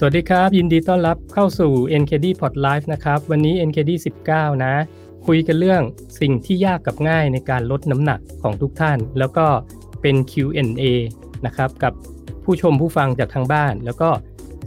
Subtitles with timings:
[0.00, 3.90] สวัสดีครับ ยินดีต้อนรับเข้าสู่ NKD Pod Live นะครับ วันนี้ NKD
[4.26, 4.74] 19 นะ
[5.26, 5.82] คุยกันเรื่อง
[6.20, 9.46] สิ่งที่ยากกับง่ายในการลดน้ำหนักของทุกท่าน แล้วก็
[10.02, 10.82] เป็น Q&A
[11.46, 11.92] นะครับกับ
[12.44, 14.10] ผู้ชมผู้ฟังจากทางบ้าน แล้วก็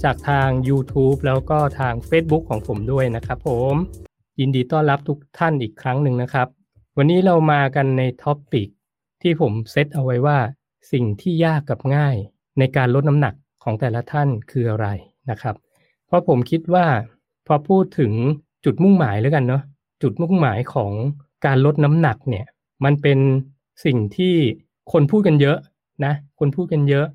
[0.04, 3.76] จากทาง YouTube แล้วก็ทาง Facebook ของผมด้วยนะครับผม
[4.40, 6.48] ยินดีต้อนรับทุกท่านอีกครั้งหนึ่งนะครับ
[6.98, 8.68] วันนี้เรามากันใน topic
[9.22, 10.38] ที่ผมเซตเอาไว้ว่า
[10.92, 12.16] สิ่งที่ยากกับง่าย
[12.60, 14.90] ในการลดน้ำหนักของแต่ละท่านคืออะไร
[15.30, 15.56] นะครับ
[16.08, 16.86] เพราะผมคิดว่า
[17.48, 18.12] พอพูดถึง
[18.66, 19.62] จุดมุ่งหมายแล้วกันเนาะ
[20.02, 20.92] จุดมุ่งหมายของ
[21.46, 22.46] การลดน้ำหนักเนี่ย
[22.84, 23.20] มันเป็น
[23.86, 24.36] สิ่งที่
[24.92, 25.58] คนพูดกันเยอะ
[26.06, 27.06] นะ คนพูดกันเยอะ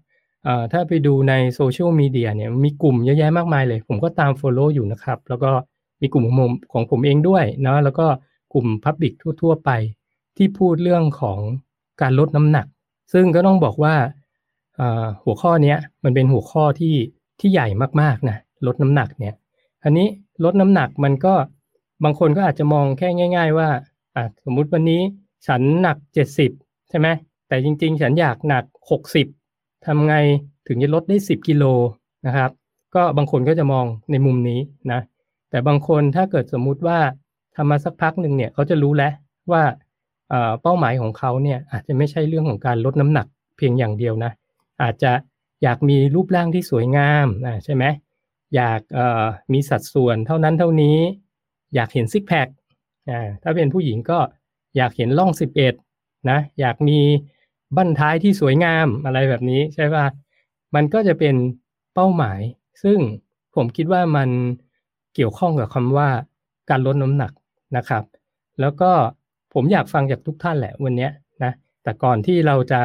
[0.47, 5.51] อถ้าไปดูในโซเชียลมีเดียเนี่ยมีกลุ่มเยอะแยะมากมายเลย ผมก็ตาม Follow อยู่นะครับ แล้วก็
[6.01, 8.07] มีกลุ่มของผมของผมเองด้วยเนาะแล้วก็
[8.53, 9.13] กลุ่ม Public
[9.43, 9.71] ทั่ว ๆ ไป
[10.37, 11.39] ที่พูดเรื่องของ
[12.01, 12.67] การลดน้ำหนัก
[13.13, 13.95] ซึ่งก็ต้องบอกว่า
[15.25, 16.95] หัวข้อนี้มันเป็นหัวข้อที่
[17.41, 17.67] ที่ใหญ่
[18.01, 19.35] มากๆนะลดน้ำหนักเนี่ย
[19.85, 20.07] อันนี้
[20.45, 21.35] ลดน้ำหนักมันก็
[22.05, 23.69] บางคนก็อาจจะมองแค่ง่าย ๆ ว่า
[24.17, 25.01] อะสมมุติวันนี้
[25.47, 25.97] ฉันหนัก
[26.43, 27.09] 70ใช่ไหม
[27.49, 28.65] แต่จริง ๆ ฉันอยากหนัก
[29.25, 30.15] 60ทำไง
[30.67, 31.65] ถึงจะลดได้10กิโล
[32.27, 32.51] นะครับ
[32.95, 34.61] ก็บางคนก็จะมองในมุมนี้
[34.93, 35.01] นะ
[35.51, 36.99] แต่บางคนถ้าเกิดสมมุติว่า
[37.57, 39.13] ทำมาสักพักหนึ่งเนี่ยเขาจะรู้แล้ว
[39.53, 39.63] ว่า
[40.63, 44.33] เป้าหมายของเขาเนี่ยอาจจะไม่ใช่เรื่องของการลดน้ำหนักเพียงอย่างเดียวนะ
[44.83, 45.13] อาจจะ
[45.63, 47.85] อยากมีรูปร่างที่สวยงามนะใช่ไหม
[48.57, 48.81] อยาก
[49.53, 50.99] มีสัดส่วนเท่านั้นเท่านี้
[51.75, 52.49] อยากเห็นซิกแพค
[53.43, 54.19] ถ้าเป็นผู้หญิงก็
[54.77, 55.31] อยากเห็นล่อง
[55.79, 56.99] 11นะอยากมี
[57.77, 60.07] บั้นท้ายที่สวยงามอะไรแบบนี้ใช่ป่ะ
[60.75, 61.35] มันก็จะเป็น
[61.95, 62.41] เป้าหมาย
[62.83, 62.99] ซึ่ง
[63.55, 64.29] ผมคิดว่ามัน
[65.15, 66.09] เกี่ยวข้องกับคำว่า
[66.71, 67.33] การลดน้ำหนัก
[67.77, 68.05] นะครับ
[68.61, 68.91] แล้วก็
[69.55, 71.09] ผมอยากฟังจากทุกท่านแหละวันนี้
[71.43, 72.81] นะแต่ก่อนที่เราจะ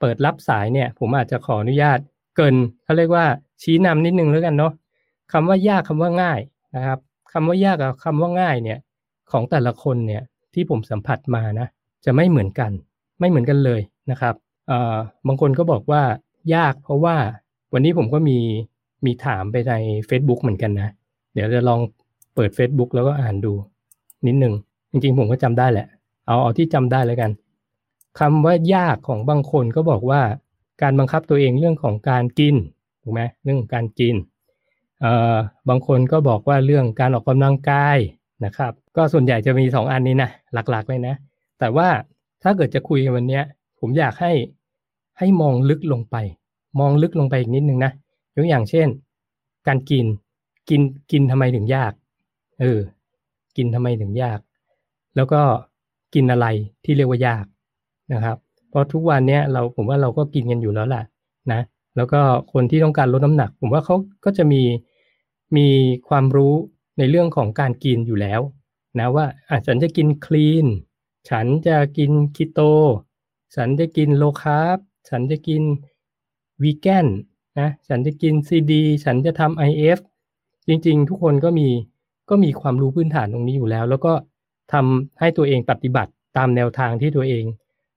[0.00, 1.98] เปิดรับสายเนี่ย ผมอาจจะขออนุญาต
[2.36, 2.54] เกิน
[2.84, 3.24] เขาเรียกว่า
[3.62, 4.72] ชี้นำนิดนึงแล้วกันเนาะ
[5.32, 6.40] คำว่ายากคำว่าง่าย
[6.76, 6.98] นะครับ
[7.32, 8.78] คำว่ายากกับคำว่าง่ายเนี่ย
[9.30, 10.22] ของแต่ละคนเนี่ย
[10.54, 11.66] ที่ผมสัมผัสมานะ
[12.04, 12.70] จะไม่เหมือนกัน
[13.20, 13.80] ไม่เหมือนกันเลย
[14.10, 14.34] นะครับ
[14.68, 14.96] เอ่อ
[15.26, 16.02] บางคนก็บอกว่า
[16.54, 17.16] ยากเพราะว่า
[17.72, 18.38] วันนี้ผมก็มี
[19.04, 19.72] มีถามไปใน
[20.08, 20.92] Facebook เหมือนกันนะ
[21.34, 21.80] เดี๋ยวจะลอง
[22.34, 23.52] เปิด Facebook แล้วก็อ่านดู
[24.26, 24.54] นิดนึง
[24.90, 25.86] จริงๆ ผมก็จำได้แหละ
[26.26, 27.30] เอาเอาที่จำได้แล้วกัน
[28.18, 30.20] คำว่ายากของบางคนก็บอกว่า
[30.82, 32.54] การบังคับตัวเองเรื่องของการกิน
[33.02, 34.14] ถูกไหมเรื่องการกิน
[35.00, 35.36] เอ่อ
[35.68, 37.98] บางคนก็บอกว่าเรื่องการออกกำลังกาย
[38.44, 40.30] นะครับ ก็ส่วนใหญ่จะมีสองอันนี้นะ
[40.70, 41.14] หลักๆเลยนะ
[41.58, 41.88] แต่ว่า
[42.42, 43.40] ถ้าเกิดจะคุยกันวันนี้
[43.80, 44.32] ผมอยากให้
[45.18, 46.16] ให้มองลึกลงไป
[46.80, 47.92] มองลึกลงไปอีกนิดนึงนะ
[48.36, 48.88] ยกอย่างเช่น
[49.66, 50.06] การกิน
[50.68, 50.80] กิน
[51.12, 51.92] กินทำไมถึงยาก
[52.60, 52.80] เออ
[53.56, 54.38] กินทำไมถึงยาก
[55.16, 55.40] แล้วก็
[56.14, 56.46] กินอะไร
[56.84, 57.44] ที่เรียกว่ายาก
[58.12, 58.38] นะครับ
[58.74, 61.04] เพราะทุกวันเนี้ยเราผมว่าเราก็กินกันอยู่แล้วแหละ
[61.52, 61.60] นะ
[61.96, 62.20] แล้วก็
[62.52, 64.62] คนที่ต้องการลดน้ำหนัก ผมว่าเขาก็จะมี
[65.56, 65.68] มี
[66.08, 66.54] ความรู้
[66.98, 68.40] ในเรื่องของการกินอยู่แล้ว
[68.98, 70.66] นะว่าอะฉันจะกิน clean
[71.30, 72.60] ฉันจะกินคีโต
[73.56, 75.62] ฉันจะกิน low carb ฉันจะกิน
[76.62, 77.06] วีแกน
[77.60, 79.98] นะฉันจะกินซีดีฉันจะทำ IF
[80.66, 81.68] จริงๆ ทุกคนก็มี
[82.30, 84.12] ก็มีความรู้พื้นฐานตรงนี้อยู่แล้ว แล้วก็
[84.72, 87.44] ทำให้ตัวเองปฏิบัติตามแนวทางที่ตัวเอง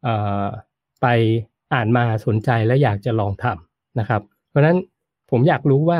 [0.04, 0.14] เอ่
[0.44, 0.48] อ
[1.02, 1.08] ไป
[1.74, 4.78] อ่านมาสนใจและอยากจะลองทำนะครับ เพราะนั้น
[5.32, 6.00] ผมอยากรู้ว่า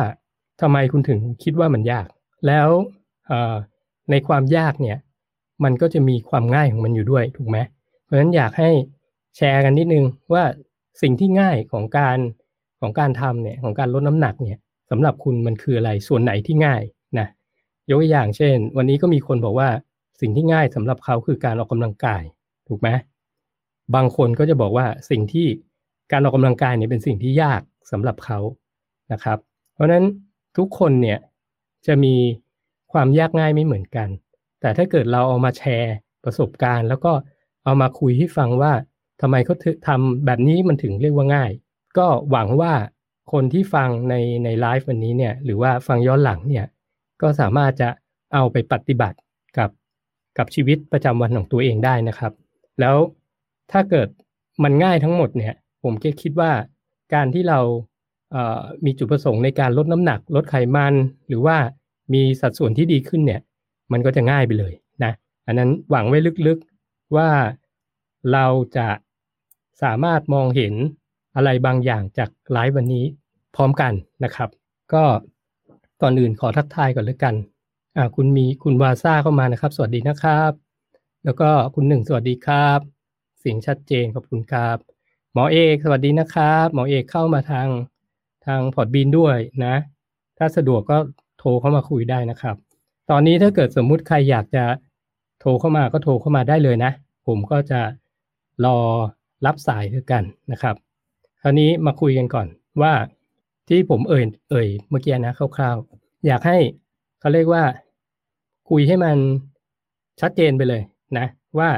[0.62, 2.08] ทำไมคุณถึงคิดว่ามันยาก
[2.48, 2.68] แล้ว
[4.12, 4.98] ในความยากเนี่ย
[5.64, 7.58] มันก็จะมีความง่ายของมันอยู่ด้วยถูกไหม
[8.04, 8.70] เพราะฉะนั้นอยากให้
[9.38, 10.44] แชร์กันนิดนึงว่า
[11.02, 12.18] สิ่งที่ง่ายของการ
[12.82, 14.60] ของการทำเนี่ยของการลดน้ำหนักเนี่ย
[14.90, 16.82] สำหรับคุณมันคืออะไรส่วนไหนที่ง่าย
[17.20, 17.28] นะ
[17.90, 19.70] ยกตัวอย่างเช่น วันนี้ก็มีคนบอกว่า
[20.22, 22.24] สิ่งที่ง่ายสำหรับเขาคือการออกกำลังกาย
[22.68, 22.90] ถูกไหม
[23.96, 25.48] บางคนก็จะบอกว่าสิ่งที่
[26.12, 27.62] การออกกำลังกายเนี่ยเป็นสิ่งที่ยาก
[27.92, 28.40] สำหรับเขา
[29.14, 29.38] นะครับ
[29.74, 30.06] เพราะฉะนั้น
[30.58, 31.20] ทุกคนเนี่ย
[31.88, 32.16] จะมี
[32.92, 34.10] ความยากง่ายไม่เหมือนกัน
[34.62, 37.12] แต่ถ้าเกิดเราเอามาแชร์ประสบการณ์ แล้วก็
[37.66, 38.74] เอามาคุยให้ฟังว่า
[39.22, 39.56] ทำไมเขา
[39.88, 41.52] ทำแบบนี้มันถึงเรียกว่าง่าย
[41.98, 42.74] ก็หวังว่า
[43.32, 46.66] คนที่ฟังในในไลฟ์วันนี้เนี่ยหรือว่าฟังย้อนหลังเนี่ย
[47.22, 47.90] ก็สามารถจะ
[48.34, 49.18] เอาไปปฏิบัติ
[49.58, 49.70] กับ
[50.38, 52.34] กับชีวิตประจำวันของตัวเองได้นะครับ
[52.80, 52.96] แล้ว
[53.72, 54.08] ถ้าเกิด
[54.64, 56.52] มันง่ายทั้งหมดเนี่ย ผมก็คิดว่า
[57.14, 57.60] การที่เรา
[58.86, 60.94] มีจุดประสงค์ในการลดน้ำหนัก ลดไขมัน
[61.28, 61.58] หรือว่า
[62.14, 63.42] มีสัดส่วนที่ดีขึ้นเนี่ย
[63.92, 64.74] มันก็จะง่ายไปเลย
[65.04, 65.14] นะ
[65.48, 67.30] อันนั้นหวังไว้ลึกๆว่า
[68.34, 68.46] เรา
[68.78, 68.88] จะ
[69.82, 70.74] สามารถมองเห็น
[71.36, 73.06] อะไรบางอย่างจากไลฟ์วันนี้
[73.56, 73.94] พร้อมกัน
[74.24, 74.50] นะครับ
[74.94, 75.04] ก็
[76.02, 77.36] ก่อนอื่นขอทักทายก่อนเลยกัน
[77.98, 80.52] อ่าคุณมีคุณวาซ่าเข้ามานะครับ สวัสดีนะครับ
[81.26, 82.97] แล้วก็คุณหนึ่งสวัสดีครับ
[83.48, 84.78] สียงชัดเจนขอบคุณครับ
[85.34, 87.68] หมอเอกสวัสดีนะครับ หมอเอกเข้ามาทาง
[88.46, 89.76] ทางพอร์ตบีนด้วยนะ
[90.38, 90.98] ถ้าสะดวกก็
[91.40, 92.56] โทรเข้ามาคุยได้นะครับ
[93.10, 94.66] ตอนนี้ถ้าเกิดสมมุติใครอยากจะ
[95.40, 96.92] โทรเข้ามาก็โทรเข้ามาได้เลยนะ
[97.28, 97.82] ผมก็จะ
[98.66, 98.78] รอ
[99.46, 100.76] รับสายด้วยกันนะครับ
[101.42, 102.48] คราวนี้มาคุยกันก่อน
[102.82, 102.94] ว่า
[103.70, 106.58] ที่ผมเอ่ยเอ่ยเมื่อกี้นะคร่าวๆ อยากให้
[107.20, 107.64] เขาเรียกว่า
[108.70, 109.18] คุยให้มัน
[110.22, 110.82] ชัดเจนไปเลย
[111.18, 111.26] นะ
[111.60, 111.70] ว่า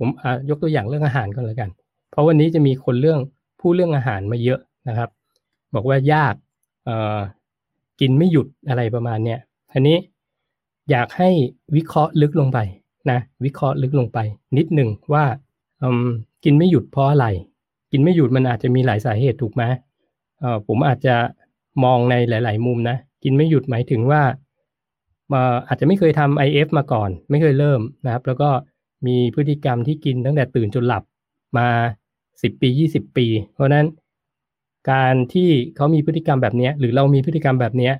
[0.00, 0.10] ผม
[0.50, 1.70] ยกตัวอย่างเรื่องอาหารก็แล้วกัน
[2.10, 3.20] เพราะวันนี้จะมีคนเรื่อง
[3.60, 5.08] ผู้เรื่องอาหารมาเยอะนะครับ
[5.74, 6.34] บอกว่ายาก
[8.00, 9.40] กินไม่หยุดอะไรประมาณเนี้ย
[9.72, 9.98] ทีนี้
[10.90, 11.30] อยากให้
[11.76, 12.58] วิเคราะห์ลึกลงไป
[13.10, 14.18] นะวิเคราะห์ลึกลงไป
[14.58, 15.24] นิดหนึ่งว่า
[16.44, 17.26] กินไม่หยุดเพราะอะไร
[17.92, 19.62] กินไม่หยุดมันอาจจะมีหลายสาเหตุถูกไหม
[20.68, 21.16] ผมอาจจะ
[21.84, 24.22] มองในหลาย ๆ มุมนะ กินไม่หยุดหมายถึงว่า
[25.68, 28.50] อาจจะไม่เคยทำ IF มาก่อน ไม่เคยเริ่มนะครับ แล้วก็
[29.06, 31.02] มีพฤติกรรมที่กินตั้งแต่ตื่นจนหลับ
[31.58, 31.68] มา
[32.18, 33.86] 10ปี20ปี เพราะนั้น
[34.90, 37.90] การที่เขามีพฤติกรรมแบบนี้หรือเรามีพฤติกรรมแบบนี้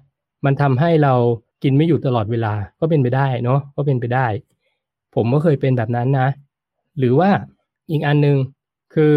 [0.45, 1.15] มันทำให้เรา
[1.63, 4.27] กินไม่หยุดตลอดเวลาก็เป็นไปได้เนาะก็เป็นไปได้
[5.15, 6.29] ผมก็เคยเป็นแบบนั้นนะ
[6.99, 7.31] หรือว่า
[7.91, 8.37] อีกอันหนึ่ง
[8.95, 9.17] คือ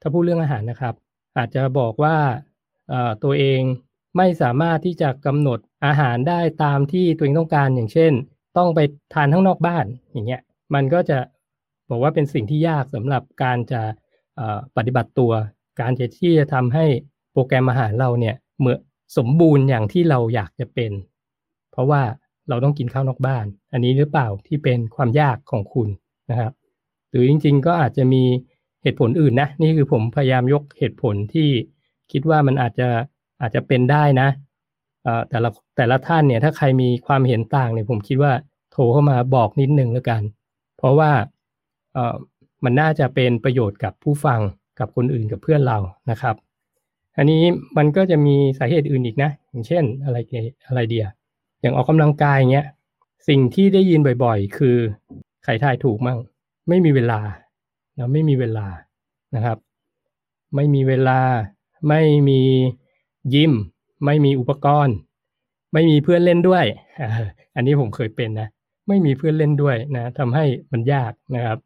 [0.00, 0.94] ถ้าพูดเรื่องอาหารนะครับ
[1.36, 2.16] อาจจะบอกว่า
[3.24, 3.60] ตัวเอง
[4.16, 8.12] ไม่สามารถที่จะกำหนดอาหารได้ตามที่ตัวเองต้องการอย่างเช่น
[8.56, 8.80] ต้องไป
[9.14, 10.42] ทานข้างนอกบ้านอย่างเงี้ย
[10.74, 11.18] มันก็จะ
[11.90, 13.82] บอกว่าเป็นสิ่งที่ยากสำหรับการจะ
[14.76, 15.32] ปฏิบัติตัว
[15.80, 16.84] การจะที่จะทำให้
[17.32, 18.76] โปรแกรมอาหารเราเนี่ยเหมือ
[19.18, 20.92] สมบูรณ์อย่างที่เราอยากจะเป็น
[21.72, 22.02] เพราะว่า
[22.48, 25.88] เราต้องกินข้าวนอกบ้าน อันนี้หรือเปล่าที่เป็นความยากของคุณ
[26.30, 26.52] นะครับ
[27.10, 28.22] หรือจริง ๆ ก็อาจจะมี
[28.82, 31.48] เหตุผลอื่นนะ นี่คือผมพยายามยกเหตุผลที่
[32.12, 32.88] คิดว่ามันอาจจะ
[33.40, 34.28] อาจจะเป็นได้นะ
[35.28, 38.32] แต่ละแต่ละท่านเนี่ยถ้าใครมีความเห็นต่างเนี่ยผมคิดว่า
[38.72, 40.22] โทรเข้ามาบอกนิดนึงแล้วกัน
[40.82, 41.12] เพราะว่า
[42.64, 44.40] มันน่าจะเป็นประโยชน์กับผู้ฟัง
[44.78, 45.78] กับคนอื่นกับเพื่อนเรา
[46.10, 46.36] นะครับ
[47.16, 47.42] อันนี้
[47.76, 50.16] มันก็จะมีสาเหตุอื่นอีกนะ อย่างเช่นอะไร
[50.66, 51.06] อะไรเดีย
[51.60, 52.66] อย่างออกกำลังกายเงี้ย
[53.28, 54.76] สิ่งที่ได้ยินบ่อยๆ คือ
[55.44, 56.18] ใครทายถูกมั่ง
[56.68, 57.20] ไม่มีเวลา
[57.98, 58.66] นะไม่มีเวลา
[59.34, 59.58] นะครับ
[60.54, 61.20] ไม่มีเวลา
[61.88, 62.40] ไม่มี
[63.34, 63.52] ยิม
[64.04, 64.96] ไม่มีอุปกรณ์
[65.72, 66.64] ไม่มีเพื่อนเล่นด้วย
[67.54, 68.48] อันนี้ผมเคยเป็นนะ
[68.88, 71.58] ไม่มีเพื่อนเล่นด้วยนะทำให้มันยากนะครับ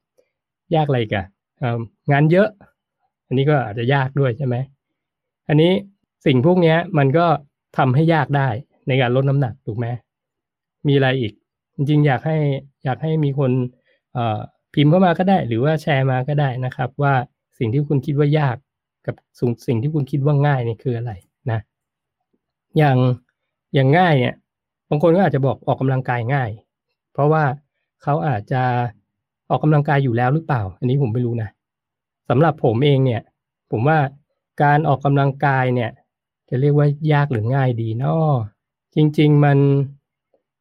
[0.74, 1.24] ยากอะไรกัน
[2.12, 2.48] งานเยอะ
[3.26, 4.56] อันนี้ก็อาจจะยากด้วยใช่ไหม
[5.48, 5.72] อันนี้
[6.26, 7.26] สิ่งพวกนี้มันก็
[7.78, 8.48] ทำให้ยากได้
[8.88, 9.86] ในการลดน้ำหนักถูกไหม
[10.88, 11.32] มีอะไรอีก
[11.74, 12.38] จริงๆอยากให้
[12.84, 13.50] อยากให้มีคน
[14.74, 17.14] พิมพ์เข้ามาก็ได้ หรือว่าแชร์มาก็ได้นะครับ ว่า
[17.58, 18.56] สิ่งที่คุณคิดว่ายาก
[19.06, 19.14] กับ
[19.66, 21.12] สิ่งที่คุณคิดว่าง่ายนี่คืออะไร
[21.50, 21.60] นะ
[22.78, 22.96] อย่าง
[23.74, 24.34] อย่างง่ายเนี่ย
[24.90, 26.50] บางคนก็อาจจะบอกออกกำลังกายง่าย
[27.16, 27.44] เพราะว่า
[28.02, 28.62] เขาอาจจะ
[29.50, 31.50] ออกกำลังกายอยู่แล้วหรือเปล่า อันนี้ผมไม่รู้นะ
[32.28, 33.22] สำหรับผมเองเนี่ย
[33.70, 33.98] ผมว่า
[34.62, 35.90] การออกกำลังกายเนี่ย
[36.48, 38.32] จะเรียกว่ายากหรือง่ายดีเนาะ
[38.94, 39.58] จริง ๆ มัน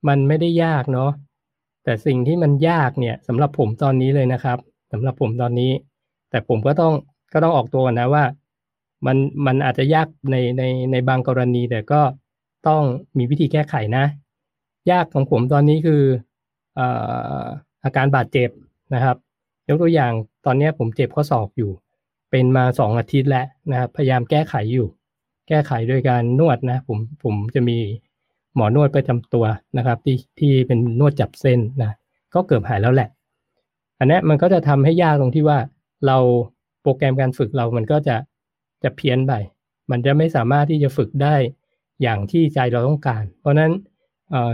[0.07, 1.11] มันไม่ได้ยากเนาะ
[1.83, 4.57] แต่สิ่งที่มันยากเนี่ยสำหรับผมตอนนี้เลยนะครับ
[4.91, 5.71] สำหรับผมตอนนี้
[6.29, 6.93] แต่ผมก็ต้อง
[7.33, 8.23] ก็ต้องออกตัวนะว่า
[9.05, 12.01] มันมันอาจจะยากในในในบางกรณี แต่ก็
[12.67, 12.83] ต้อง
[13.17, 14.05] มีวิธีแก้ไขนะ
[14.91, 16.03] ยากของผมตอนนี้คือ
[17.83, 18.49] อาการบาดเจ็บ
[18.93, 19.17] นะครับ
[19.69, 20.11] ยกตัวอย่าง
[20.45, 21.71] ตอนนี้ผมเจ็บข้อศอกอยู่
[22.31, 24.87] เป็นมาสองอาทิตย์แล้วนะครับ พยายามแก้ไขอยู่
[25.47, 27.77] แก้ไขโดยการนวดนะผมผมจะมี
[28.55, 29.45] หมอนวดประจำตัว
[29.77, 31.91] นะครับ ที่ที่เป็นนวดจับเส้นนะ
[32.33, 33.09] ก็เกือบหายแล้วแหละ
[33.99, 35.59] อันนี้มันก็จะทำให้ยากตรงที่ว่า
[36.07, 36.17] เรา
[36.81, 38.15] โปรแกรมการฝึกเรามันก็จะ
[38.83, 39.33] จะเพี้ยนไป
[39.91, 41.35] มันจะไม่สามารถที่จะฝึกได้
[42.01, 43.71] อย่างที่ใจเราต้องการ เพราะนั้น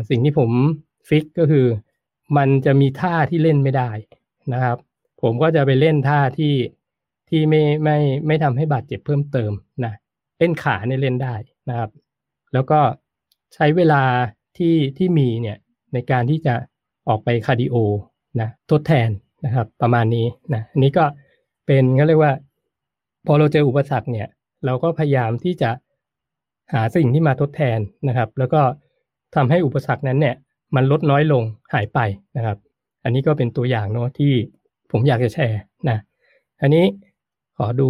[0.09, 0.49] สิ่งที่ผม
[1.07, 1.65] ฟิกก็คือ
[2.37, 3.91] มันจะมีท่าที่เล่นไม่ได้
[4.53, 4.77] นะครับ
[5.21, 6.55] ผมก็จะไปเล่นท่าที่
[7.29, 7.97] ที่ไม่ไม่
[8.27, 9.51] ไม่ทำให้บาดเจ็บเพิ่มเติม
[9.85, 9.93] นะ
[10.39, 11.35] เล่นขาเนี่ยเล่นได้
[11.69, 11.89] นะครับ
[12.53, 12.79] แล้วก็
[13.53, 14.03] ใช้เวลา
[14.57, 15.57] ที่ที่มีเนี่ย
[15.93, 16.53] ในการที่จะ
[17.07, 17.75] ออกไป cardio
[18.41, 19.09] นะทดแทน
[19.45, 21.05] นะครับ ประมาณนี้นะอันนี้ก็
[21.65, 22.33] เป็นเขาเรียกว่า
[23.25, 24.27] พอเราเจออุปสรรคเนี่ย
[24.65, 25.69] เราก็พยายามที่จะ
[26.73, 28.61] หาสิ่งที่มาทดแทนนะครับ แล้วก็
[29.35, 30.35] ทำให้อุปสรรคนั้นเนี่ย
[30.75, 31.99] มันลดน้อยลงหายไป
[32.37, 32.57] นะครับ
[33.03, 34.31] อันนี้ก็เป็นตัวอย่างเนาะที่
[34.91, 35.59] ผมอยากจะแชร์
[35.89, 35.97] นะ
[36.61, 36.85] อันนี้
[37.57, 37.89] ขอดู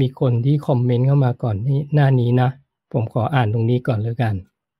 [0.00, 2.50] มีคนที่คอมเมนต์เข้ามาก่อนนี่หน้านี้นะ
[2.92, 4.34] ผมขออ่านตรงนี้ก่อนเลยกัน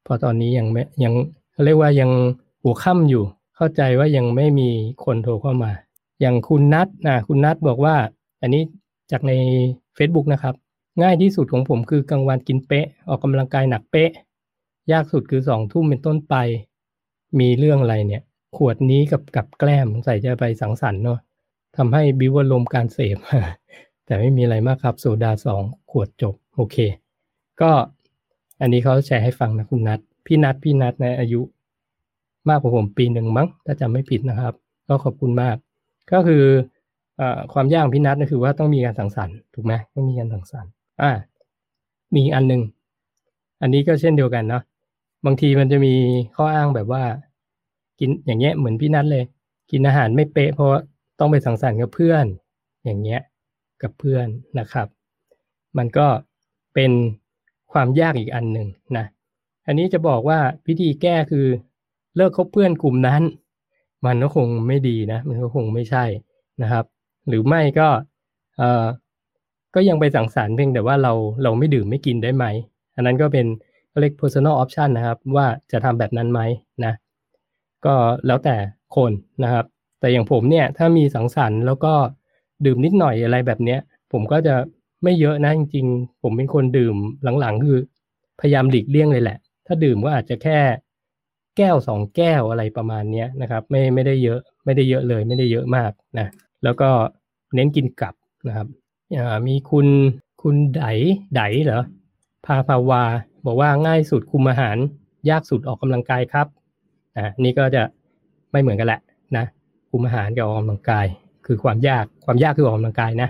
[0.05, 1.15] เพราะตอนนี้ยังไม่ยัง
[1.53, 2.11] เขาเรียกว่ายัง
[2.63, 3.25] หัวค่ำอยู่
[3.57, 4.69] เข้าใจว่ายังไม่มี
[5.05, 5.73] คนโทรเข้ามา
[6.21, 7.97] อย่างคุณนัทนะคุณนัทบอกว่า
[8.43, 8.63] อันนี้
[9.11, 9.33] จากใน
[9.97, 10.55] Facebook นะครับ
[11.03, 14.11] ง่ายที่สุดของผมคือกลางวันกินเป๊ะ ออกกำลังกายหนักเป๊ะ
[14.93, 16.35] ยากสุดคือสองทุ่มเป็นต้นไป
[17.39, 18.23] มีเรื่องอะไรเนี่ย
[18.57, 21.19] ขวดนี้กับกับแกล้มใส่จะไปสังสรรค์เนาะ
[21.77, 23.17] ทำให้บิวลมการเสพ
[24.07, 26.77] แต่ไม่มีอะไรมากครับโซดาสองขวดจบ โอเค
[27.61, 27.71] ก็
[28.61, 31.41] อันนี้เขาแชร์ให้ฟังนะคุณนัทพี่นัทพี่นัทในอายุ
[32.49, 34.55] มากกว่าผมปีหนึ่งมั้งถ้าจำไม่ผิดนะครับ
[34.89, 35.57] ก็ขอบคุณมาก
[36.13, 36.45] ก็คือ
[37.21, 37.23] อ
[37.53, 40.71] ความยากพี่นัทก็คือว่าต้องมีการสังสรรค์ถูกไหมต้องมีการสังสรรค์
[41.03, 41.11] อ่า
[42.17, 42.63] มีอันหนึ่ง
[43.63, 44.63] อันนี้ก็เช่นเดียวกันเนาะ
[45.25, 45.95] บางทีมันจะมี
[46.37, 47.05] ข้ออ้างแบบว่า
[48.01, 49.25] กินอย่างเงี้ยเหมือนพี่นัทเลย
[49.71, 50.71] กินอาหารไม่เป๊ะ เพราะ
[51.19, 52.25] ต้องไปสังสรรค์กับเพื่อน
[52.85, 53.21] อย่างเงี้ย
[53.83, 54.27] กับเพื่อน
[54.59, 54.87] นะครับ
[55.79, 56.07] มันก็
[56.75, 56.93] เป็น
[57.73, 59.07] ความยากอีกอันหนึ่งนะ
[59.67, 61.47] อันนี้จะบอกว่าวิธีแก้คือ
[62.17, 63.23] เลิกคบเพื่อนกลุ่มนั้น
[64.07, 66.05] มันก็คงไม่ดีนะ มันก็คงไม่ใช่
[66.63, 66.85] นะครับ
[67.29, 67.89] หรือไม่ก็
[68.59, 68.87] เออ
[69.75, 71.13] ก็ยังไปสังสรรค์เพียงแต่ว่าเรา
[71.43, 72.45] เราไม่ดื่มไม่กินได้ไหม
[72.95, 73.47] อันนั้นก็เป็น
[74.01, 76.41] เรียก personal option นะครับ ว่าจะทำแบบนั้นไหม
[76.85, 76.93] นะ
[77.87, 77.95] ก็
[78.27, 78.57] แล้วแต่
[78.97, 79.65] คนนะครับ
[80.01, 81.93] แต่อย่างผมเนี่ยถ้ามีสังสรรค์แล้วก็
[82.67, 83.81] ดื่มนิดหน่อยอะไรแบบเนี้ย
[84.13, 84.55] ผมก็จะ
[85.03, 86.97] ไม่เยอะนะจริงๆ ผมเป็นคนดื่ม
[87.41, 87.81] หลังๆ คือ
[88.41, 90.59] พยายามหลีกเลี่ยงเลยแหละ ถ้าดื่มก็อาจจะแค่
[91.57, 96.27] แก้วสองแก้วอะไรประมาณนี้นะครับ ไม่ไม่ได้เยอะไม่ได้เยอะเลย ไม่ได้เยอะมากนะ
[96.65, 96.89] แล้วก็
[97.55, 98.15] เน้นกินกลับ
[98.49, 98.69] นะครับ
[99.47, 99.87] มีคุณ
[100.43, 100.83] คุณได
[101.35, 101.83] ไดเหรอ
[102.47, 103.03] พาภาวา
[103.47, 104.77] บอกว่าง่ายสุดคุมอาหาร
[105.31, 106.47] ยากสุดออกกำลังกายครับ
[107.17, 107.83] อ่านี่ก็จะ
[108.53, 109.01] ไม่เหมือนกันแหละ
[109.37, 109.45] นะ
[109.91, 111.07] คุมอาหารกับออกกำลังกาย
[111.47, 113.29] คือความยากความยากคือออกกำลังกายนะ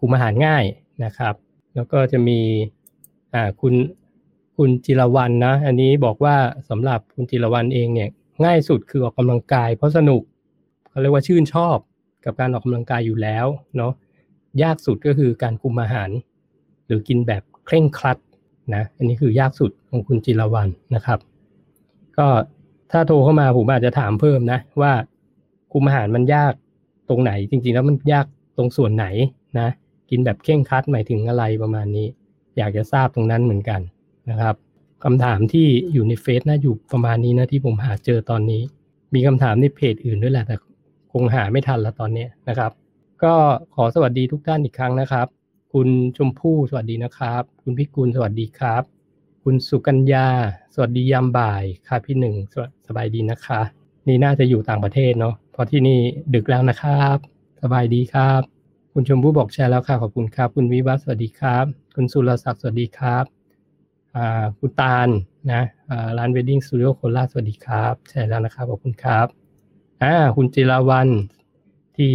[0.00, 0.64] คุมอาหารง่าย
[1.04, 1.34] นะครับ
[1.74, 2.38] แล้วก็จะมี
[3.34, 3.74] อ่าคุณ
[4.56, 6.36] คุณจิรวันนะ อันนี้บอกว่า
[6.68, 8.08] สำหรับคุณจิรวันเองเนี่ย
[8.44, 10.22] ง่ายสุดคือออกกำลังกาย เพราะสนุก
[10.90, 11.76] เขาเรียกว่าชื่นชอบ
[12.24, 13.92] กับการออกกำลังกายอยู่แล้วเนาะ
[14.62, 16.10] ยากสุดก็คือการคุมอาหาร
[16.86, 18.18] หรือกินแบบเคร่งครัด
[18.76, 21.18] นะอันนี้คือยากสุดของคุณจิรวันนะครับ
[22.18, 22.28] ก็
[22.92, 24.92] ถ้าโทรเข้ามาผมอาจจะถามเพิ่มนะว่า
[25.72, 26.52] คุมอาหารมันยาก
[27.08, 29.06] ตรงไหน จริง ๆ แล้วมันยากตรงส่วนไหน
[29.58, 29.68] นะ
[30.10, 32.06] กินแบบเข่งคัดหมายถึงอะไรประมาณนี้
[32.58, 33.80] อยากจะทราบตรงนั้นเหมือนกัน
[34.30, 34.54] นะครับ
[35.04, 38.62] คำถามที่อยู่ในเฟซนะอยู่ประมาณนี้นะที่ผมหาเจอตอนนี้
[39.14, 40.56] มีคำถามในเพจอื่นด้วยแหละแต่
[41.12, 42.72] คงหาไม่ทันละตอนนี้นะครับ
[43.24, 43.34] ก็
[43.74, 45.26] ขอสวัสดีทุกท่านอีกครั้งนะครับ
[45.72, 48.82] คุณชมพู่สวัสดีนะครับ คุณพิกุลสวัสดีครับ
[49.44, 50.28] คุณสุกัญญา
[50.74, 52.34] สวัสดียามบ่ายค่ะพี่หนึ่ง
[52.86, 53.60] สบายดีนะคะ
[54.06, 55.98] นี่น่าจะอยู่ต่างประเทศเนาะเพราะที่นี่
[56.34, 57.16] ดึกแล้วนะครับ
[57.62, 58.40] สบายดีครับ
[58.92, 63.24] คุณชมพู่บอกแชร์แล้วค่ะขอบคุณครับ คุณวิวัฒสวัสดีครับ คุณสุรศักดิ์สวัสดีครับ
[64.58, 65.08] คุณตาล
[65.52, 65.62] นะ
[66.18, 69.26] ร้านเวดดิ้งสตูดิโอโคราชสวัสดีครับแชร์แล้วนะครับขอบคุณครับ
[70.02, 71.08] อ่าคุณจิราวัน
[71.96, 72.10] ที่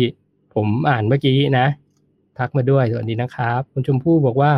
[0.53, 1.67] ผมอ่านเมื่อกี้นะ
[2.37, 4.53] ทักมาด้วย สวัสดีนะครับ คุณชมพู่บอกว่า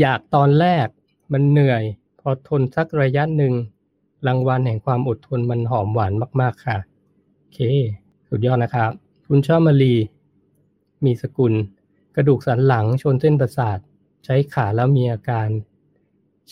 [0.00, 0.86] อยากตอนแรก
[1.32, 1.82] มันเหนื่อย
[2.20, 3.52] พอทนสักระยะหนึ่ง
[4.26, 6.76] รางวัลแห่งความอดทนมันหอมหวานมาก ๆ ค่ะ
[7.38, 7.58] โอเค
[8.28, 8.90] สุดยอดนะครับ
[9.28, 9.94] คุณชอบมารี
[11.04, 11.52] มีสกุล
[12.16, 13.78] กระดูกสันหลังชนเส้นประสาท
[14.24, 15.48] ใช้ขาแล้วมีอาการ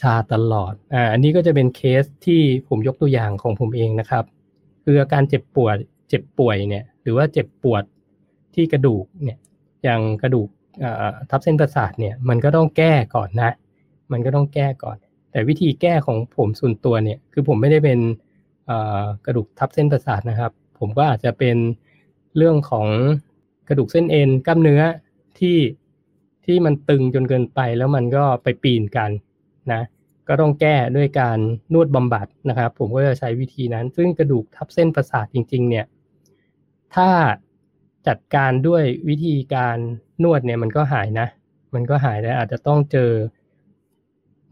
[0.01, 4.25] ชาตลอด อ่า อันนี้ก็จะเป็นเคสที่ผมยกตัวอย่างของผมเองนะครับ
[4.85, 5.77] คืออาการเจ็บปวด
[6.09, 7.83] เจ็บป่วยเนี่ย หรือว่าเจ็บปวด
[8.55, 9.39] ที่กระดูกเนี่ย
[9.85, 10.49] อย่างกระดูก
[11.31, 13.53] ทับเส้นประสาทเนี่ยมันก็ต้องแก้ก่อนนะ
[14.13, 14.97] มันก็ต้องแก้ก่อน
[15.31, 17.99] แต่วิธีแก้ของผมส่วนตัวเนี่ยคือผมไม่ได้เป็น
[19.27, 21.57] กระดูกทับเส้นประสาทนะครับ ผมก็อาจจะเป็น
[22.37, 22.89] เรื่องของ
[23.69, 24.83] กระดูกเส้นเอ็นกล้ามเนื้อ
[25.39, 25.59] ที่
[26.47, 29.11] ที่มันตึงจนเกินไปแล้วมันก็ไปปีนกัน
[29.73, 29.83] นะ
[30.29, 31.39] ก็ต้องแก้ด้วยการ
[31.73, 35.87] นวดบำบัดนะครับ ผมก็จะใช้วิธีนั้น ซึ่งกระดูกทับเส้นประสาทจริง ๆ เนี่ย
[36.95, 37.09] ถ้า
[38.09, 39.77] จัดการด้วยวิธีการ
[40.23, 41.27] นวดเนี่ยมันก็หายนะ
[41.75, 43.11] มันก็หายแต่อาจจะต้องเจอ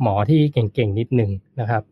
[0.02, 1.30] หมอที่เก่งๆนิดหนึ่ง
[1.60, 1.82] นะครับ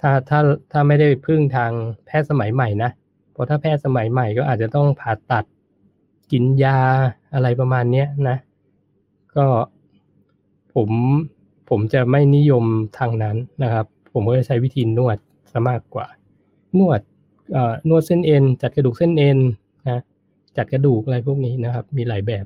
[0.00, 0.40] ถ้าถ้า
[0.72, 1.72] ถ้าไม่ได้พึ่งทาง
[2.06, 2.90] แพทย์สมัยใหม่นะ
[3.32, 5.44] เพราะถ้าแพทย์สมัยใหม่ก็อาจจะต้องผ่าตัด
[6.32, 6.80] กินยา
[7.34, 8.36] อะไรประมาณนี้นะ
[9.36, 9.46] ก็
[10.74, 10.90] ผม
[11.70, 12.64] ผมจะไม่นิยม
[12.98, 15.18] ทางนั้นนะครับ ผมก็จะใช้วิธีนวด
[15.52, 16.06] ซะมากกว่า
[16.78, 17.00] นวด
[17.88, 19.38] นวดเส้นเอ็น จัดกระดูกเส้นเอ็น
[20.56, 22.44] จัดกระดูกอะไรพวกนี้นะครับ มีหลายแบบ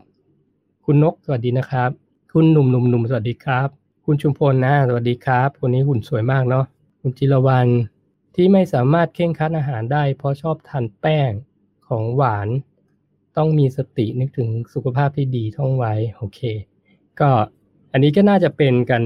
[0.84, 1.90] คุณนกสวัสดีนะครับ
[2.32, 3.68] คุณหนุ่มหนุ่มหนุ่มสวัสดีครับ
[4.04, 6.64] คุณชุมพลนะสวัสดีครับคนนี้หุ่นสวยมากเนาะ
[7.00, 7.68] คุณจิรวัน
[8.34, 11.30] ที่ไม่สามารถเข่งคัดอาหารได้ เพราะชอบทานแป้ง
[11.88, 12.48] ของหวาน
[13.36, 16.40] ต้องมีสตินึกถึงสุขภาพที่ดีท่องไว้โอเค
[17.20, 17.30] ก็
[17.92, 19.02] อันนี้ก็น่าจะเป็นกัน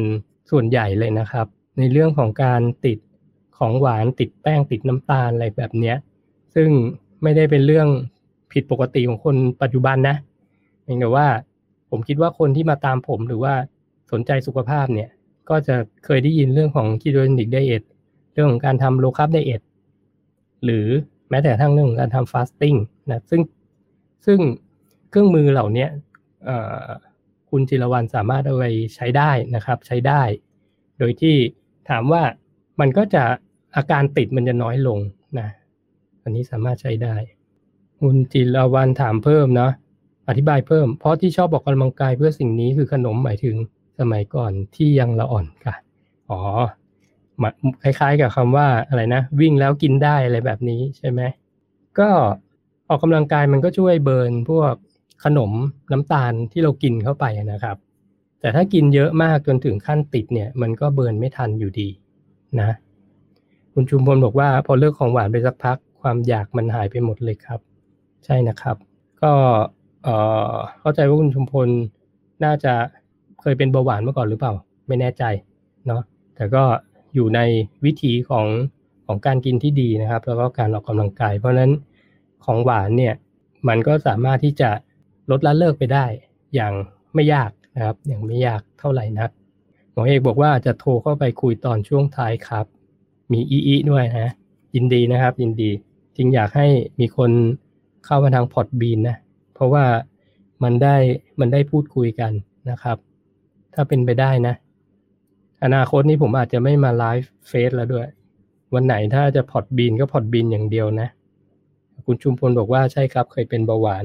[0.51, 1.47] ส่วนใหญ่เลยนะครับ
[1.79, 2.99] ในเรื่องของการติด
[3.59, 5.95] ของหวานติดแป้งติดน้ำตาลอะไรแบบนี้
[6.55, 6.71] ซึ่ง
[7.23, 7.89] ไม่ได้เป็นเรื่อง
[8.53, 10.17] ผิดปกติของคนปัจจุบันนะ
[10.83, 11.27] เพียงแต่ว่า
[11.91, 13.55] ผมคิดว่าคนที่มาตามผมหรือว่า
[14.13, 15.11] สนใจสุขภาพเนี่ย
[15.51, 17.83] ก็จะเคยได้ยินเรื่องของ ketogenic diet
[18.33, 19.63] เรื่องของการทำ low carb diet
[20.65, 20.87] หรือ
[21.31, 22.75] แม้แต่ทั้งเรื่องของการทำ fasting
[23.11, 23.41] นะซึ่ง
[24.27, 24.39] ซึ่ง
[25.11, 25.87] เครื่องมือเหล่านี้
[27.51, 30.23] คุณจิรวรรณสามารถเอาไปใช้ได้นะครับ ใช้ได้
[30.99, 31.37] โดยที่
[31.91, 32.23] ถามว่า
[32.81, 33.25] มันก็จะ
[33.77, 34.99] อาการติดมันจะน้อยลง
[35.39, 35.49] นะ
[36.23, 37.15] อันนี้สามารถใช้ได้
[38.03, 39.73] คุณจิรวันถามเพิ่มเนาะ
[40.29, 43.57] อธิบายเพิ่ม เพราะที่ชอบบอกกำลังกายเพื่อสิ่งนี้คือขนมหมายถึง
[43.99, 45.75] สมัยก่อนที่ยังละอ่อนค่ะ
[46.31, 46.41] อ๋อ
[47.83, 51.21] คล้ายๆกับคำว่าอะไรนะ วิ่งแล้วกินได้อะไรแบบนี้ใช่ไหม
[51.99, 52.09] ก็
[52.89, 54.75] ออกกำลังกายมันก็ช่วยเบิร์นพวก
[55.25, 55.53] ขนม
[55.93, 57.77] น้ำตาลที่เรากินเข้าไปนะครับ
[58.41, 61.89] แต่ถ้ากินเยอะมากจนถึงขั้นติดเนี่ย มันก็เบิร์นไม่ทันอยู่ดี
[62.61, 62.71] นะ
[63.73, 67.61] คุณชุมพลบอกว่า พอเลิกของหวานไปสักพัก ความอยากมันหายไปหมดเลยครับ
[68.25, 68.77] ใช่นะครับ
[69.23, 69.33] ก็
[70.03, 70.15] เอ่
[70.53, 71.69] อเข้าใจว่าคุณชุมพล
[72.45, 72.75] น่าจะ
[73.41, 74.53] เคยเป็นเบาหวานมาก่อนหรือเปล่า
[74.89, 75.25] ไม่แน่ใจ
[75.87, 76.03] เนาะ
[76.35, 76.63] แต่ก็
[77.15, 77.41] อยู่ใน
[77.85, 78.47] วิถีของ
[79.07, 81.73] ของการกินที่ดีนะครับ แล้วก็การออกกำลังกาย เพราะฉะนั้น
[82.45, 83.15] ของหวานเนี่ย
[83.69, 84.71] มันก็สามารถที่จะ
[85.31, 86.07] ลดละเลิกไปได้
[86.55, 86.73] อย่าง
[87.15, 89.31] ไม่ยากนะครับ อย่างไม่ยากเท่าไหร่นัก
[89.93, 92.67] หมอเอกบอกว่าจะโทรเข้าไปคุยตอนช่วงท้ายครับ
[93.33, 94.33] มีอีอีด้วยนะ
[94.75, 95.71] ยินดีนะครับ ยินดี
[96.17, 96.67] จริงอยากให้
[97.01, 97.31] มีคน
[98.07, 99.17] เข้ามาทางพอดบีนนะ
[99.55, 99.85] เพราะว่า
[100.63, 100.97] มันได้
[101.41, 102.33] มันได้พูดคุยกัน
[102.71, 102.97] นะครับ
[103.75, 104.55] ถ้าเป็นไปได้นะ
[105.65, 108.09] อนาคตนี้ผมอาจจะไม่มาไลฟ์เฟซแล้วด้วย
[108.75, 111.09] วันไหนถ้าจะพอดบีนก็พอดบีนอย่างเดียวนะ
[112.07, 114.05] คุณชุมพลบอกว่าใช่ครับเคยเป็นเบาหวาน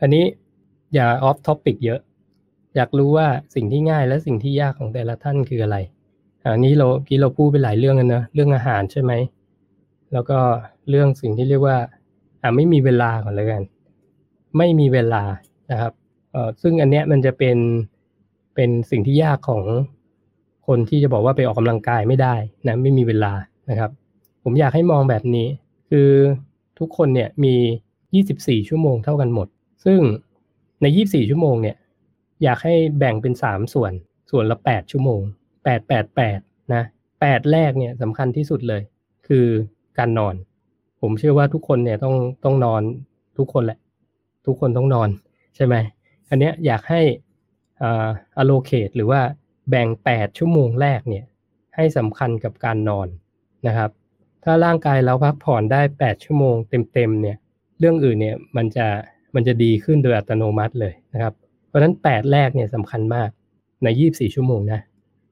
[0.00, 0.24] อันนี้
[0.94, 2.00] อย่า off topic เยอะ
[2.74, 5.76] อยากรู้ว่าสิ่งที่ง่ายและสิ่งที่ยากของแต่ละท่านคืออะไร
[6.52, 9.12] อันนี้เมื่อกี้เราพูดไปหลายเรื่องกันนะเรื่องอาหารใช่ไหม
[10.12, 10.38] แล้วก็
[10.88, 11.78] เรื่องสิ่งที่เรียกว่า
[12.44, 13.64] อ่าไม่มีเวลาก่อนแล้วกัน
[14.58, 15.22] ไม่มีเวลา
[15.70, 15.92] นะครับ
[16.32, 17.58] เอ่อซึ่งอันเนี้ยมันจะเป็น
[18.54, 19.64] เป็นสิ่งที่ยากของ
[20.66, 22.34] คนที่จะบอกว่าไปออกกำลังกายไม่ได้
[22.66, 23.32] นะไม่มีเวลา
[23.70, 23.90] นะครับ
[24.42, 25.48] ผมอยากให้มองแบบนี้
[25.90, 26.10] คือ
[26.78, 27.54] ทุกคนเนี่ยมี
[28.10, 29.48] 24 ชั่วโมงเท่ากันหมด
[29.84, 30.00] ซึ่ง
[30.82, 31.76] ใน 24 ชั่วโมงเนี่ย
[32.42, 33.92] อยากให้แบ่งเป็น 3 ส่วน
[34.30, 35.20] ส่วนละ 8 ชั่วโมง
[35.62, 36.82] 8 8 8นะ
[37.18, 38.82] 8แรกเนี่ยสำคัญที่สุดเลย
[39.26, 39.46] คือ
[39.98, 40.34] การนอน
[41.06, 42.14] ผมเชื่อว่าทุกคนเนี่ยต้อง
[42.44, 42.82] ต้องนอน
[43.38, 43.78] ทุกคนแหละ
[44.46, 45.08] ทุกคนต้องนอน
[45.56, 45.74] ใช่ไหม
[46.28, 47.00] อันเนี้ยอยากให้
[47.82, 48.08] อ่า
[48.40, 49.20] allocate หรือว่า
[49.70, 51.24] แบ่ง 8 ชั่วโมงแรกเนี่ย
[51.74, 53.08] ให้สำคัญกับการนอน
[53.66, 53.90] นะครับ
[54.44, 56.56] ถ้าร่างกายเราพักผ่อนได้ 8 ชั่วโมง
[56.92, 57.36] เต็มๆเนี่ย
[57.78, 58.86] เรื่องอื่นเนี่ยมันจะ
[59.34, 61.34] มันจะดีขึ้นโดยอัตโนมัติเลยนะครับ
[61.66, 63.28] เพราะฉะนั้น 8 แรกเนี่ยสำคัญมาก
[63.82, 64.80] ใน 24 ชั่วโมงนะ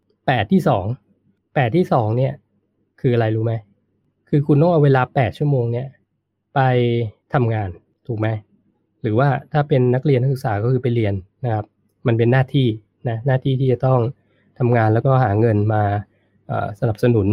[0.00, 0.60] 8 ที่
[1.08, 2.32] 2 8 ที่ 2เนี่ย
[3.00, 3.52] คืออะไรรู้ไหม
[4.34, 5.88] คือคุณต้องเอาเวลา 8 ชั่วโมงเนี่ย
[6.54, 6.60] ไป
[7.34, 7.68] ทำงาน
[8.06, 8.28] ถูกไหม
[9.02, 11.14] หรือว่าถ้าเป็นนักเรียนนักศึกษาก็คือไปเรียน
[11.44, 11.66] นะครับ
[12.06, 12.68] มันเป็นหน้าที่
[13.08, 14.00] นะหน้าที่ที่จะต้อง
[14.58, 15.82] ทำงานแล้วก็หาเงินมา
[16.80, 17.28] สนับสนุน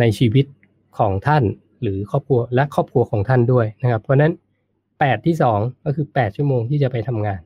[0.00, 0.46] ในชีวิต
[0.98, 1.44] ของท่าน
[1.82, 4.32] หรือครอบครัวและครอบครัวของท่านด้วยนะครับ เพราะนั้น
[4.78, 7.40] 8 ที่ 2 ก็คือ 8 ชั่วโมงที่จะไปทำงาน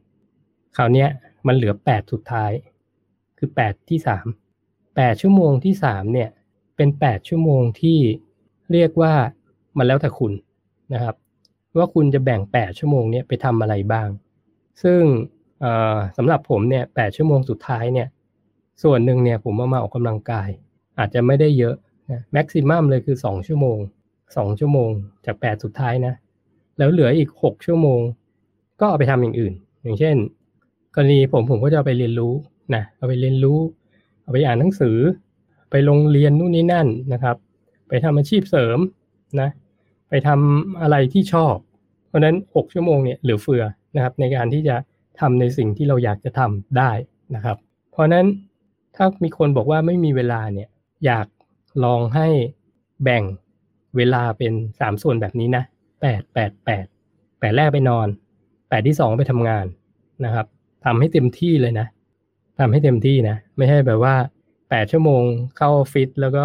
[0.76, 1.06] คราวนี้
[1.46, 2.52] มันเหลือ 8 สุดท้าย
[3.38, 3.98] คือ 8 ที่
[4.46, 6.30] 3 8 ชั่วโมงที่ 3 เนี่ย
[6.76, 7.98] เป็น 8 ชั่วโมงที่
[8.72, 9.12] เรียกว่า
[9.78, 10.32] มันแล้วแต่คุณ
[10.94, 11.14] นะครับ
[11.78, 14.08] ว่าคุณจะแบ่ง 8 ชั่วโมงนี้ไปทำอะไรบ้าง
[14.82, 15.02] ซึ่ง
[16.16, 18.08] สำหรับผมเนี่ย8ชั่วโมงสุดท้ายเนี่ย
[18.82, 20.48] ส่วนหนึ่งเนี่ยผมเอามาออกกำลังกาย
[20.98, 21.74] อาจจะไม่ได้เยอะ
[22.10, 23.78] นะแม็กซิมัมเลยคือ 2 ชั่วโมง
[24.20, 24.90] 2 ชั่วโมง
[25.26, 26.14] จาก 8 สุดท้ายนะ
[26.78, 28.00] แล้วเหลืออีก 6 ชั่วโมง
[28.80, 30.16] ก็เอาไปทำอย่างอื่น อย่างเช่น
[30.94, 32.32] กรณีผมผมก็จะไปเรียนรู้
[32.74, 33.58] นะเอาไปเรียนรู้
[34.22, 34.98] เอาไปอ่านหนังสือ
[35.70, 37.36] ไปโรงเรียนนู่นนี่นั่นนะครับ
[37.92, 38.78] ไปทำอาชีพเสริม
[39.40, 39.50] นะ
[40.08, 41.56] ไปทำอะไรที่ชอบ
[42.08, 43.64] เพราะนั้น 6 ชั่วโมงเนี่ยเหลือเฟือ
[43.96, 44.76] นะครับ ในการที่จะ
[45.20, 46.90] ทำในสิ่งที่เราอยากจะทำได้
[47.34, 47.56] นะครับ
[47.90, 48.26] เพราะนั้น
[48.96, 50.68] ถ้ามีคนบอกว่าไม่มีเวลาเนี่ย
[51.06, 51.26] อยาก
[51.84, 52.28] ลองให้
[53.04, 53.22] แบ่ง
[53.96, 55.64] เวลาเป็นสามส่วนแบบนี้นะ
[56.00, 56.86] แปดแปดแปด
[57.38, 58.08] แปดแรกไปนอน
[58.68, 59.66] แปดที่สองไปทำงาน
[60.24, 60.46] นะครับ
[60.84, 61.86] ทำให้เต็มที่เลยนะ
[62.58, 64.14] ทำให้เต็มที่นะ ไม่ใช่แบบว่า
[64.70, 65.22] แปดชั่วโมง
[65.56, 66.44] เข้าฟิตแล้วก็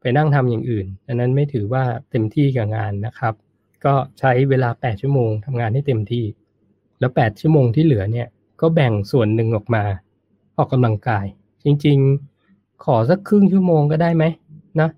[0.00, 3.34] ไปนั่งทำอย่างอื่น อันนั้นไม่ถือว่าเต็มที่กับงานนะครับ
[3.84, 6.24] ก็ใช้เวลาแปดชั่วโมงทำงานให้เต็มที่
[7.00, 8.28] แล้วแปดชั่วโมงที่เหลือเนี่ย
[8.60, 9.84] ก็แบ่งส่วนหนึ่งออกมา
[10.56, 11.26] ออกกำลังกาย
[11.64, 14.24] จริงๆ ขอสักครึ่งชั่วโมงก็ได้ไหม
[14.80, 14.88] นะ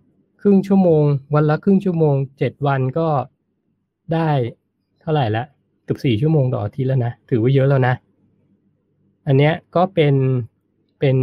[0.41, 1.03] ครึ่งชั่วโมง
[1.35, 3.09] วันละครึ่งชั่วโมงเจ็ดวันก็
[4.15, 4.31] ได้
[5.01, 5.45] เท่าไหร่ละ
[5.85, 7.95] เกือบสี่ชั่วโมงต่ออาทิตย์แล้วนะถือว่าเยอะแล้วนะ
[9.27, 10.15] อันเนี้ยก็เป็น
[11.01, 11.17] เป็น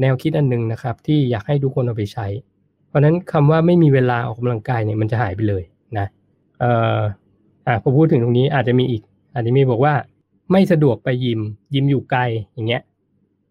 [0.00, 2.26] แนวคิดอันหนึ่งนะครับ ที่อยากให้ทุกคนเอาไปใช้
[2.88, 5.62] เพราะนั้นคำว่าไม่มีเวลาออกกำลังกายเนี่ยมันจะหายไปเลย
[5.98, 6.06] นะ
[6.60, 7.00] เอ่อ
[7.66, 9.02] อ่าพอพูดถึงตรงนี้อาจจะมีอีก
[9.34, 9.94] อาจจะมีบอกว่า
[10.52, 11.40] ไม่สะดวกไปยิม
[11.74, 12.20] ยิมอยู่ไกล
[12.54, 12.82] อย่างเงี้ย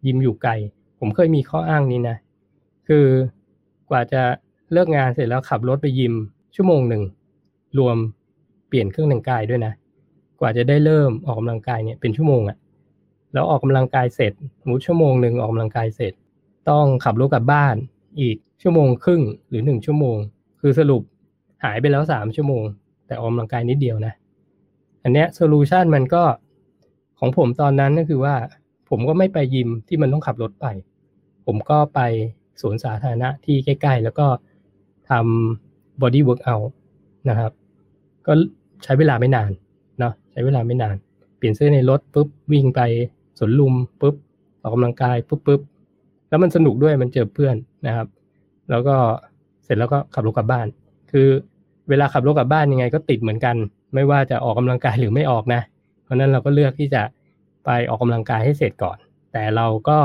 [0.06, 0.52] ยิมอยู่ไกล
[1.00, 2.17] ผมเคยมีข้ออ้างนี้นะ
[2.88, 3.06] คือ
[3.89, 4.21] กว่าจะ
[4.71, 6.13] เลิกงานเสร็จแล้วขับรถไปยิม
[6.56, 7.04] ชั่วโมงหนึ่ง
[7.78, 7.97] รวม
[8.67, 9.73] เปลี่ยนเครื่องแต่งกายด้วยนะ
[10.39, 12.58] กว่าจะได้เริ่มออกกำลังกายเนี่ยเป็นชั่วโมงอะ
[13.34, 14.34] แล้วออกกำลังกายเสร็จ
[14.67, 16.13] มูชั่วโมงหนึ่งออกกำลังกายเสร็จ
[16.69, 17.76] ต้องขับรถกลับบ้าน
[18.21, 20.17] อีก ชั่วโมงครึ่งหรือหนึ่งชั่วโมง
[20.62, 21.02] คือสรุป
[21.63, 22.63] หายไปแล้วสามชั่วโมง
[23.08, 24.13] แต่ออกกำลังกายนิดเดียวนะ
[25.04, 26.24] อันเนี้ยโซลูชันมันก็
[27.20, 28.36] ของผมตอนนั้นก็คือว่า
[28.89, 30.65] ผมก็ไม่ไปยิมที่มันต้องขับรถไป
[31.46, 32.00] ผมก็ไป
[32.62, 34.28] สวนสาธารณะที่ใกล้ ๆ แล้วก็
[35.10, 36.56] ทำ body workout
[37.30, 37.52] นะครับ
[38.28, 38.34] ก็
[38.84, 39.52] ใช้เวลาไม่นาน
[40.00, 40.96] เนาะใช้เวลาไม่นาน
[41.38, 42.82] เปลี่ยนเสื้อในรถปุ๊บวิ่งไป
[43.38, 44.15] สวนลุมปุ๊บ
[44.62, 45.62] ออกกำลังกายปุ๊บปุ๊บ
[46.30, 47.56] แล้วมันสนุกด้วยมันเจอเพื่อน
[47.88, 48.08] นะครับ
[48.69, 48.95] แล้วก็
[49.63, 50.67] เสร็จแล้วก็ขับรถกลับบ้าน
[51.12, 51.27] คือ
[51.89, 53.56] เวลาขับรถกลับบ้านยังไงก็ติดเหมือนกัน
[53.93, 55.62] ไม่ว่าจะออกกำลังกายหรือไม่ออกนะ
[56.03, 57.03] เพราะนั้นเราก็เลือกที่จะ
[57.65, 58.97] ไปออกกำลังกายให้เสร็จก่อน
[59.32, 59.99] แต่เราก็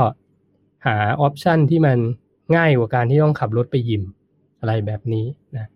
[0.85, 1.97] หา option ที่มัน
[2.55, 4.03] ง่ายกว่าการที่ต้องขับรถไปยิม
[4.59, 5.25] อะไรแบบนี้
[5.57, 5.67] นะ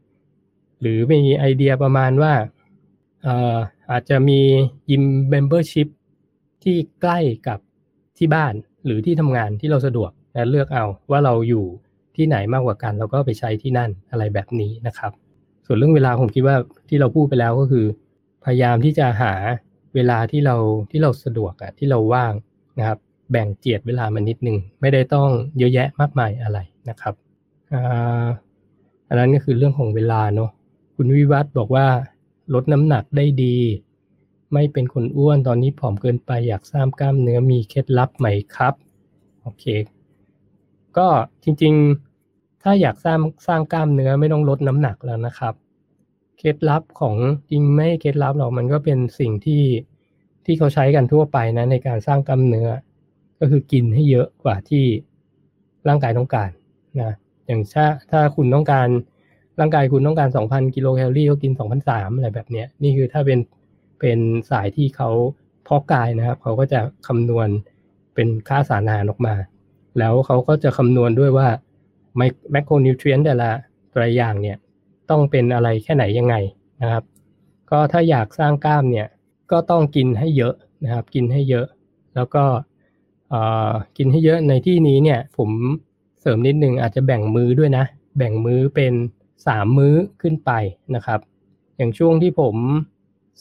[0.82, 2.34] หรือมีไอเดียประมาณว่า
[3.91, 4.39] อาจจะมี
[4.91, 5.88] gym membership
[6.63, 7.60] ที่ใกล้กับ
[8.17, 8.54] ที่บ้าน
[8.86, 11.65] หรือที่ทำงานที่เราสะดวกและเลือกเอาว่าเราอยู่
[12.17, 15.12] ที่ไหนมากกว่ากัน เราก็ไปใช้ที่นั่นอะไรแบบนี้นะครับ
[15.65, 16.56] ส่วนเรื่องเวลาผมคิดว่า
[16.89, 17.86] ที่เราพูดไปแล้วก็คือ
[18.45, 19.34] พยายามที่จะหา
[19.95, 20.56] เวลาที่เรา
[20.91, 22.34] ที่เราสะดวกอะที่เราว่าง
[22.80, 22.99] นะครับ
[23.32, 27.13] แบ่งเจียดเวลามานิดนึงไม่ได้ต้องเยอะแยะมากมายอะไรนะครับ
[29.08, 30.49] อันนั้นก็คือเรื่องของเวลาเนาะ
[30.95, 31.88] คุณวิวัฒน์บอกว่า
[32.53, 33.58] ลดน้ำหนักได้ดี
[34.53, 38.73] ไม่เป็นคนอ้วนตอนนี้ผอมเกินไปอยากสร้างกล้ามเนื้อมีเคล็ดลับไหมครับ
[39.41, 39.65] โอเค
[40.97, 41.08] ก็
[41.43, 41.73] จริง
[42.63, 45.54] ถ้าอยากสร้างสร้างกล้ามเนื้อไม่ต้องลดน้ำหนักแล้วนะครับ
[46.38, 47.15] เคล็ดลับของ
[47.50, 49.63] จริงไม่เคล็ดลับหรอกมันก็เป็นสิ่งที่
[50.46, 52.70] ที่เขาใช้กันทั่วไปนะในการสร้างกล้ามเนื้อ
[53.39, 54.86] ก็คือกินให้เยอะกว่าที่
[55.88, 56.50] ร่างกายต้องการ
[57.02, 57.13] นะ
[57.46, 58.88] อย่างถ้าถ้าคุณต้องการ
[59.60, 61.52] ร่างกายคุณต้องการ 2,000 กิโลแคลอรี่ก็กิน
[61.86, 63.39] 2,003อะไรแบบเนี้ยนี่คือถ้าเป็น
[64.00, 64.20] เป็น
[64.52, 65.10] สายที่เขา
[65.63, 67.48] เพาะกายนะครับ เขาก็จะคำนวณ
[68.15, 69.36] เป็นค่าสารอาหารออกมา
[70.00, 71.48] แล้วเขาก็จะคำนวณด้วยว่า
[72.17, 73.49] แมคโครนิวทรีนแต่ละ
[73.93, 74.58] ตัวอย่างเนี่ย
[75.10, 76.36] ต้องเป็นอะไรแค่ไหนยังไง
[76.82, 77.03] นะครับ
[77.69, 79.08] ก็ถ้าอยากสร้างกล้ามเนี่ย
[79.51, 80.53] ก็ต้องกินให้เยอะ
[80.84, 81.67] นะครับ กินให้เยอะ
[82.15, 82.43] แล้วก็
[83.97, 85.49] กินให้เยอะในที่นี้เนี่ยผม
[86.21, 87.86] เสริมนิดนึงอาจจะแบ่งมื้อด้วยนะ
[88.17, 88.93] แบ่งมื้อเป็น
[89.47, 90.51] สามมื้อขึ้นไป
[90.95, 91.19] นะครับ
[91.77, 92.56] อย่างช่วงที่ผม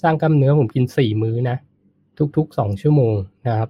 [0.02, 1.56] สร้างกล้ามเนื้อผมกินสี่มื้อนะ
[2.36, 3.14] ทุกๆสองชั่วโมง
[3.46, 3.68] นะครับ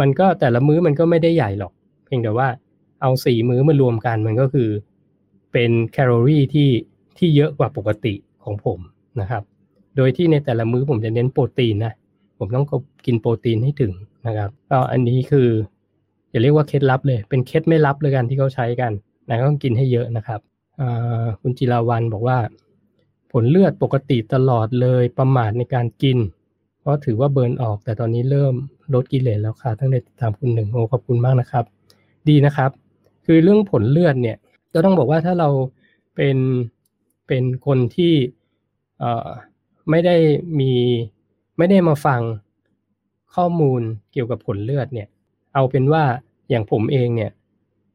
[0.00, 1.72] มันก็แต่ละมื้อมันก็ไม่ได้ใหญ่หรอก
[2.04, 2.48] เพียงแต่ว่า
[3.00, 4.68] เอาสี่มื้อมารวมกันมันก็คือ
[5.52, 6.70] เป็นแคลอรี่ที่
[7.18, 8.78] ที่เยอะกว่าปกติของผม
[9.20, 9.42] นะครับ
[9.96, 11.92] โดยที่ในแต่ละมื้อผมจะเน้นโปรตีนนะ
[12.38, 12.66] ผมต้อง
[13.06, 13.92] กินโปรตีนให้ถึง
[14.26, 15.48] นะครับก็อันนี้คือ
[16.30, 18.92] อย่าเรียกว่าเคล็ดลับเลย เป็นเคล็ดไม่ลับเลยกันที่เขาใช้กัน
[19.28, 20.40] นะต้องกินให้เยอะนะครับ
[21.40, 22.38] คุณจิราวันบอกว่า
[23.32, 26.18] ผลเลือดปกติตลอดเลยประมาทในการกิน
[26.80, 28.54] เพราะถือว่าเบิร์นออกแต่ตอนนี้เริ่ม
[28.94, 31.64] ลดกิเลสแล้วค่ะทั้งในตามคุณหนึ่งโอ้ขอบคุณมากนะครับ
[32.28, 32.70] ดีนะครับ
[33.30, 34.36] คือเรื่องผลเลือดเนี่ย
[34.74, 35.48] ก็ต้องบอกว่าถ้าเรา
[36.16, 36.36] เป็น
[37.26, 38.14] เป็นคนที่
[39.90, 40.16] ไม่ได้
[40.60, 40.72] มี
[41.58, 42.20] ไม่ได้มาฟัง
[43.34, 45.08] ข้อมูลเกี่ยวกับผลเลือดเนี่ย
[45.54, 46.02] เอาเป็นว่า
[46.50, 47.30] อย่างผมเองเนี่ย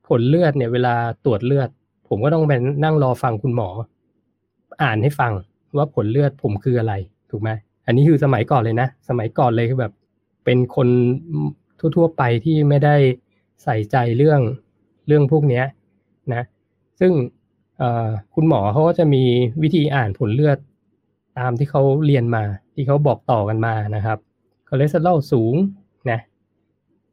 [0.07, 1.69] ผลเลือดเนี่ยเวลาตรวจเลือด
[2.07, 3.69] ผมก็ต้องไปนั่งรอฟังคุณหมอ
[4.83, 5.33] อ่านให้ฟัง
[5.77, 6.93] ว่าผลเลือดผมคืออะไร
[7.31, 7.49] ถูกไหม
[7.85, 9.93] อันนี้คือสมัยก่อนเลยนะ สมัยก่อนเลยคือแบบ
[10.45, 10.87] เป็นคน
[11.95, 12.95] ทั่วๆไปที่ไม่ได้
[13.63, 14.41] ใส่ใจเรื่อง
[15.07, 15.63] เรื่องพวกนี้
[16.33, 16.43] นะ
[16.99, 17.11] ซึ่ง
[18.35, 19.23] คุณหมอเขาก็จะมี
[19.63, 20.57] วิธีอ่านผลเลือด
[21.37, 24.17] ตามที่เขาเรียนมา ที่เขาบอกต่อกันมานะครับ
[24.67, 25.55] คอเลสเตอรอลสูง
[26.11, 26.19] นะ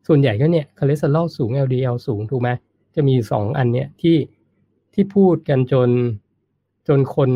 [0.07, 2.51] ส่วนใหญ่ก็เนี่ยคอเลสเตอรอลสูง LDL สูงถูกไหม
[2.95, 4.17] จะมีสองอันเนี้ยที่
[4.95, 5.91] ที่พูดกันจน
[6.89, 7.31] จนคน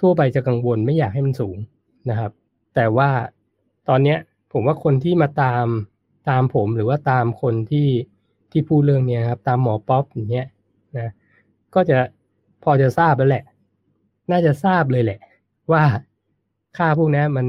[0.00, 1.56] ทั่วไปจะกังวลไม่อยากให้มันสูง
[2.10, 2.32] นะครับ
[2.74, 3.10] แต่ว่า
[3.88, 4.16] ตอนนี้
[4.52, 5.66] ผมว่าคนที่มาตาม
[6.28, 7.88] ตามผมหรือว่าตามคนที่
[8.54, 10.46] ที่พูดเรื่องเนี้ครับ ตามหมอป๊อปอย่างเงี้ย
[10.98, 11.10] นะ
[11.74, 11.98] ก็จะ
[12.62, 13.44] พอจะทราบแล้วแหละ
[14.30, 15.20] น่าจะทราบเลยแหละ
[15.72, 15.82] ว่า
[16.76, 17.46] ค่าพวกนี้มัน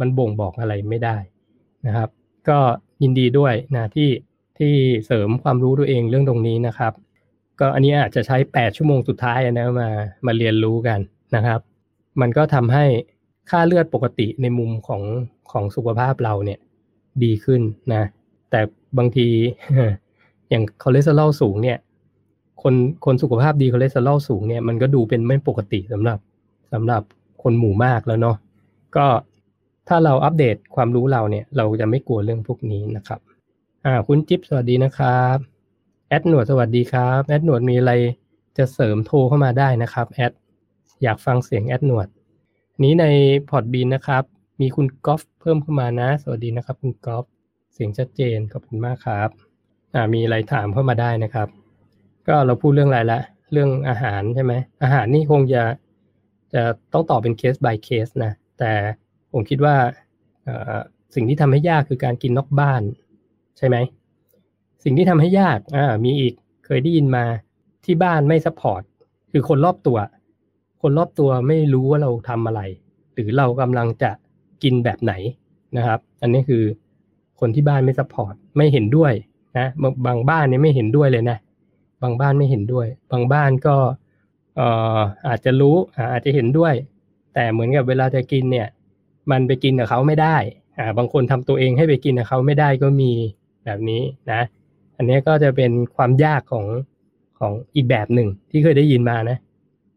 [0.00, 1.16] มันบ่งบอกอะไรไม่ได้
[1.86, 2.08] นะครับ
[2.48, 2.58] ก็
[3.02, 4.10] ยินดีด้วยนะที่
[4.58, 4.72] ที่
[5.06, 6.92] เสริมความรู้ตัวเองเรื่องตรงนี้นะครับ
[7.60, 9.90] ก็อันนี้อาจจะใช้ 8 ชั่วโมงสุดท้ายนะมา
[10.26, 11.00] มาเรียนรู้กัน
[11.36, 11.60] นะครับ
[12.20, 12.84] มันก็ทำให้
[13.50, 15.02] ค่าเลือดปกติในมุมของ
[15.52, 16.58] ของสุขภาพเราเนี่ย
[17.24, 17.62] ดีขึ้น
[17.94, 18.02] นะ
[18.50, 18.60] แต่
[18.98, 19.28] บางที
[20.52, 21.78] อย่างคอเลสเตอรอลสูงเนี่ย
[22.62, 26.18] คนคนสุขภาพดีคอเลสเตอรอลสูงเนี่ยมันก็ดูเป็นไม่ปกติสำหรับ
[26.72, 27.02] สำหรับ
[27.42, 28.36] คนหมู่มากแล้วเนาะ
[28.96, 29.06] ก็
[29.88, 33.20] ถ้าเราอัปเดตความรู้เราเนี่ย เราจะไม่กลัวเรื่องพวกนี้นะครับ
[33.84, 35.36] อ่า คุณจิ๊บสวัสดีนะครับ
[36.08, 37.92] แอดหนวดสวัสดีครับแอดหนวดมีอะไร
[38.58, 40.32] จะเสริมโทรเข้ามาได้นะครับแอด
[41.02, 42.08] อยากฟังเสียงแอดหนวด
[42.82, 43.06] นี้ใน
[43.48, 44.24] Podbean นะครับ
[44.60, 47.24] มีคุณกอล์ฟเพิ่มเข้ามานะ สวัสดีนะครับ คุณกอล์ฟ
[47.72, 49.51] เสียงชัดเจนขอบคุณมากครับ
[50.14, 51.48] มีอะไรถามเข้ามาได้นะครับ
[52.28, 53.20] ก็เราพูดเรื่องอะไรละ
[53.52, 54.52] เรื่องอาหารใช่ไหม
[54.82, 55.62] อาหารนี่คงจะ
[56.54, 58.72] จะต้องตอบเป็นเคส by เคสนะแต่
[59.32, 59.76] ผมคิดว่า
[61.14, 62.82] สิ่งที่ทำให้ยากคือการกินนอกบ้าน
[63.58, 63.76] ใช่ไหม
[64.84, 66.34] สิ่งที่ทำให้ยากอ่ามีอีก
[66.66, 67.24] เคยได้ยินมา
[67.84, 68.82] ที่บ้านไม่ support
[69.32, 69.98] คือคนรอบตัว
[70.82, 72.60] คนรอบตัวไม่รู้ว่าเราทำอะไร
[73.14, 74.10] หรือเรากำลังจะ
[74.62, 75.12] กินแบบไหน
[75.76, 76.62] นะครับ อันนี้คือ
[77.40, 79.12] คนที่บ้านไม่ support ไม่เห็นด้วย
[79.58, 79.66] นะ
[80.06, 81.38] บางบ้านเนี่ยไม่เห็นด้วยเลยนะ
[82.02, 83.76] บางบ้านไม่เห็นด้วย บางบ้านก็
[84.56, 85.76] เอ่ออาจจะรู้
[86.12, 86.74] อาจจะเห็นด้วย
[87.34, 88.68] แต่เหมือนกับเวลาจะกินเนี่ย
[89.30, 90.36] มันไปกินกับเขาไม่ได้
[90.78, 93.10] อ่าบางคนทำตัวเองให้ไปกินกับเขาไม่ได้ก็มี
[93.64, 94.40] แบบนี้นะ
[94.96, 96.66] อันนี้ก็จะเป็นความยากของ
[97.38, 99.38] ของอีกแบบหนึ่งที่เคยได้ยินมานะ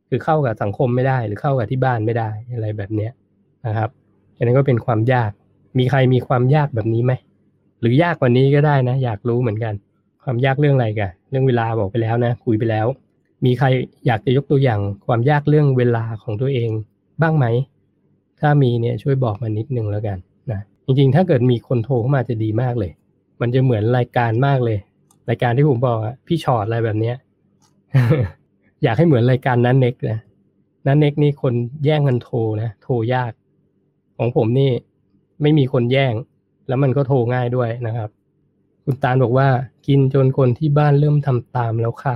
[0.09, 3.11] คือเข้ากับสังคมไม่ได้หรือเข้ากับที่บ้านไม่ได้อะไรแบบเนี้ย
[3.65, 3.89] นะครับ
[4.35, 5.31] อันนี้ก็เป็นความยาก
[5.77, 7.13] มีใครมีความยากแบบนี้ไหม
[7.85, 9.73] รือยากกว่านี้ก็ได้นะ อยากรู้เหมือนกัน
[10.23, 12.87] ความยากเรื่องอะไรกันเรื่องเวลาบอกไปแล้วนะ คุยไปแล้ว
[13.45, 13.67] มีใคร
[14.05, 16.69] อยากจะยกตัวอย่างความยากเรื่องเวลาของตัวเอง
[17.21, 17.45] บ้างไหม
[18.39, 20.17] ถ้ามีเนี่ยช่วยบอกมานิดนึงแล้วกัน
[20.51, 22.91] นะจริงๆ ถ้าเกิดมีคนโทรเข้ามาจะดีมากเลย
[23.41, 24.77] มันจะเหมือนรายการมากเลย
[25.29, 27.15] รายการที่ผมบอกอะพี่ชอตอะไรแบบเนี้ย
[28.83, 30.19] อยากให้เหมือนรายการนั้นเน็กนะ
[30.87, 31.53] นั้นเน็กนี่คน
[31.85, 33.31] แย่งกันโทรนะโทรยาก
[34.17, 34.71] ของผมนี่
[35.41, 36.13] ไม่มีคนแย่ง
[36.67, 38.09] แล้วมันก็โทรง่ายด้วยนะครับ
[38.83, 39.47] คุณตาลบอกว่า
[39.87, 42.15] กินจนคนที่บ้านเริ่มทำตามแล้วค่ะ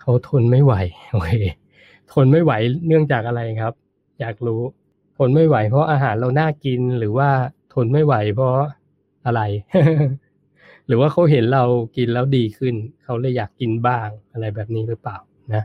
[0.00, 0.74] เขาทนไม่ไหว
[1.12, 1.32] โอเค
[2.12, 2.52] ทนไม่ไหว
[2.86, 3.74] เนื่องจากอะไรครับ
[4.20, 4.62] อยากรู้
[5.18, 7.30] ทนไม่ไหว เพราะอาหารเราน่ากินหรือว่า
[7.74, 8.52] ทนไม่ไหว เพราะ
[9.26, 9.40] อะไร
[10.86, 11.64] หรือว่าเขาเห็นเรา
[11.96, 12.74] กินแล้วดีขึ้น
[13.04, 15.18] เขาเลยอยากกินบ้างอะไรแบบนี้หรือเปล่า
[15.52, 15.64] นะ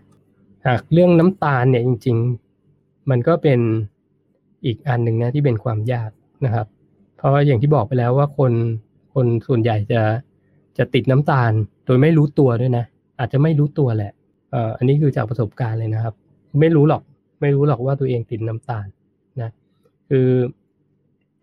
[0.67, 2.17] หากเรื่องน้ำตาลเนี่ยจริง
[2.63, 3.59] ๆ มันก็เป็น
[4.65, 6.11] อีกอันหนึ่งนะที่เป็นความยาก
[6.45, 6.67] นะครับ
[7.17, 8.51] เพราะอย่างที่บอกไปแล้วว่าคน
[9.13, 10.01] คนส่วนใหญ่จะ
[10.77, 11.51] จะติดน้ำตาล
[11.85, 12.85] โดยไม่รู้ตัวด้วยนะ
[13.19, 14.11] อาจจะไม่รู้ตัวแหละ
[14.51, 16.13] เอ่ออันนี้คือจากประสบการณ์เลยนะครับ
[16.59, 17.01] ไม่รู้หรอก
[17.41, 18.87] ไม่รู้หรอกว่าตัวเองติดน้ำตาล
[19.41, 19.49] นะ
[20.09, 20.29] คือ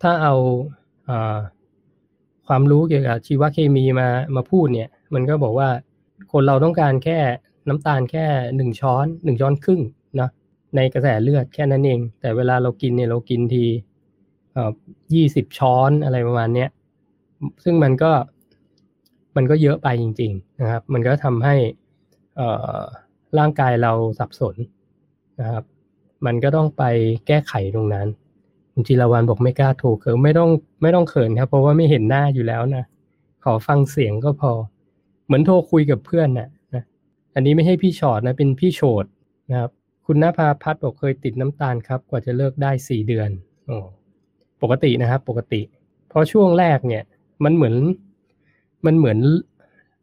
[0.03, 0.35] ถ้าเอา
[1.07, 1.39] เอ่อ
[2.47, 5.69] ความรู้เกี่ยวกับชีวเคมีมามาพูดเนี่ย มันก็บอกว่า
[6.33, 7.19] คนเราต้องการแค่
[7.69, 9.81] น้ำตาลแค่หนึ่งช้อนหนึ่งช้อนครึ่ง
[10.21, 10.29] นะ
[10.77, 13.65] ในกระแสเลือดแค่นั้นเอง แต่เวลาเรากินเนี่ยเรากินที
[15.15, 16.71] ยี่สิบช้อนอะไรประมาณเนี้ย
[17.65, 18.13] ซึ่งมันก็
[19.37, 21.55] มันก็เยอะไปจริง ๆ นะครับ มันก็ทำให้
[23.39, 24.57] ร่างกายเราสับสน
[25.41, 25.65] นะครับ
[26.27, 26.83] มันก็ต้องไป
[27.27, 28.09] แก้ไขตรงนั้น
[28.73, 30.51] คุณจิรวันบอกไม่กล้าโทรเขินไม่ต้อง
[30.83, 32.85] ไม่ต้องเขินครับ เพราะว่าไม่เห็นหน้าอยู่แล้วนะ
[33.45, 34.53] ขอฟังเสียงก็พอ
[35.27, 36.85] เหมือนโทรคุยกับเพื่อนนะนะ
[37.35, 39.05] อันนี้ไม่ให้พี่ชอดนะ เป็นพี่โฉด
[39.51, 39.71] นะครับ
[40.07, 43.31] คุณนภาพัฒน์บอกเคยติดน้ำตาลครับ กว่าจะเลิกได้สี่เดือน
[43.67, 43.79] โอ้
[44.65, 45.61] ปกตินะครับ ปกติ
[46.09, 47.03] เพราะช่วงแรกเนี่ย
[47.45, 47.75] มันเหมือน
[48.87, 49.19] มันเหมือน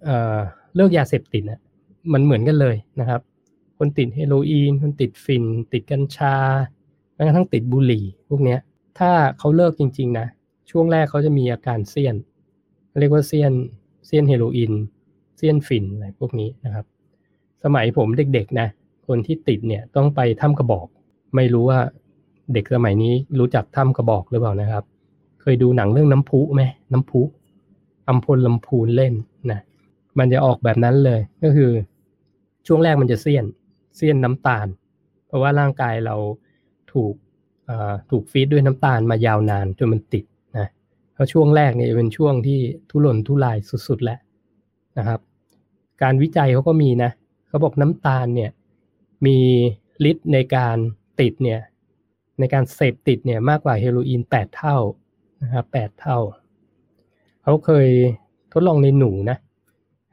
[0.03, 0.37] เอ่อ
[0.75, 1.59] เลิกยาเสพติดนะ
[2.13, 3.21] มันเหมือนกันเลยนะครับ
[3.77, 6.35] คนติดเฮโรอีน คนติดฟิน ติดกัญชา
[7.13, 8.59] แม้กระทั่งติดบุหรี่พวกเนี้ย
[8.99, 10.27] ถ้าเขาเลิกจริง ๆ นะ
[10.71, 12.15] ช่วงแรกเขาจะมีอาการเซียน
[12.99, 13.53] เรียกว่าเซียน
[14.05, 14.73] เซียนเฮโรอีน
[15.37, 16.85] เซียนฟินอะไรพวกนี้นะครับ
[17.63, 18.67] สมัยผมเด็กๆนะ
[19.07, 20.87] คนที่ติดเนี่ยต้องไปถ้ำกระบอก
[21.35, 21.79] ไม่รู้ว่า
[22.53, 24.83] เด็กสมัยนี้รู้จักถ้ำกระบอกหรือเปล่านะครับ
[25.41, 27.21] เคยดูหนังเรื่องน้ำพุไหมน้ำพุ
[28.07, 29.13] อัมพลลำพูนเล่น
[29.51, 29.59] นะ
[30.17, 31.71] มันจะออกแบบนั้นเลย ก็คือ
[32.67, 33.45] ช่วงแรกมันจะเสี้ยน
[33.95, 34.67] เสี้ยนน้ำตาล
[35.27, 36.15] เพราะว่าร่างกายเรา
[36.91, 37.13] ถูก
[38.11, 40.25] ถูกฟีดด้วยน้ำตาลมายาวนานจนมันติด
[40.57, 40.67] นะ
[41.13, 42.59] เพราะช่วงแรกเนี่ยเป็นช่วงที่
[42.89, 44.19] ทุรนทุรายสุดๆแล้ว
[44.97, 45.19] นะครับ
[46.01, 47.11] การวิจัยเขาก็มีนะ
[47.47, 48.51] เขาบอกน้ำตาลเนี่ย
[49.25, 49.37] มี
[50.09, 50.77] ฤทธิ์ในการ
[51.19, 51.59] ติดเนี่ย
[52.41, 54.77] ในการเสพติดเนี่ยมากกว่าเฮโรอีนแปดเท่า
[55.43, 56.17] นะครับแปดเท่า
[57.43, 57.87] เขาเคย
[58.53, 59.37] ทดลองในหนูนะ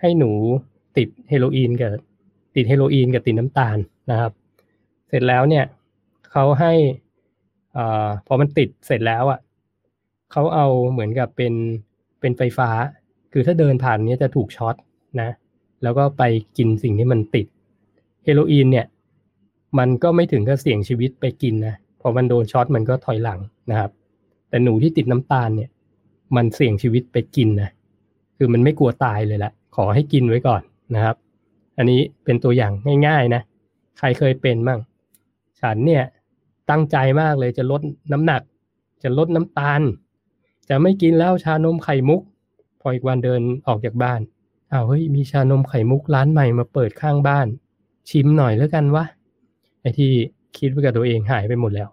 [0.00, 0.30] ให้หนู
[0.96, 1.90] ติดเฮโรอีนกับ
[2.56, 3.78] ติดเฮโรอีนกับติดน้ำตาล
[4.10, 4.32] นะครับ
[5.08, 5.64] เสร็จแล้วเนี่ย
[6.30, 6.72] เขาให้
[7.76, 7.84] อ่
[8.26, 9.40] พอมันติดเสร็จแล้วอะ
[10.32, 11.54] เขาเอาเหมือนกับเป็น
[12.20, 12.70] เป็นไฟฟ้า
[13.32, 14.76] คือถ้าเดินผ่านนี้จะถูกช็อต
[15.20, 15.30] นะ
[15.82, 16.22] แล้วก็ไป
[16.56, 17.46] กินสิ่งที่มันติด
[18.24, 18.86] เฮโรอีนเนี่ย
[19.78, 21.74] มันก็ไม่ถึงกับเสี่ยงชีวิตไปกินนะ
[22.08, 23.40] อมันโดนช็อตมันก็ถอยหลัง
[23.70, 23.90] นะครับ
[24.48, 25.70] แต่หนูที่ติดน้ำตาลเนี่ย
[26.36, 27.70] มันเสี่ยงชีวิตไปกินนะ
[28.36, 30.62] คือมันไม่กลัวตายเลยละขอให้กินไว้ก่อน
[30.94, 31.16] นะครับ
[31.78, 32.72] อันนี้เป็นตัวอย่าง
[33.06, 33.42] ง่าย ๆนะ
[33.98, 34.80] ใครเคยเป็นบ้าง
[35.60, 36.04] ฉันเนี่ย
[36.70, 37.80] ตั้งใจมากเลยจะลด
[38.12, 38.42] น้ำหนัก
[39.02, 39.80] จะลดน้ำตาล
[40.68, 42.22] จะไม่กินแล้วชานมไข่มุก
[42.80, 44.20] พออีกวันเดินออกจากบ้าน
[44.72, 47.46] อ้าวเฮ้ยมีชานมไข่มุกร้านใหม่มาเปิดข้างบ้าน
[48.10, 49.04] ชิมหน่อยแล้วกันวะ
[49.80, 50.10] ไอที่
[50.56, 51.88] คิดไว้กับตัวเองหายไปหมดแล้ว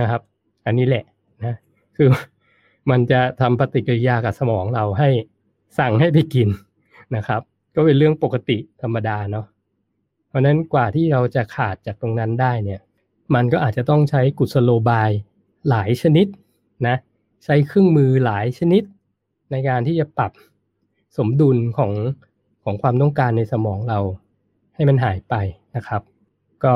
[0.00, 0.22] นะครับ
[0.66, 1.04] อันนี้แหละ
[1.44, 1.54] นะ
[1.96, 2.08] คือ
[2.90, 5.08] มันจะทำปฏิกิริยากับสมองเราให้
[5.78, 6.48] สั่งให้ไปกิน
[7.16, 7.40] นะครับ
[7.74, 9.46] ก็เป็นเรื่องปกติธรรมดาเนาะ
[10.28, 12.80] เพราะนั้นกว่าที่เราจะขาดจากตรงนั้นได้เนี่ย
[13.34, 15.10] มันก็อาจจะต้องใช้กุศโลบาย
[15.68, 16.26] หลายชนิด
[16.86, 16.96] นะ
[17.44, 18.82] ใช้เครื่องมือหลายชนิด
[19.50, 20.32] ในการที่จะปรับ
[21.16, 21.92] สมดุลของ
[22.64, 23.98] ของความต้องการในสมองเรา
[24.74, 25.34] ให้มันหายไป
[25.76, 26.02] นะครับ
[26.64, 26.74] ก็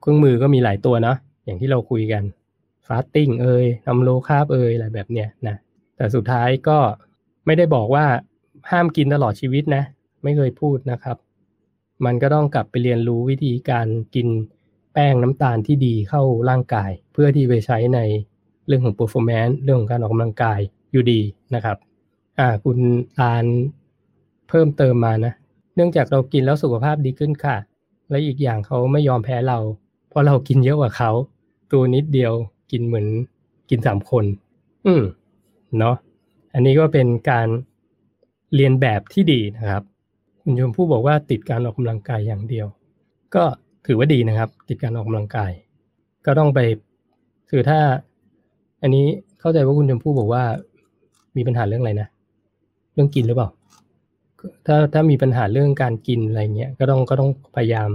[0.00, 2.22] เครื่องมือก็มีหลายตัวเนาะอย่างที่เราคุยกัน
[2.92, 5.56] ฟาสติ้งเอ่ยทำโลคาบเอ่ยอะไรแบบเนี้ยนะ
[5.96, 6.78] แต่สุดท้ายก็
[7.46, 8.06] ไม่ได้บอกว่า
[8.70, 9.82] ห้ามกินตลอดชีวิตนะ
[10.22, 11.16] ไม่เคยพูดนะครับ
[12.04, 14.28] มันก็ต้องกลับไปเรียนรู้วิธีการกิน
[14.92, 18.00] แป้งน้ำตาลที่ดีเข้าร่างกาย เพื่อที่ไปใช้ใน
[18.66, 20.60] เรื่องของ performance เรื่องของการออกกำลังกาย
[20.92, 21.20] อยู่ดี
[21.54, 21.76] นะครับ
[22.38, 22.78] อ่าคุณ
[23.18, 23.44] ตาล
[24.48, 25.32] เพิ่มเติมมานะ
[25.74, 27.56] เนื่องจากเรากินแล้วสุขภาพดีขึ้นค่ะ
[28.10, 29.58] และอีกอย่างเขาไม่ยอมแพ้เรา
[30.08, 31.10] เพราะเรากินเยอะกว่าเขา
[31.72, 32.32] ตัวนิดเดียว
[32.70, 33.06] กินเหมือน
[33.70, 34.24] กินสามคน
[34.86, 35.02] อืม
[35.78, 35.96] เนาะ
[36.54, 37.48] อันนี้ก็เป็นการ
[38.54, 39.82] เรียนแบบที่ดีนะครับ
[40.42, 42.66] คุณชมพู่บอกว่าติดการออกกำลังกายอย่างเดียว
[43.34, 43.44] ก็
[43.86, 45.50] ถือว่าดีนะครับ ติดการออกกำลังกาย
[46.26, 46.58] ก็ต้องไป
[47.50, 47.78] คือถ้า
[48.82, 49.04] อันนี้
[49.40, 50.42] เข้าใจว่าคุณชมพู่บอกว่า
[51.36, 52.08] มีปัญหาเรื่องอะไรนะ
[52.94, 53.48] เรื่องกินหรือเปล่า
[54.66, 57.88] ถ้าถ้ามีปัญหาเรื่องการกินอะไรเงี้ยก็ต้องก็ต้องพยายาม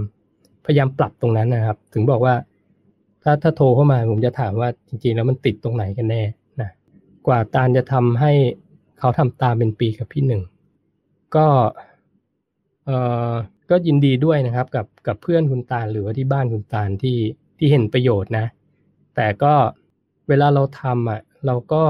[0.66, 2.34] พยายามปรับตรงนั้นนะครับ ถึงบอกว่า
[3.28, 6.22] ถ้าถ้าโทรเข้ามาผมจะถามว่าจริง ๆ แล้วมันติดตรงไหนกันแน่
[6.60, 6.70] นะ
[7.26, 8.32] กว่าตาลจะทำให้
[8.98, 10.42] เขาทำตามเป็นปีกับพี่หนึ่ง
[11.36, 11.46] ก็
[12.86, 12.90] เอ
[13.30, 13.32] อ
[13.70, 17.18] ก็ยินดีด้วยนะครับ กับกับเพื่อนคุณตาลหรือว่าที่บ้านคุณตาลที่
[17.58, 18.46] ที่เห็นประโยชน์นะ
[19.16, 19.54] แต่ก็
[20.28, 21.82] เวลาเราทำอะเราก็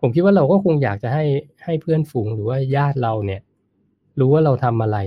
[0.00, 1.24] ผมคิดว่าเราก็คงอยากจะให้
[1.64, 3.40] ให้เพื่อนฝูงหรือว่าญาติเราเนี่ย
[4.18, 4.98] รู้ว่าเราทำอะไร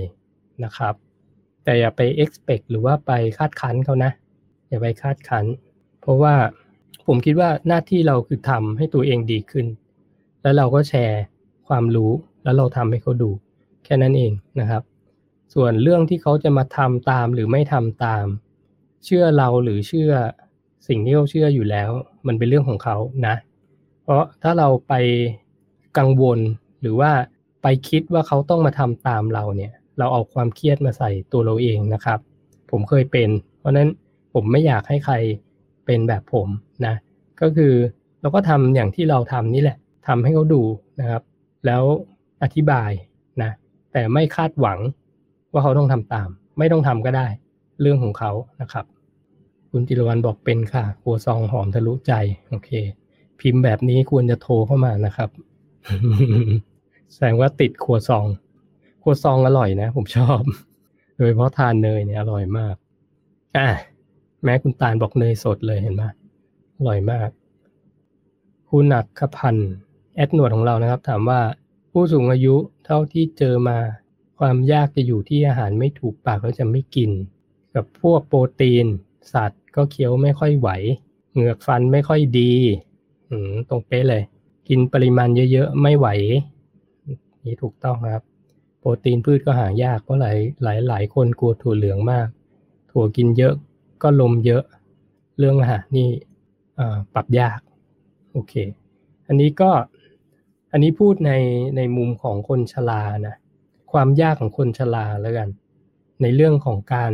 [0.64, 0.94] นะครับ
[1.64, 4.12] แต่อย่าไป expect หรือว่าไปคาดคั้นเขานะ
[4.68, 5.44] อย่าไปคาดคั้น
[6.06, 6.34] เพราะว่า
[7.06, 9.66] ผมคิดว่าหน้าที่เราคือทำให้ตัวเองดีขึ้น
[10.42, 11.20] แล้วเราก็แชร์
[11.68, 12.10] ความรู้
[12.44, 13.30] แล้วเราทำให้เขาดู
[13.84, 14.82] แค่นั้นเองนะครับ
[15.54, 18.26] ส่วนเรื่องที่เขาจะมาทำตามหรือไม่ทำตาม
[19.04, 20.12] เชื่อเราหรือเชื่อ
[20.88, 21.90] สิ่งที่เขาเชื่ออยู่แล้ว
[22.26, 23.34] มันเป็นเรื่องของเขานะ
[24.02, 24.94] เพราะถ้าเราไป
[25.98, 26.38] กังวล
[26.80, 27.10] หรือว่า
[27.62, 32.18] ไปคิดว่าเขาต้องมาทำตามเราเนี่ย เราเอาความเครียดมาใส่ตัวเราเองนะครับ
[32.70, 33.88] ผมเคยเป็น เพราะนั้น
[34.34, 35.14] ผมไม่อยากให้ใคร
[35.86, 36.48] เป็นแบบผม
[36.86, 36.94] นะ
[37.40, 37.72] ก็คือ
[38.20, 40.62] เราก็ทำอย่างที่เราทำนี่แหละทำให้เขาดู
[41.00, 41.22] นะครับ
[41.66, 41.82] แล้ว
[42.42, 42.90] อธิบาย
[43.42, 43.50] นะ
[43.92, 44.78] แต่ไม่คาดหวัง
[45.52, 47.26] ว่าเขาต้องทำตาม ไม่ต้องทำก็ได้
[47.80, 48.84] เรื่องของเขานะครับ
[49.70, 52.12] คุณจิรวันบอกเป็นค่ะครัวซองหอมทะลุใจ
[52.48, 52.70] โอเค
[53.40, 55.30] พิมพ์แบบนี้ควรจะโทรเข้ามานะครับ
[57.12, 58.26] แสดงว่าติดครัวซอง
[59.02, 60.40] ครัวซองอร่อยนะ ผมชอบ
[61.16, 62.74] โดยเฉพาะทานเนยเนี่ยอร่อยมาก
[63.56, 63.68] อะ
[64.44, 66.02] แม้คุณตาลบอกเนยสดเลยเห็นไหม
[66.76, 67.28] อร่อยมาก
[68.70, 69.56] คุณอักขพัน
[70.16, 71.40] แอดหนวดของเรานะครับ ถามว่า
[71.92, 73.78] ผู้สูงอายุเท่าที่เจอมา
[74.38, 77.10] ความยากจะอยู่ที่อาหารไม่ถูกปากแล้วจะไม่กิน
[77.74, 78.86] กับพวกโปรตีน
[79.32, 80.68] สัตว์ก็เคี้ยวไม่ค่อยไหว
[81.32, 82.52] เหงือกฟันไม่ค่อยดี
[83.68, 84.22] ตรงเป๊ะเลย
[84.68, 86.08] กินปริมาณเยอะๆ ไม่ไหว
[87.44, 88.22] นี่ถูกต้องครับ
[88.78, 92.28] โปรตีนพืชก็หายากเพราะหลายหลายหลายคนกลัวถั่วเหลืองมาก
[92.90, 93.54] ถั่วกินเยอะ
[94.02, 94.62] ก็ลมเยอะ
[95.38, 96.08] เรื่องอาหารนี่
[97.14, 97.60] ปรับยาก
[98.32, 98.54] โอเค
[99.28, 99.70] อันนี้ก็
[100.72, 101.32] อันนี้พูดใน
[101.76, 103.36] ในมุมของคนชรานะ
[103.92, 105.48] ความยากของคนชราแล้วกัน
[106.22, 107.12] ในเรื่องของการ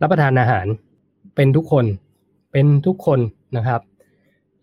[0.00, 0.66] รับประทานอาหาร
[1.36, 1.86] เป็นทุกคน
[2.52, 3.20] เป็นทุกคน
[3.56, 3.80] นะครับ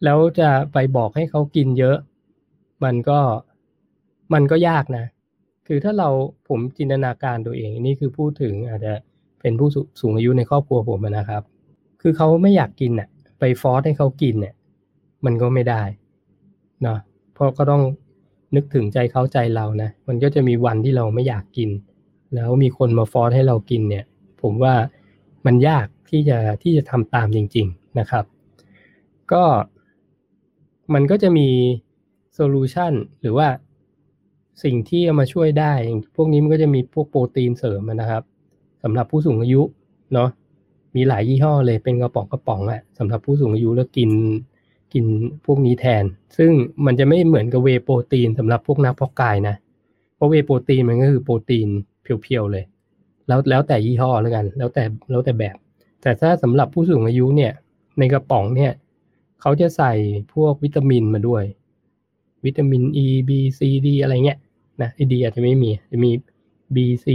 [0.04, 1.98] แล้วจะไปบอกให้เขากินเยอะ
[2.84, 3.20] มันก็
[4.34, 5.06] มันก็ยากนะ
[5.68, 6.10] คือถ้าเรา
[6.48, 8.94] ผมจินตนาการตัวเอง นี่คือพูดถึงอาจจะ
[9.42, 9.70] เป็นผู้
[10.02, 11.44] สูงอายุในครอบครัวผมนะครับ
[12.02, 14.54] คือเขาไม่อยากกินน่ะ ไปฟอสให้เขากินเนี่ย
[15.26, 15.84] มันก็ไม่ได้
[16.82, 17.00] เนาะ
[17.34, 17.84] เพราะก็ต้อง
[18.56, 21.70] นึกถึงใจเขาใจเรานะ มันก็จะมีวันที่เราไม่อยากกิน
[22.36, 24.06] แล้วมีคนมาฟอสให้เรากินเนี่ย
[24.42, 24.74] ผมว่า
[25.46, 28.26] มันยากที่จะที่จะทำตามจริง ๆนะครับ
[29.32, 29.44] ก็
[30.94, 31.50] มันก็จะมี
[32.34, 33.48] solution หรือว่า
[34.64, 35.74] สิ่งที่เอามาช่วยได้
[36.16, 38.24] พวกนี้มันก็จะมีพวกโปรตีนเสริมนะครับ
[38.84, 39.62] สำหรับผู้สูงอายุ
[40.14, 40.30] เนาะ
[40.96, 44.12] มีหลายยี่ห้อเลยเป็นกระป๋องกระป๋องอะสำหรับผู้สูงอายุแล้วกิน
[44.94, 45.06] กิน
[45.46, 46.04] พวกนี้แทน
[46.38, 46.52] ซึ่ง
[46.86, 49.56] มันจะไม่เหมือนกับ whey protein สำหรับพวกนักเพาะกายนะ
[50.16, 51.68] เพราะ whey protein มันก็คือโปรตีน
[52.02, 52.64] pure ๆเลย
[53.28, 55.56] แล้วแล้วแต่ยี่ห้อแล้วกัน แล้วแต่แล้วแต่แบบ
[56.02, 57.52] แต่ถ้าสำหรับผู้สูงอายุเนี่ย
[58.00, 58.72] ในกระป๋องเนี่ย
[59.42, 59.94] เขาจะใส่
[60.34, 61.44] พวกวิตามินมาด้วย
[62.46, 64.40] วิตามิน E B C D อะไรเงี้ย
[64.82, 66.12] นะไอดีอาจจะไม่มีจะมี
[66.76, 67.08] B C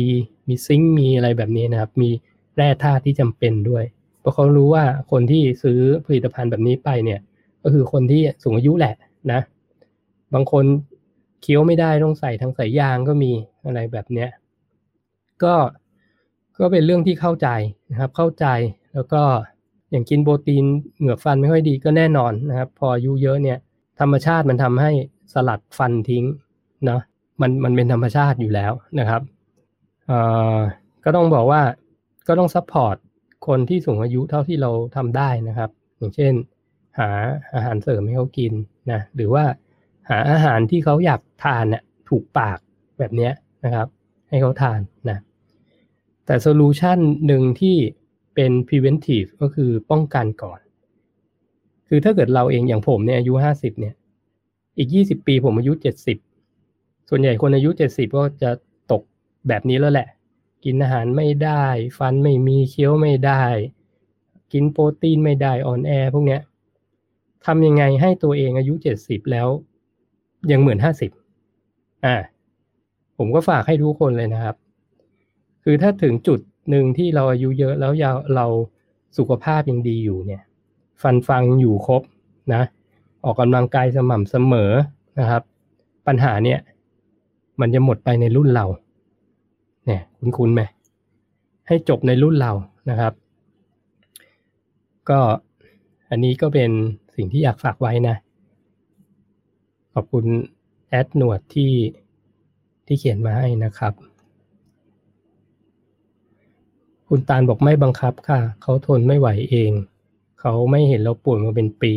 [0.48, 2.10] มีซิงค์มีอะไรแบบนี้นะครับ มี
[2.56, 3.84] แร่ธาตุที่จำเป็นด้วย
[4.20, 7.20] เพราะเขารู้ว่าคนที่ซื้อผลิตภัณฑ์แบบนี้ไปเนี่ย
[7.62, 8.94] ก็คือคนที่สูงอายุแหละ
[9.32, 9.40] นะ
[10.34, 10.64] บางคน
[11.42, 13.32] เคี้ยวไม่ได้ต้องใส่ทางสายยางก็มี
[13.64, 14.30] อะไรแบบเนี้ย
[15.42, 15.54] ก็
[16.58, 17.48] ก็เป็นเรื่องที่เข้าใจ
[17.90, 18.46] นะครับ เข้าใจ
[18.94, 19.22] แล้วก็
[19.90, 20.64] อย่างกินโปรตีน
[20.98, 23.58] เหงือกฟันไม่ค่อยดีก็แน่นอนนะครับ พออายุเยอะเนี่ย
[24.00, 24.92] ธรรมชาติมันทำให้
[25.32, 26.24] สลัดฟันทิ้ง
[26.86, 27.00] เนาะ
[27.40, 29.22] มันมันเป็นธรรมชาติอยู่แล้วนะครับ
[31.04, 31.62] ก็ต้องบอกว่า
[32.28, 32.96] ก็ต้อง support
[33.46, 36.32] คนที่สูงอายุเท่าที่เราทำได้นะครับ อย่างเช่น
[36.98, 37.08] หา
[37.54, 38.52] อาหารเสริมให้เขากิน
[38.92, 39.44] นะหรือว่า
[40.10, 42.58] หาอาหารที่เขาอยากทานน่ยถูกปาก
[42.98, 43.32] แบบเนี้ย
[43.64, 43.88] นะครับ
[44.28, 44.80] ให้เขาทาน
[45.10, 45.18] นะ
[46.26, 47.76] แต่โซลูชันหนึ่งที่
[48.34, 50.60] เป็น preventive ก็คือป้องกันก่อน
[51.88, 53.94] คือถ้าเกิดเราเองอย่างผมเนี่ยอายุห้าสิบเนี่ย
[54.78, 56.18] อีกยี่สิบปีผมอายุเจ็ดสิบ
[57.08, 58.50] ส่วนใหญ่คนอายุเจ็ดสิบก็จะ
[59.48, 60.08] แบบนี้แล้วแหละ
[60.64, 61.64] กินอาหารไม่ได้
[61.98, 63.42] ฟันไม่มีเคี้ยวไม่ได้
[64.52, 66.40] กินโปรตีนไม่ได้อ่อนแอพวกเนี้ย
[67.46, 69.48] ทำยังไงให้ตัวเองอายุเจ็ดสิบแล้ว
[70.50, 71.10] ยังเหมือนห้าสิบ
[72.04, 72.16] อ่า
[73.18, 74.56] ผมก็ฝากให้ทุกคนเลยนะครับ
[75.64, 76.40] คือถ้าถึงจุด
[76.70, 77.92] หนึ่งที่เราอายุเยอะแล้ว
[78.36, 78.46] เรา
[79.18, 80.42] สุขภาพยังดีอยู่เนี่ย
[81.02, 82.02] ฟันฟังอยู่ครบ
[82.54, 82.62] นะ
[83.24, 84.72] ออกกำลังกายสม่ำเสมอ
[85.20, 85.42] นะครับ
[86.06, 86.58] ปัญหาเนี่ย
[87.60, 88.66] มันจะหมดไปในรุ่นเรา
[89.86, 90.62] เนี่ยคุณคุณไหม
[91.66, 92.52] ให้จบในรุ่นเรา
[92.90, 93.12] นะครับ
[95.10, 95.20] ก็
[96.10, 96.70] อันนี้ก็เป็น
[97.14, 98.16] สิ่งที่อยากฝากไว้นะ
[99.92, 100.24] ขอบคุณ
[100.88, 101.72] แอดหนวดที่
[102.86, 103.92] ที่เขียนมาให้นะครับ
[107.08, 109.72] คุณตาลบอกไม่บังคับค่ะ เขาทนไม่ไหวเอง
[110.40, 111.94] เขาไม่เห็นเราป่วยมาเป็นปี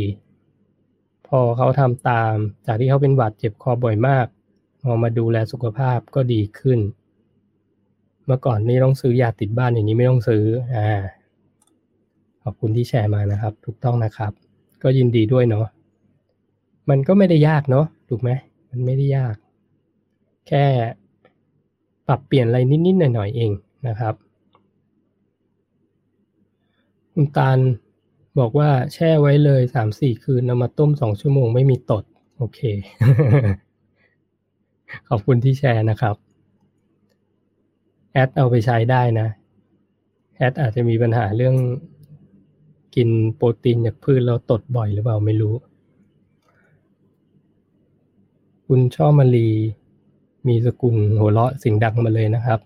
[1.28, 2.34] พอเขาทำตาม
[2.66, 4.26] จากที่เขาเป็นหวัดเจ็บคอบ่อยมาก
[4.82, 6.80] พอมาดูแลสุขภาพก็ดีขึ้น
[8.30, 10.44] เมื่อก่อนนี่ต้องซื้อยาติดบ้านอย่างนี้ไม่ต้องซื้อ
[10.76, 10.90] อ่า
[12.44, 14.32] ขอบคุณที่แชร์มานะครับ ถูกต้องนะครับ
[14.84, 15.66] ก็ยินดีด้วยเนาะ
[16.90, 18.30] มันก็ไม่ได้ยากเนาะถูกไหม
[18.70, 19.36] มันไม่ได้ยาก
[20.48, 20.66] แค่
[22.08, 23.52] ปรับเปลี่ยนอะไรนิดๆหน่อยๆเอง
[23.88, 24.14] นะครับ
[27.14, 27.60] คุณตาล
[28.40, 32.04] บอกว่าแช่ไว้เลยสามสี่คืนนำมาต้มสองชั่วโมงไม่มีตด
[32.38, 32.60] โอเค
[35.10, 36.16] ขอบคุณที่แชร์นะครับ
[38.12, 39.28] แอดเอาไปใช้ได้นะ
[40.38, 41.56] แอดอาจจะมีปัญหาเรื่อง
[42.96, 45.56] กินโปรตีนจากพืชแล้วตดบ่อยหรือเปล่าไม่รู้
[48.68, 49.50] คุณช่อมาลี
[50.48, 52.60] มีสกุลหัวเราะสิ่งดังมาเลยนะครับ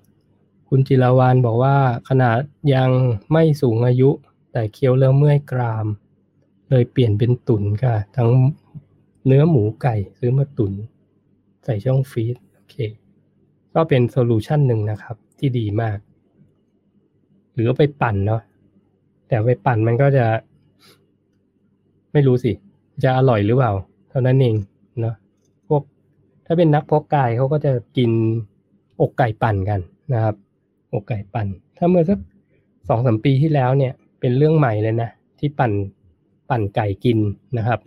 [0.70, 1.76] คุณจิราวานบอกว่า
[2.10, 2.38] ขนาด
[2.76, 2.89] ยัง
[3.32, 4.10] ไม่สูงอายุ
[4.52, 5.88] แต่เคี้ยวแล้วเมื่อยกราม
[6.70, 8.30] เลยเปลี่ยนเป็นตุนค่ะ ทั้ง
[9.26, 10.74] เนื้อหมูไก่ซื้อมาตุน
[11.64, 12.76] ใส่ช่องฟีดโอเค
[13.74, 15.98] ก็เป็นโซลูชันหนึ่งนะครับ ที่ดีมาก
[17.54, 18.41] หรือไปปั่นเนาะ
[19.28, 20.26] แต่ไปปั่นมันก็จะ
[22.14, 22.52] ไม่รู้สิ
[23.04, 23.72] จะอร่อยหรือเปล่า
[24.10, 24.56] เท่านั้นเอง
[25.02, 25.16] เนาะ
[25.68, 25.84] พวก
[26.46, 28.12] ถ้าเป็นนักเพาะกายเขาก็จะกิน
[29.02, 29.80] อกไก่ปั่นกัน
[30.14, 30.36] นะครับ
[30.94, 32.20] อกไก่ปั่น ถ้าเมื่อสัก
[32.89, 35.72] สองสมปีที่แล้วเนี่ย เป็นเรื่องใหม่เลยนะ ที่ปั่น
[36.50, 37.18] ปั่นไก่กิน
[37.58, 37.80] นะครับ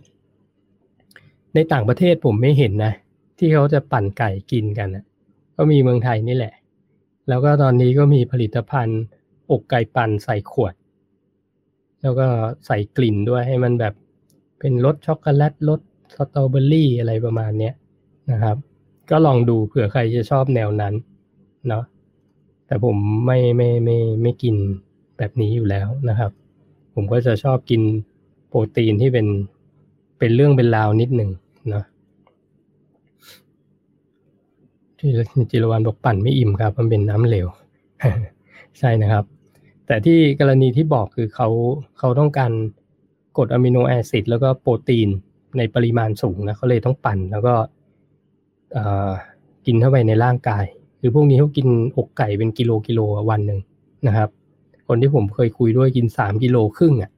[1.53, 2.93] ในต่างประเทศผมไม่เห็นนะ
[3.37, 5.05] ที่เขาจะปั่นไก่กินกันนะ
[5.55, 6.53] ก็มีเมืองไทยนี่แหละ
[7.29, 9.01] แล้วก็ตอนนี้ก็มีผลิตภัณฑ์
[9.51, 10.73] อกไก่ปั่นใส่ขวด
[12.01, 12.27] แล้วก็
[12.65, 13.93] ใส่กลิ่นด้วยให้มันแบบ
[14.59, 15.81] เป็นรสช็อกโกแลตรส
[16.15, 17.73] สตรอเบอรี่อะไรประมาณเนี้ย
[18.31, 18.57] นะครับ
[19.09, 20.93] ก็ลองดูเผื่อใครจะชอบแนวนั้น
[21.67, 21.83] เนาะ
[22.67, 24.55] แต่ผมไม่ไม่ไม่ไม่กิน
[25.17, 26.31] แบบนี้อยู่แล้วนะครับ
[26.93, 27.81] ผมก็จะชอบกิน
[28.47, 29.27] โปรตีนที่เป็น
[30.19, 31.31] เป็นเรื่องเป็นราวนิดหนึ่ง
[34.99, 35.09] ที่
[35.51, 37.47] จิรวันบอกปั่นไม่อิ่มครับ มันเป็นน้ำเหลว
[38.79, 39.23] ใช่นะครับ
[39.85, 41.47] แต่ที่กรณีที่บอกคือเขา
[41.97, 42.51] เขาต้องการ
[43.37, 45.09] กรดอะมิโนแอซิดแล้วก็โปรตีน
[45.57, 47.53] ในปริมาณสูงนะเขาเลยต้องปั่นแล้วก็
[49.65, 50.65] กินเข้าไปในร่างกาย
[50.99, 51.67] คือพวกนี้เขากิน
[51.97, 53.59] อกไก่เป็นกิโลกิโลวันหนึ่ง
[54.07, 54.29] นะครับ
[54.87, 57.11] คนที่ผมเคยคุยด้วยกินสามกิโลครึ่งอะ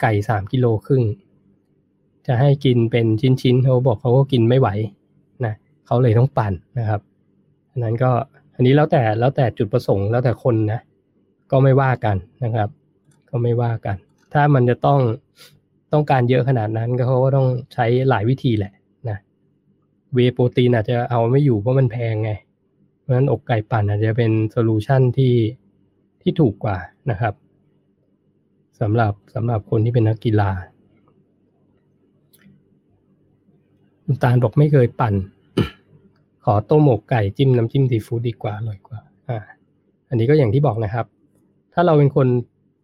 [0.00, 1.02] ไก่สามกิโลครึ่ง
[2.26, 4.68] จะให้กินเป็นชิ้นๆเขาบอกเขาก็กินไม่ไหว
[5.44, 5.54] นะ
[5.86, 7.00] เขาเลยต้องปั่นนะครับ
[7.70, 8.10] อันนั้นก็
[8.54, 10.80] อันนี้แล้วแต่แล้วแต่จุดประสงค์แล้วแต่คนนะ
[11.50, 12.68] ก็ไม่ว่ากันนะครับ
[13.30, 13.96] ก็ไม่ว่ากัน
[14.32, 15.00] ถ้ามันจะต้อง
[15.92, 18.72] ต้องการเยอะขนาดนั้นก็เขาก็ต้องใช้หลายวิธีแหละ
[19.08, 19.18] นะ
[20.14, 22.30] whey protein อาจจะเอาไม่อยู่เพราะมันแพงไง
[23.00, 25.34] เพราะฉะนั้นอกไก่ปั่นอาจจะเป็น solution ที่
[26.22, 26.76] ที่ถูกกว่า
[27.10, 27.34] นะครับ
[28.80, 30.50] สำหรับสำหรับคนที่เป็นนักกีฬา
[34.04, 35.14] คุณตาลบอกไม่เคยปั่น
[36.44, 39.38] ขอต้มอกไก่จิ้มน้ำจิ้มซีฟู้ดดีกว่าอร่อยกว่า อ่า
[40.08, 41.06] อันนี้ก็อย่างที่บอกนะครับ
[41.74, 42.26] ถ้าเราเป็นคน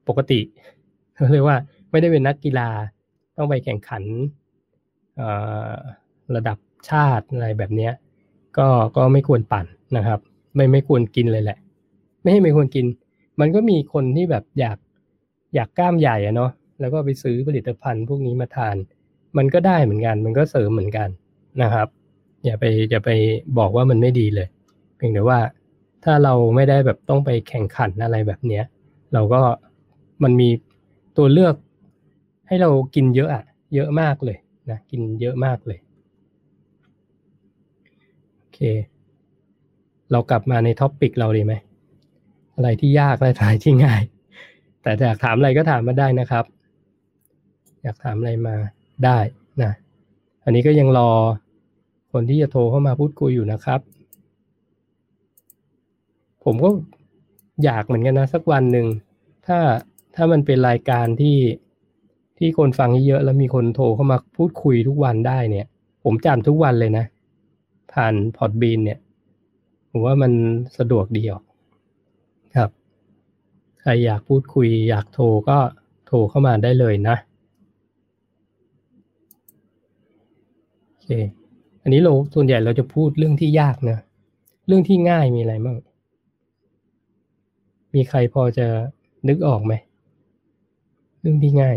[0.09, 0.41] ปกติ
[1.33, 1.57] เรียกว่า
[1.91, 2.69] ไม่ได้เป็นนักกีฬา
[3.37, 4.03] ต้องไปแข่งขัน
[6.37, 6.59] ระดับ
[6.91, 7.91] ชาติอะไรแบบนี้
[8.59, 10.21] ก็ก็ไม่ควรปั่นนะครับ
[10.55, 11.59] ไม่ไม่ควรกินเลยแหละ
[12.23, 12.87] ไม่ให้ไม่ควรกิน
[13.41, 14.79] มันก็มีคนที่แบบอยาก
[15.55, 16.51] อยากกล้ามใหญ่อะเนาะ
[16.81, 18.77] แล้วก็ไปซื้อผลิตภัณฑ์พวกนี้มาทาน
[19.37, 21.09] มันก็ได้เหมือนกัน มันก็เสริมเหมือนกัน
[21.63, 21.89] นะครับ
[22.47, 23.11] อย่าไปอย่าไป
[23.59, 24.49] บอกว่ามันไม่ดีเลย
[24.97, 25.39] เพียงแต่ว่า
[26.05, 28.65] ถ้าเราไม่ได้แบบต้องไปแข่งขันอะไรแบบเนี้ย
[29.15, 29.41] เราก็
[30.23, 30.49] มันมี
[31.17, 31.55] ตัวเลือก
[32.47, 33.45] ให้เรากินเยอะอะ
[33.75, 34.39] เยอะมากเลย
[34.71, 35.79] นะกินเยอะมากเลย
[38.37, 38.59] โอเค
[40.13, 41.55] เรากลับมาใน topic เราดีไหม
[42.57, 44.03] อะไรที่ยากและอะไรที่ง่าย
[44.83, 46.45] แต่อยากถามอะไรก็ถามมาได้นะครับ
[47.83, 48.55] อยากถามอะไรมา
[49.05, 49.19] ได้
[49.63, 49.73] นะ
[50.45, 51.11] อันนี้ก็ยังรอ
[52.19, 53.81] คนที่จะโทรเข้ามาพูดคุยอยู่นะครับ
[56.45, 56.71] ผมก็
[57.65, 58.87] อยากเหมือนกันนะ สักวันหนึ่ง
[59.47, 59.59] ถ้า
[60.15, 61.39] ถ้ามันเป็นรายการที่
[62.39, 65.67] ที่คนฟังเยอะแล้วมีคนโทรเข้ามาพูดคุยทุกวันได้เนี่ย
[66.05, 67.05] ผมจำทุกวันเลยนะ
[67.93, 68.99] ผ่านพอดบีนเนี่ย
[69.91, 70.33] ผมว่ามัน
[70.79, 71.43] สะดวกดีออก
[72.57, 72.71] ครับ
[73.81, 75.59] ใครอยากพูดคุย อยากโทรก็
[76.07, 77.17] โทรเข้ามาได้เลยนะ
[80.89, 81.11] โอเค
[81.87, 83.99] อันนี้เราส่วนใหญ่เราจะพูดเรื่องที่ยากนะ
[84.67, 85.77] เรื่องที่ง่ายมีอะไรบ้าง
[87.95, 88.67] มีใครพอจะ
[89.29, 89.75] นึกออกไหม
[91.21, 91.77] เรื่องที่ง่าย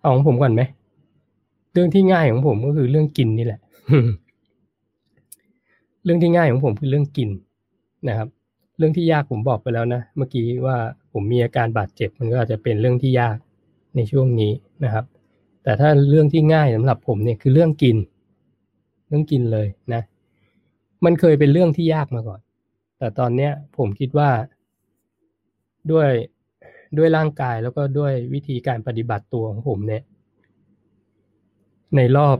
[0.00, 0.62] เอาของผมก่อนไหม
[1.72, 3.60] เรื่องที่ง่ายของผมก็คือเรื่องกินนี่แหละ
[6.04, 7.30] เรื่องที่ง่ายของผมคือเรื่องกิน
[8.08, 8.28] นะครับ
[8.78, 10.76] เรื่องที่ยากผมบอกไปแล้วนะ เมื่อกี้ว่า
[11.12, 13.36] ผมมีอาการบาดเจ็บมันก็อาจจะเป็นเรื่องที่ยาก
[13.96, 14.52] ในช่วงนี้
[14.84, 15.04] นะครับ
[15.62, 17.96] แต่ถ้าเรื่องที่ง่ายสำหรับผมเนี่ยคือเรื่องกิน
[19.08, 20.02] เรื่องกินเลยนะ
[21.04, 22.40] มันเคยเป็นเรื่องที่ยากมาก่อน
[22.98, 24.30] แต่ตอนเนี้ยผมคิดว่า
[25.90, 26.10] ด้วย
[26.98, 30.02] ด้วยร่างกายแล้วก็ด้วยวิธีการปฏิบัติตัวของผมเนี่ย
[31.96, 32.36] ในรอบ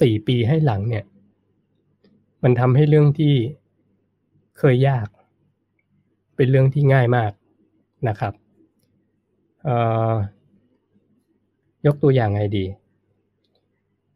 [0.00, 1.04] สี่ปีให้หลังเนี่ย
[2.42, 3.34] มันทำให้เรื่องที่
[4.58, 5.06] เคยยาก
[6.36, 7.32] เป็นเรื่องที่ง่ายมาก
[8.08, 8.32] นะครับ
[11.86, 12.64] ยกตัวอย่างไงดี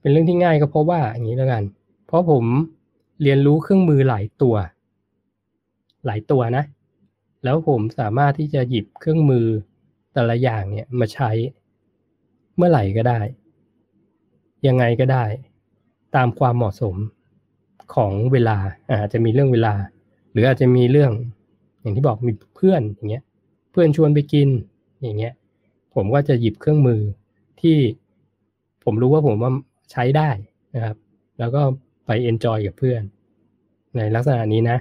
[0.04, 1.64] เป็นเรื่องที่ง่ายก็เพราะว่าอย่างนี้แล้วกัน
[2.06, 2.44] เพราะผม
[3.22, 4.54] เรียนรู้เครื่องมือหลายตัว
[6.06, 6.64] หลายตัวนะ
[7.44, 9.46] แล้วผมสามารถที่จะหยิบเครื่องมือ
[10.12, 11.30] แต่ละอย่างเนี่ยมาใช้
[12.56, 13.20] เมื่อไหร่ก็ได้
[14.66, 15.24] ยังไงก็ได้
[16.16, 16.96] ตามความเหมาะสม
[17.94, 18.56] ของเวลา
[18.88, 19.74] อาจจะมีเรื่องเวลา
[20.30, 21.12] หรืออาจจะมีเรื่อง
[21.80, 23.24] อย่างที่บอกมีเพื่อนอย่างเงี้ย
[23.72, 24.48] เพื่อนชวนไปกิน
[25.02, 25.34] อย่างเงี้ย
[25.94, 27.00] ผมก็จะหยิบเครื่องมือ
[27.60, 27.76] ที่
[28.84, 29.52] ผมรู้ว่าผมว่า
[29.90, 30.28] ใช้ได้
[30.74, 30.96] นะครับ
[31.38, 31.62] แล้วก็
[32.06, 33.02] ไปเอนจอยกับเพื่อน
[33.96, 34.78] ในลักษณะนี้นะ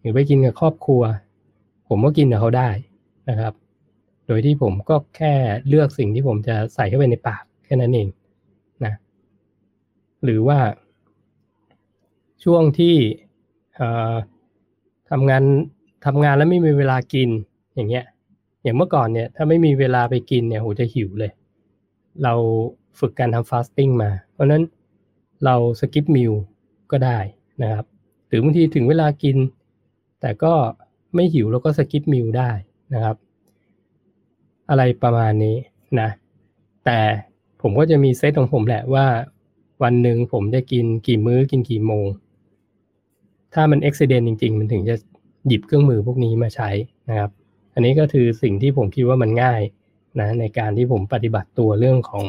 [0.00, 1.02] หรือไปกินกับครอบครัว
[1.88, 2.68] ผมก็กินกับเขาได้
[3.30, 3.54] นะครับ
[4.26, 5.32] โดยที่ผมก็แค่
[5.68, 8.08] เลือกสิ่งที่ผมจะใส่เข้าไปในปากแค่นั้นเอง
[8.84, 8.94] นะ
[10.24, 10.58] หรือว่า
[12.44, 12.96] ช่วงที่
[15.10, 15.44] ทำงาน
[16.06, 17.28] ทำงานแล้วไม่มีเวลากิน
[17.74, 18.04] อย่างเงี้ย
[18.62, 21.32] อย่างเมื่อก่อนเนี่ยถ้าไม่มีเวลาไปกินเนี่ยโหจะหิวเลย
[22.22, 22.34] เรา
[22.98, 24.62] ฝึกการทำฟาสติ้งมา เพราะนั้น
[25.44, 26.32] เรา skip meal
[26.90, 27.18] ก็ได้
[27.62, 27.86] นะครับ
[28.28, 29.36] หรือบางทีถึงเวลากิน
[30.20, 30.54] แต่ก็
[31.14, 32.50] ไม่หิวแล้วก็ skip meal ได้
[32.94, 33.16] นะครับ
[34.70, 35.56] อะไรประมาณนี้
[36.00, 36.08] นะ
[36.84, 36.98] แต่
[37.62, 39.06] ผมก็จะมีเซตของผมแหละว่า
[39.82, 42.06] วันหนึ่งผมจะกินกี่มื้อกินกี่โมง
[43.54, 44.96] ถ้ามันอุบัติเหตุจริง ๆ มันถึงจะ
[45.46, 46.70] หยิบเครื่องมือพวกนี้มาใช้
[47.08, 47.30] นะครับ
[47.74, 49.60] อันนี้ก็คือสิ่งที่ผมคิดว่ามันง่าย
[50.20, 52.26] นะในการที่ผมปฏิบัติตัวเรื่องของ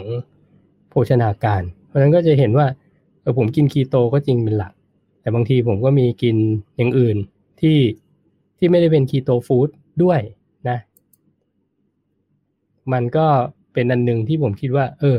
[0.93, 2.67] โภชนาการ เพราะฉะนั้นก็จะเห็นว่า
[3.21, 4.73] เออผมกินคีโตก็จริงเป็นหลัก
[5.21, 6.35] แต่บางทีผมก็มีกิน
[6.77, 7.17] อย่างอื่น
[7.61, 7.77] ที่
[8.57, 9.69] ที่ไม่ได้เป็นคีโตฟู้ด
[10.03, 10.19] ด้วย
[10.69, 10.77] นะ
[12.93, 13.27] มันก็
[13.73, 15.17] เป็นอันหนึ่งที่ผมคิดว่า เออ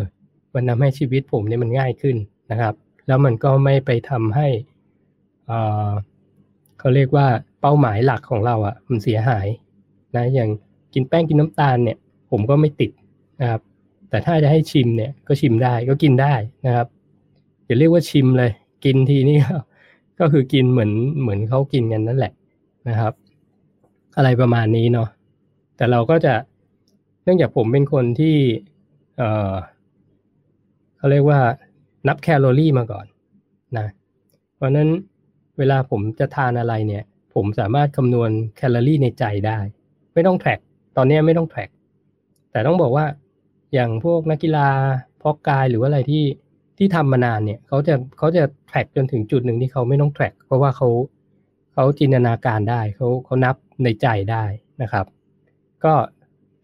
[0.54, 2.16] มันทำให้ชีวิตผมเนี่ยมันง่ายขึ้น
[2.50, 2.74] นะครับ
[3.06, 4.48] แล้วมันก็ไม่ไปทำให้
[6.78, 7.26] เขาเรียกว่า
[7.60, 9.46] เป้าหมายหลักของเราอะ่ะ มันเสียหาย
[10.16, 10.50] นะอย่าง
[10.94, 11.98] กินแป้งกินน้ำตาลเนี่ย
[12.30, 12.90] ผมก็ไม่ติด
[13.40, 13.60] นะครับ
[14.14, 16.34] แต่ถ้าจะให้ชิมเนี่ยก็ชิมได้ก็กินได้
[16.66, 16.88] นะครับ
[17.66, 18.50] อย่าเรียกว่าชิมเลย
[18.84, 19.38] กินทีนี่
[20.20, 22.32] ก็คือกินเหมือนเหมือนเขากินกันนั่นแหละ
[22.88, 23.12] นะครับ
[24.16, 25.08] อะไรประมาณนี้เนาะ
[25.76, 26.34] แต่เราก็จะ
[27.24, 28.36] เนื่องจากผมเป็นคนที่
[29.18, 29.54] เออ
[30.96, 31.40] เขาเรียกว่า
[32.08, 33.06] นับแคลอรี่มาก่อน
[33.78, 33.86] นะ
[34.54, 34.88] เพราะนั้น
[35.58, 37.04] เวลาผมจะทานอะไรเนี่ย
[37.34, 39.58] ผมสามารถคำนวณแคลอรี่ในใจได้
[40.14, 40.60] ไม่ต้อง track
[40.96, 41.70] ตอนนี้ไม่ต้อง track
[42.52, 43.06] แต่ต้องบอกว่า
[43.74, 44.68] อย่างพวกนักกีฬา
[45.22, 46.24] เพาะกายหรือว่าอะไรที่
[46.78, 50.88] ที่ทำมานานเนี่ยเขาจะเขาจะ track จนถึงจุดหนึ่งที่เขาไม่ต้อง track เพราะว่าเขา
[51.74, 54.44] เขาจินตนาการได้เขาเขานับในใจได้
[54.82, 55.06] นะครับ
[55.84, 55.94] ก็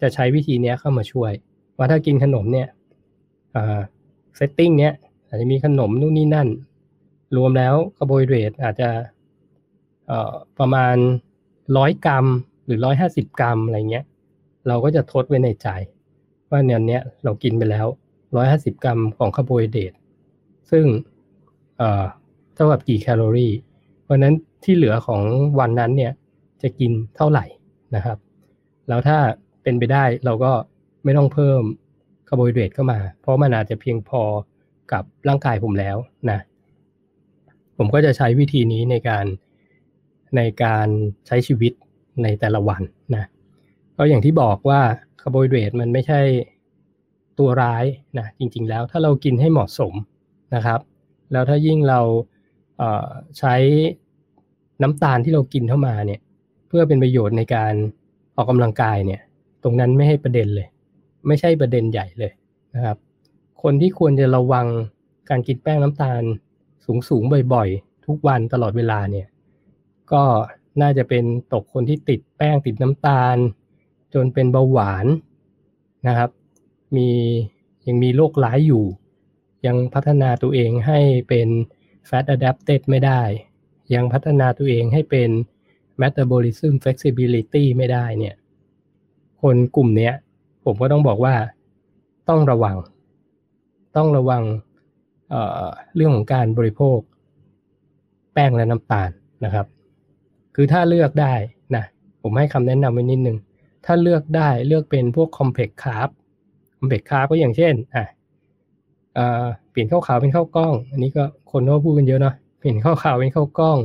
[0.01, 1.33] จะใช้วิธีนี้เข้ามาช่วย
[1.77, 2.69] ว่าถ้ากินขนมเนี่ย
[4.37, 4.93] setting เนี้ย
[5.27, 6.49] อาจจะมีขนมนู่นนี่นั่น
[7.37, 8.89] รวมแล้วคาร์โบไฮเดรตอาจจะ
[10.59, 10.97] ประมาณ
[11.77, 12.27] ร้อยกรัม
[12.67, 14.05] หรือร้อยห้าสิบกรัมอะไรเงี้ย
[14.69, 15.69] เราก็จะทดไว้ในใจ
[16.51, 17.87] ว่าเนี่ยเนี้ยเรากินไปแล้ว
[18.37, 19.93] ร้อยห้าสิบกรัมของคาร์โบไฮเดรต
[20.71, 20.85] ซึ่ง
[21.77, 22.05] เอ่อ
[22.55, 23.53] เท่ากับกี่แคลอรี่
[24.03, 24.35] เพราะนั้น
[24.65, 25.23] ที่เหลือของ
[25.61, 26.13] วันนั้นเนี่ย
[26.63, 27.45] จะกินเท่าไหร่
[27.95, 28.19] นะครับ
[28.89, 29.19] แล้วถ้า
[29.63, 30.53] เป็นไปได้เราก็
[31.05, 31.63] ไม่ต้องเพิ่ม
[32.29, 34.23] คาร์โบไฮเดรตเข้ามา เพราะมันอาจจะเพียงพอ
[34.93, 35.97] กับร่างกายผมแล้ว
[36.31, 36.39] นะ
[37.77, 39.27] ผมก็จะใช้วิธีนี้ในการ
[40.37, 40.89] ในการ
[41.27, 41.73] ใช้ชีวิต
[42.23, 42.83] ในแต่ละวัน
[44.03, 44.81] ก็อย่างที่บอกว่า
[45.21, 46.21] คาร์โบไฮเดรตมันไม่ใช่
[47.39, 47.85] ตัวร้าย
[48.19, 49.95] นะจริง ๆ แล้วถ้าเรากินให้เหมาะสม
[50.55, 50.81] นะครับ
[51.33, 52.01] แล้วถ้ายิ่งเรา
[52.79, 53.55] เใช้
[54.83, 56.21] น้ำตาลที่เรากินเข้ามาเนี่ย
[56.69, 57.75] เพื่อเป็นประโยชน์ในการ
[58.37, 59.21] ออกกำลังกายเนี่ย
[59.63, 60.69] ตรงนั้นไม่ให้ประเด็นเลย
[61.27, 62.33] ไม่ใช่ประเด็นใหญ่เลย
[62.75, 62.97] นะครับ
[63.63, 64.67] คนที่ควรจะระวัง
[65.31, 66.23] การกินแป้งน้ำตาล
[67.09, 69.27] สูงๆบ่อยๆ ทุกวันตลอดเวลาเนี่ย
[70.13, 70.23] ก็
[70.83, 73.37] น่าจะเป็นตกคนที่ติดแป้งติดน้ำตาล
[74.15, 75.07] จนเป็นเบาหวาน
[76.09, 76.31] นะครับ
[76.97, 77.09] มี
[77.87, 78.85] ยังมีโรคร้ายอยู่
[79.67, 81.49] ยังพัฒนาตัวเองให้เป็น
[82.09, 83.23] fat adapted ไม่ได้
[83.95, 85.31] ยังพัฒนาตัวเองให้เป็น
[86.01, 88.37] metabolism flexibility ไม่ได้เนี่ย
[89.43, 90.13] คนกลุ่มนี้
[90.65, 91.35] ผมก็ต้องบอกว่า
[92.29, 92.77] ต้องระวัง
[93.97, 94.43] ต้องระวัง
[95.31, 96.99] เเรื่องของการบริโภค
[98.33, 99.11] แป้งและน้ำตาล
[99.45, 99.67] นะครับ
[100.55, 101.35] คือถ้าเลือกได้
[101.77, 101.85] นะ
[102.23, 103.37] ผมให้คำแนะนำไว้นิดนึง
[103.85, 106.11] ถ้าเลือกได้เลือกเป็นพวก complex carb
[106.79, 108.05] complex carb ก็อย่างเช่นอะ
[109.71, 113.79] เปลี่ยนข้าวขาวเป็นข้าวกล้อง อันนี้ก็คนก็พูดกันเยอะเนาะเปลี่ยนข้าวขาวเป็นข้าวกล้อง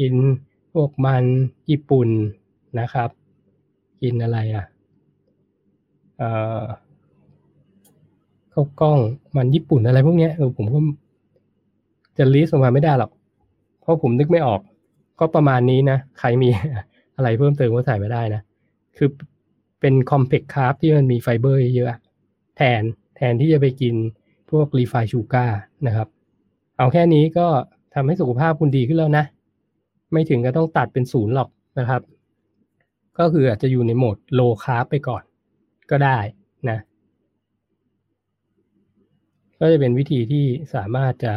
[0.00, 0.14] กิน
[0.72, 1.24] พวกมัน
[1.70, 2.08] ญี่ปุ่น
[2.80, 3.10] นะครับ
[4.02, 4.64] กินอะไรอะ
[8.52, 8.98] ข้าวกล้อง
[9.36, 10.78] มันญี่ปุ่นอะไรพวกนี้เออผมก็
[12.18, 13.10] จะ list ออกมาไม่ได้หรอก
[13.80, 14.60] เพราะผมนึกไม่ออก
[15.20, 16.48] ก็ประมาณนี้นะ ใครมี
[17.16, 18.42] อะไรเพิ่มเติมก็ใส่มาได้นะ
[18.98, 19.08] คือ
[19.80, 22.00] เป็น complex carb ที่มันมีไฟเบอร์เยอะ
[22.56, 22.82] แทน
[23.16, 23.94] แทนที่จะไปกิน
[24.50, 26.08] พวก refined sugarนะครับ
[26.76, 27.46] เอาแค่นี้ก็
[27.94, 29.24] ทำให้สุขภาพคุณดีขึ้นแล้วนะ
[30.12, 32.02] ไม่ถึงก็ต้องตัดเป็นศูนย์หรอกนะครับ
[33.18, 35.22] ก็คืออาจจะอยู่ในโหมดโลคาร์บไปก่อน
[35.90, 36.18] ก็ได้
[36.70, 36.78] นะ
[39.60, 40.44] ก็จะเป็นวิธีที่
[40.74, 41.34] สามารถจะ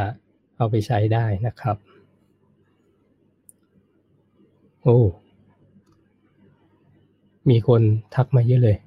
[0.57, 1.78] เอาไปใช้ได้นะครับ
[4.84, 4.99] โอ้
[7.50, 7.82] มีคน
[8.16, 8.78] ทักมาเยอะเลย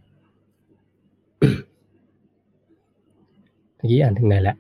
[3.77, 4.57] เมื่อกี้อ่านถึงไหนแล้ว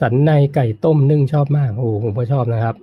[0.00, 2.76] สันในไก่ต้มนึ่งชอบมาก โอ้ผมก็ชอบนะครับ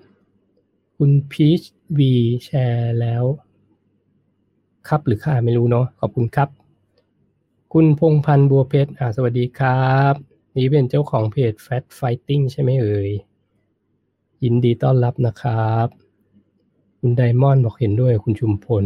[0.98, 1.62] คุณพีช
[1.98, 2.14] วี
[2.46, 3.24] แชร์แล้ว
[4.88, 6.50] ครับหรือค่าไม่รู้เนาะขอบคุณครับ
[7.74, 10.16] คุณพงพันธ์บัวเพชรอ่าสวัสดีครับ
[10.56, 13.12] นี่เป็นเจ้าของเพจ Fat Fighting ใช่ไหมเอ่ย
[14.44, 15.88] ยินดีต้อนรับนะครับ
[17.00, 18.84] คุณไดมอนด์บอกเห็นด้วยคุณชุมพล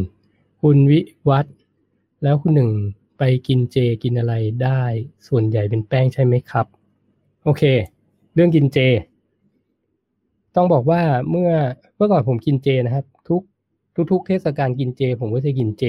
[0.61, 0.99] คุณวิ
[1.29, 1.45] วัฒ
[2.23, 2.71] แล้วคุณหนึ่ง
[3.17, 4.33] ไปกินเจกินอะไร
[4.63, 4.81] ได้
[5.27, 6.65] ส่วนใหญ่เป็นแป้งใช่ไหมครับ
[7.43, 7.63] โอเค
[8.33, 8.77] เรื่องกินเจ
[10.55, 11.51] ต้องบอกว่าเมื่อ
[11.95, 13.41] เมื่อก่อนผมกินเจนะครับ ทุก
[14.11, 15.83] ทุกๆเทศกาลกินเจ ผมก็จะกินเจ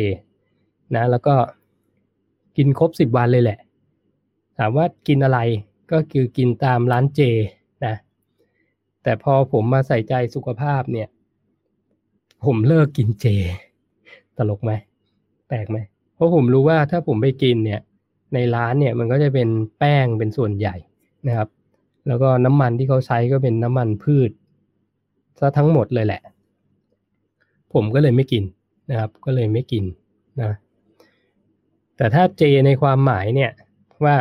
[0.94, 1.34] นะ แล้วก็
[2.56, 3.58] กินครบสิบวันเลยแหละ
[4.58, 5.38] ถามว่ากินอะไร
[5.92, 7.20] ก็คือกินตามร้านเจ
[7.84, 7.94] นะ
[9.02, 11.08] แต่พอผมมาใส่ใจสุขภาพเนี่ย
[12.46, 13.26] ผมเลิกกินเจ
[14.36, 14.72] ตลกไหม
[15.48, 15.78] แปลกไหม
[16.14, 17.80] เพราะผมรู้ว่าถ้าผมไปกินเนี่ย
[18.34, 20.74] ในร้านเนี่ยมันก็จะเป็นแป้งเป็นส่วนใหญ่
[21.28, 21.48] นะครับ
[22.06, 24.30] แล้วก็น้ำมันที่เขาใช้ก็เป็นน้ำมันพืช
[25.38, 26.22] ซะทั้งหมดเลยแหละ
[27.72, 28.44] ผมก็เลยไม่กิน
[28.90, 29.84] นะครับ ก็เลยไม่กิน
[30.40, 30.56] นะ
[31.96, 33.50] แต่ถ้าเจในความหมายเนี่ย
[34.04, 34.16] ว่า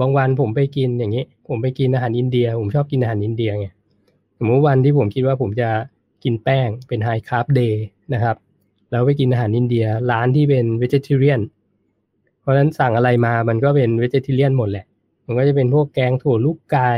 [0.00, 3.68] บางวันผมไปกินอย่างนี้ ผมไปกินอาหารอินเดีย ผมชอบกินอาหารอินเดียไง
[4.38, 5.68] สมมติวันที่ผมคิดว่าผมจะ
[6.24, 8.36] กินแป้งเป็น high carb day นะครับ
[8.90, 11.40] แล้วไปกินอาหารอินเดียร้านที่เป็น vegetarian
[12.40, 14.86] เพราะฉะนั้นสั่งอะไรมามันก็เป็น vegetarian หมดแหละ
[15.26, 16.92] มันก็จะเป็นพวกแกงถั่วลูกไก่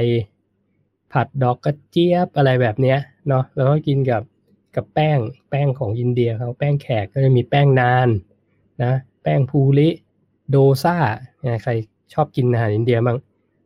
[1.12, 2.98] ผัดดอกกระเจี๊ยบอะไรแบบเนี้ย
[3.28, 4.22] เนาะแล้วก็กินกับ
[4.76, 5.18] กับแป้ง
[5.50, 8.08] แป้งของอินเดียเขาแป้งแขกก็จะมีแป้งนาน
[8.82, 9.88] นะแป้งภูริ
[10.50, 10.96] โดซา
[11.62, 11.72] ใคร
[12.12, 13.18] ชอบกินอาหารอินเดียบ้าง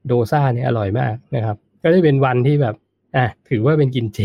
[0.07, 2.75] โดซาเนี่ยอร่อยมากนะครับ ก็จะเป็นวันที่แบบ
[3.17, 4.21] อะถือว่าเป็นกินเจ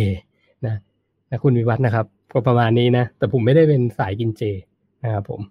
[1.30, 4.44] นะคุณวิวัฒนะครับ ก็ประมาณนี้นะ แต่ผมไม่ได้เป็นสายกินเจ
[5.04, 5.42] นะครับผม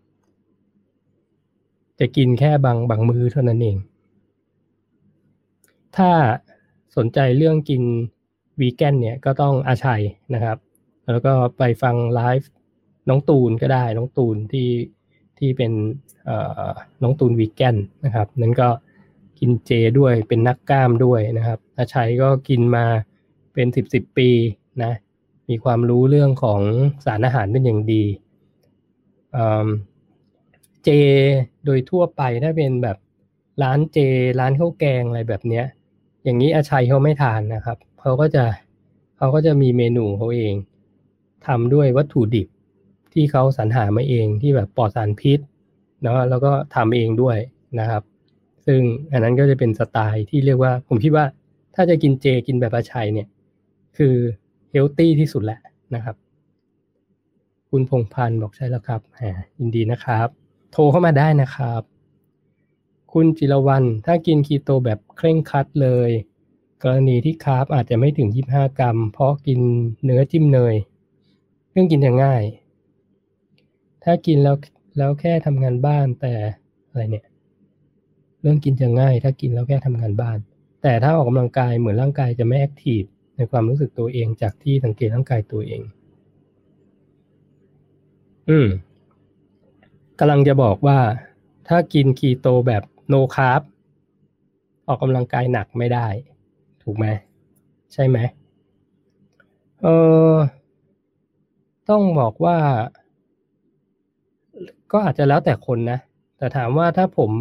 [2.01, 3.77] จะกินแค่บางบางมือเท่านั้นเอง
[5.97, 6.11] ถ้า
[6.97, 7.83] สนใจเรื่องกิน
[8.61, 10.03] วีแกนเนี่ยก็ต้องอาชัย
[10.35, 10.59] นะครับ
[11.11, 12.49] แล้วก็ไปฟังไลฟ์
[13.09, 14.69] น้องตูนก็ได้ น้องตูนที่
[15.39, 15.73] ที่เป็น
[17.03, 18.69] น้องตูนวีแกนนะครับ นั้นก็
[19.39, 22.85] กินเจด้วยเป็นนักกล้ามด้วยนะครับอาชัยก็กินมา
[23.53, 24.29] เป็นสิบสิบปี
[24.83, 24.93] นะ
[25.49, 26.61] มีความรู้เรื่องของ
[27.05, 28.05] สารอาหารเป็นอย่างดี
[30.85, 30.89] เจ
[31.65, 32.97] โดยทั่วไปถ้าเป็นแบบ
[33.63, 33.99] ร้านเจ
[34.41, 35.65] ร้านข้าวแกงอะไรแบบเนี้ย
[36.25, 38.45] อย่างนี้อาชัยเขาไม่ทานนะครับเขาก็จะ
[39.17, 40.55] เขาก็จะมีเมนูเขาเอง
[41.47, 42.49] ทำด้วยวัตถุดิบ
[43.13, 45.39] ที่เขาสรรหามาเองที่แบบปลอดสารพิษ
[46.07, 47.37] นะแล้วก็ทำเองด้วย
[47.81, 48.03] นะครับ
[48.67, 48.81] ซึ่ง
[49.13, 51.25] อันนั้นก็จะเป็นสไตล์ที่เรียกว่า ผมคิดว่า
[51.75, 53.29] ถ้าจะกินเจกินแบบอาชัยเนี่ย
[53.97, 54.15] คือ
[54.77, 55.61] เฮลตี้ที่สุดแหละ
[55.95, 56.17] นะครับ
[57.71, 59.01] คุณพงพันธ์บอกใช่แล้วครับ
[59.59, 60.29] ยินดีนะครับ
[60.73, 61.83] โทรเข้ามาได้นะครับ
[63.13, 66.11] คุณจิรวันถ้ากินคีโตแบบเคร่งคัดเลย
[66.83, 69.61] กรณีที่คาร์บอาจจะไม่ถึง 25 กรัม เพราะกิน
[70.05, 70.75] เนื้อจิ้มเนย
[71.71, 72.43] เรื่องกินจะง่าย
[74.05, 74.57] ถ้ากินแล้ว
[74.99, 76.35] แล้วแค่ทำงานบ้านแต่
[76.89, 77.27] อะไรเนี่ย
[78.41, 80.39] เรื่องกินจะง่าย ถ้ากินแล้วแค่ทำงานบ้าน
[80.83, 83.03] แต่ถ้าออกกำลังกายเหมือนร่างกายจะไม่แอคทีฟ
[83.37, 85.83] ในความรู้สึกตัวเองจากที่สังเกตร่างกายตัวเอง
[88.49, 88.69] อืม
[90.19, 90.99] กำลังจะบอกว่า
[91.69, 93.61] ถ้ากินคีโตแบบโนคาร์บ
[94.89, 96.07] ออกกำลังกายหนักไม่ได้
[96.83, 97.07] ถูกไหม
[97.93, 98.19] ใช่ไหม
[99.83, 99.87] เอ
[100.33, 100.35] อ
[101.91, 102.59] ต้องบอกว่า
[104.93, 105.99] ก็อาจจะแล้วแต่คนนะ
[106.39, 107.33] แต่ถามว่าถ้าผม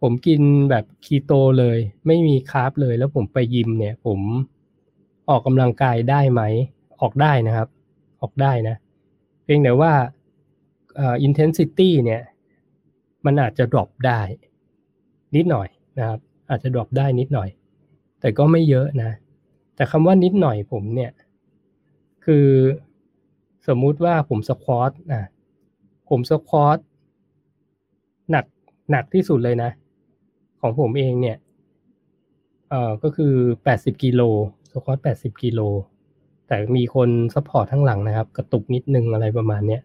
[0.00, 4.20] ผมกินแบบคีโตเลย ไม่มีคาร์บเลย แล้วผมไปยิมเนี่ย ผม
[5.30, 6.42] ออกกำลังกายได้ไหม
[7.00, 7.68] ออกได้นะครับ
[8.20, 8.76] ออกได้นะ
[9.44, 9.92] เพียงแต่ว่า
[10.98, 12.22] อ่า intensity เนี่ย
[13.24, 14.20] มันอาจจะ drop ได้
[15.36, 15.68] นิดหน่อย
[15.98, 16.20] นะครับ
[16.50, 17.48] อาจจะ drop ได้นิดหน่อย
[18.20, 19.10] แต่ก็ไม่เยอะนะ
[19.76, 21.12] แต่คำว่านิดหน่อยผมเนี่ย
[22.24, 22.46] คือ
[23.68, 25.22] สมมุติว่าผมสควอตอะ
[26.08, 26.78] ผมสควอต
[28.30, 28.44] หนัก
[28.90, 29.70] หนักที่สุดเลยนะ
[30.60, 31.36] ของผมเองเนี่ย
[32.70, 34.22] เอ่อก็คือแปดสิบกิโล
[34.72, 35.60] สควอตแปดสิบกิโล
[36.46, 39.82] แต่มีคน support ข้างหลังนะครับ กระตุกนิดนึงอะไรประมาณเนี้ย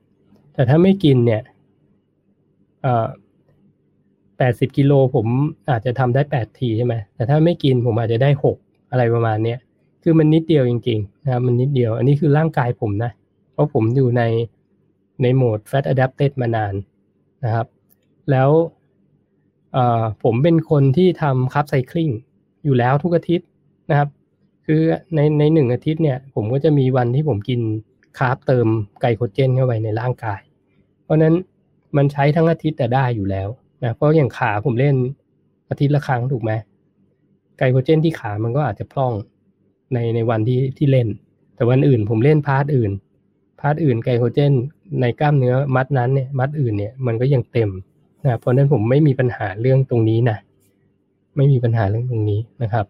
[0.54, 1.42] แต่ถ้าไม่กินเนี่ย
[4.38, 5.28] แปดสิบกิโลผม
[5.70, 8.58] อาจจะทำได้แปดทีใช่ไหม แต่ถ้าไม่กินผมอาจจะได้หก
[8.92, 9.60] อะไรประมาณเนี้ย
[10.04, 13.12] คือมันนิดเดียวจริงๆนะครับ มันนิดเดียว อันนี้คือร่างกายผมนะ
[13.52, 14.24] เพราะผมอยู่ใน
[15.22, 16.74] ในโหมด fat adapted มานาน
[17.44, 17.68] นะครับ
[18.32, 18.50] แล้ว
[20.24, 22.10] ผมเป็นคนที่ทำ carb cycling
[22.64, 23.48] อยู่แล้วทุกอาทิตย์
[23.90, 24.10] นะครับ
[24.66, 24.82] คือ
[25.16, 27.62] ในในหนึ่งอาทิตย์เนี่ย ผมก็จะมีวันที่ผมกิน
[28.18, 28.68] carb เติม
[29.02, 30.42] ไกลโคเจนเข้าไปในร่างกาย
[31.04, 31.34] เพราะนั้น
[31.98, 33.48] มันใช้ทั้งอาทิตย์แต่ได้อยู่แล้ว
[33.84, 34.96] นะเพราะอย่างขาผมเล่น
[35.70, 36.52] อาทิตย์ละครั้งถูกไหม
[37.58, 39.14] ไกลโคเจนที่ขามันก็อาจจะพร่อง
[39.94, 41.08] ในในวันที่ที่เล่น
[41.56, 42.92] แต่วันอื่นผมเล่น part อื่น
[43.60, 44.52] part อื่นไกลโคเจน
[45.02, 47.70] ในกล้ามเนื้อมัดนั้นเนี่ยมัดอื่นเนี่ยมันก็ยังเต็ม
[48.26, 50.38] นะเพราะนั้นผมไม่มีปัญหาเรื่องตรงนี้นะ
[51.36, 52.86] ไม่มีปัญหาเรื่องตรงนี้นะครับ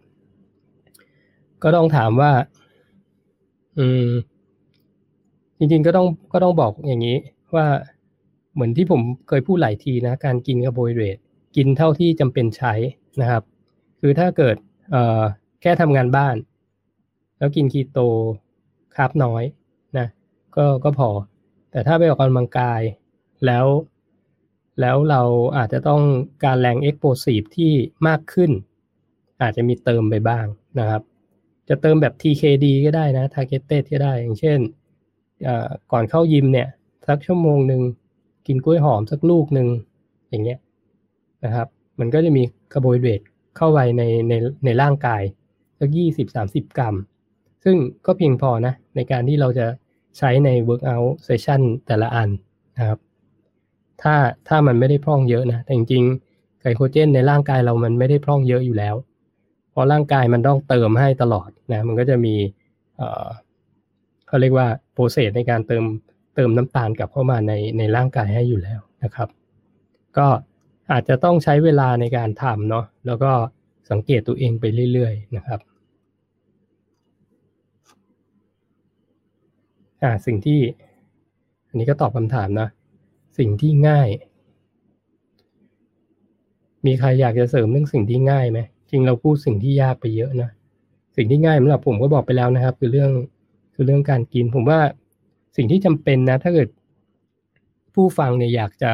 [1.66, 2.32] ก็ต้องถามว่า
[3.78, 4.08] อืม
[5.58, 7.16] จริงๆก็ต้องก็ต้องบอกอย่างนี้
[7.56, 7.66] ว่า
[8.54, 11.18] เหมือนที่ผมเคยพูดหลายทีนะ การกินคาร์โบไฮเดรต
[11.56, 12.72] กินเท่าที่จำเป็นใช้
[13.20, 13.42] นะครับ
[14.00, 14.56] คือถ้าเกิด
[14.90, 15.22] เอ่อ
[15.62, 16.36] แค่ทำงานบ้าน
[17.38, 17.98] แล้วกินคีโต
[18.96, 19.44] คาร์บน้อย
[19.98, 20.06] นะ
[20.56, 21.10] ก็ก็พอ
[21.70, 22.80] แต่ถ้าไปออกกำลังกาย
[23.46, 23.66] แล้ว
[24.80, 25.22] แล้วเรา
[25.56, 26.02] อาจจะต้อง
[26.44, 27.72] การแรง explosive ที่
[28.08, 28.50] มากขึ้น
[29.42, 30.46] อาจจะมีเติมไปบ้าง
[30.78, 31.02] นะครับ
[31.68, 34.58] จะเติมแบบ TKD ก็ได้นะ Targeted ก็ได้ อย่างเช่น
[35.92, 36.68] ก่อนเข้ายิมเนี่ย
[37.06, 37.82] สักชั่วโมงหนึ่ง
[38.46, 39.68] กินกล้วยหอมสักลูกหนึ่ง
[40.30, 40.58] อย่างเงี้ย
[41.44, 41.68] นะครับ
[42.00, 42.42] มันก็จะมี
[42.72, 43.20] คาร์โบไฮเดรต
[43.56, 44.32] เข้าไปในใน
[44.64, 45.22] ในร่างกาย
[45.78, 46.94] สักยี่สิบสามสิบกรัม
[47.64, 49.66] ซึ่งก็เพียงพอนะ ในการที่เราจะ
[50.18, 52.28] ใช้ใน workout session แต่ละอัน
[52.78, 52.98] นะครับ
[54.02, 54.14] ถ้า
[54.48, 58.94] ถ้ามันไม่ได้พร่องเยอะนะ แต่จริงๆไกลโคเจนในร่างกายเรามันไม่ได้พร่องเยอะอยู่แล้ว
[59.76, 62.34] ราะร่างกายมันต้องเติมให้ตลอดนะมันก็จะมี
[64.26, 65.84] เขาเรียกว่าโปรเซสในการเติม
[66.34, 69.28] เติมน้ำตาลกลับเข้ามาในในร่างกายให้อยู่แล้วนะครับ
[70.18, 70.28] ก็
[70.92, 73.32] อาจจะต้องใช้เวลาในการทำเนาะแล้วก็
[73.90, 75.60] สังเกตตัวเองไปเรื่อยๆนะครับ
[80.02, 80.60] อ่าสิ่งที่
[81.68, 82.68] อันนี้ก็ตอบคำถามนะ
[83.38, 84.08] สิ่งที่ง่าย
[86.86, 88.60] มีใครอยากจะเสริมเรื่องสิ่งที่ง่ายไหม
[88.90, 90.50] จริงเราพูดสิ่งที่ยากไปเยอะนะ
[91.16, 93.10] สิ่งที่ง่ายสำหรับผมก็บอกไปแล้วนะครับ คือเรื่อง
[93.74, 94.80] คือเรื่องการกิน ผมว่า
[95.56, 96.68] สิ่งที่จำเป็นนะ ถ้าเกิด
[97.94, 98.92] ผู้ฟังเนี่ยอยากจะ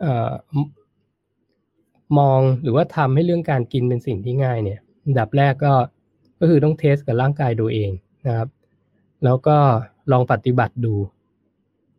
[0.00, 0.32] เอ่อ
[2.18, 5.74] มองหรือว่าทำให้เรื่องการกินเป็นสิ่งที่ง่ายเนี่ยอันดับแรกก็
[6.40, 7.90] ก็คือต้องเทสกับร่างกายตัวเอง
[8.26, 8.48] นะครับ
[9.24, 9.56] แล้วก็
[10.12, 10.94] ลองปฏิบัติดู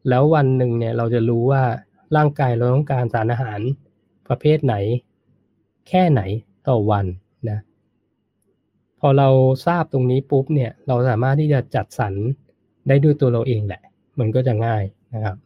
[0.09, 1.63] แล้ววันหนึ่งเนี่ยเราจะรู้ว่า
[2.15, 3.59] ร่างกายเราต้องการสารอาหาร
[4.27, 4.75] ประเภทไหน
[5.87, 6.21] แค่ไหน
[6.67, 7.05] ต่อวัน
[7.49, 7.59] นะ
[8.99, 9.29] พอเรา
[9.65, 12.13] ทราบตรงนี้ปุ๊บเนี่ยเราสามารถที่จะจัดสรร
[12.87, 13.81] ได้ด้วยตัวเราเองแหละ
[14.19, 15.37] มันก็จะง่ายนะครับ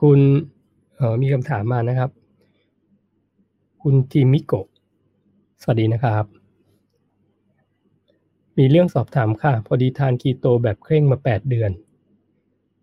[0.00, 0.20] คุณ
[0.98, 2.10] ออมีคำถามมานะครับ
[3.82, 4.66] คุณทีมิโกะ
[5.62, 6.24] สวัสดีนะครับ
[8.58, 11.70] มีเรื่องสอบถามค่ะ พอดีทานคีโตแบบเคร่งมา 8 เดือน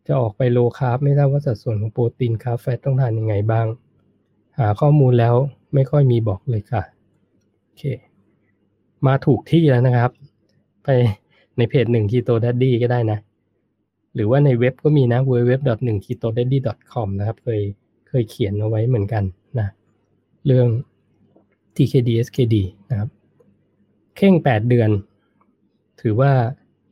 [0.07, 3.67] จะออกไป low carb ไม่ทราบว่าสัดส่วนของโปรตีน carb fat ต้องทานยังไงบ้าง
[4.59, 5.35] หาข้อมูลแล้ว
[5.73, 6.83] ไม่ค่อยมีบอกเลยค่ะ
[7.63, 7.83] โอเค
[9.07, 10.11] มาถูกที่แล้วนะครับ
[10.83, 10.87] ไป
[11.57, 13.19] ในเพจหนึ่ง Keto Daddy ก็ได้นะ
[14.15, 17.61] หรือว่าในเว็บก็มีนะ www.1ketodaddy.com นะครับ เคย
[18.07, 19.23] เคยเขียนเอาไว้เหมือนกัน
[19.59, 19.67] นะ
[20.45, 20.67] เรื่อง
[21.75, 22.55] TKD SKD
[22.89, 23.09] นะครับ
[24.17, 24.89] เข่ง 8 เดือน
[26.01, 26.31] ถือว่า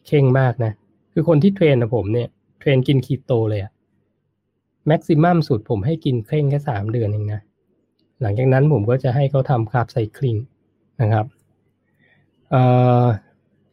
[0.08, 0.72] เข่งมากนะ
[1.14, 3.72] คือคนที่เทรนนะผมเนี่ย เทรนกินคีโตเลยอะ
[4.88, 7.42] แม็กซิมัมสุดผมให้กินเคร่งแค่3เดือนเองนะ
[8.22, 10.36] หลังจากนั้นผมก็จะให้เขาทำ carb cycling
[11.02, 11.26] นะครับ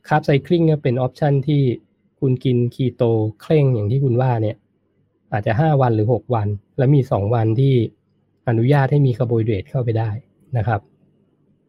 [0.08, 1.62] carb cycling เนี่ยเป็น option ที่
[2.20, 3.02] คุณกินคีโต
[3.40, 4.56] เคร่งอย่างที่คุณว่าเนี่ย
[5.32, 7.74] อาจจะ 5 วันหรือ 6 วัน แล้วมี 2 วันที่
[8.48, 10.10] อนุญาตให้มีคาร์โบไฮเดรตเข้าไปได้
[10.56, 10.80] นะครับ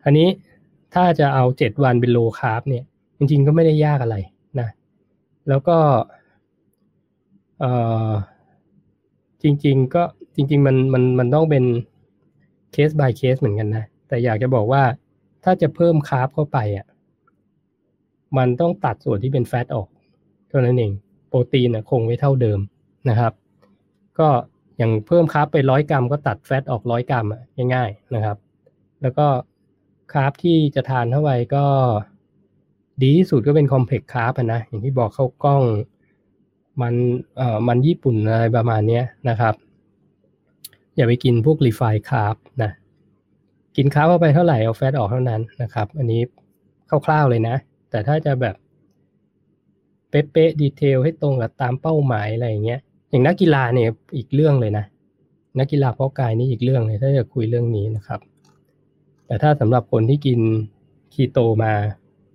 [0.06, 0.28] อันนี้
[0.94, 2.84] ถ้าจะเอา 7 วันเป็น low carb เนี่ย
[3.18, 4.18] จริงๆก็ไม่ได้ยากอะไร
[4.60, 4.70] นะ
[5.50, 5.78] แล้วก็
[9.44, 10.04] จริง ๆ ก็
[10.36, 11.64] จริง ๆ มันมันมันต้องเป็น
[12.72, 14.84] เคส by เคสเหมือนกันนะ แต่อยากจะบอกว่า
[15.44, 16.86] ถ้าจะเพิ่ม carb เข้าไปอะ
[18.38, 19.88] มันต้องตัดส่วนที่เป็น fat ออก
[20.50, 20.92] เท่านั้นเอง
[21.30, 22.60] โปรตีนคงไว้เท่าเดิม
[23.10, 23.34] นะครับ
[24.20, 24.30] ก็
[24.78, 27.42] อย่างเพิ่ม carb ไปร้อยกรัมก็ตัด fat ออกร้อยกรัมอะ
[27.74, 28.38] ง่ายๆนะครับ
[29.02, 29.28] แล้วก็
[30.14, 31.66] carb ที่จะทานเข้าไปก็
[33.02, 35.64] ดีที่สุดก็เป็น complex carb นะ อย่างที่บอกข้าวกล้อง
[36.82, 36.94] มัน
[37.38, 39.54] เอ่อมันญี่ปุ่นอะไรประมาณนี้นะครับ
[41.00, 42.72] อย่าไปกินพวก refined carb นะ
[43.78, 46.22] กิน carb เข้าไปเท่าไหร่เอา fat ออกเท่านั้นนะครับ อันนี้
[47.06, 47.56] คร่าวๆเลยนะ
[47.90, 48.56] แต่ถ้าจะแบบ
[50.10, 52.80] เป๊ะๆ detail ให้ตรงกับตามเป้าหมายอะไรอย่างเงี้ย
[53.10, 54.86] อย่างนักกีฬาเนี่ยอีกเรื่องเลยนะ
[55.60, 58.20] นักกีฬาเพาะกายนี่อีกเรื่องเลยถ้าจะคุยเรื่องนี้นะครับ
[59.26, 60.40] แต่ถ้าสำหรับคนที่กิน
[61.14, 61.72] คีโตมา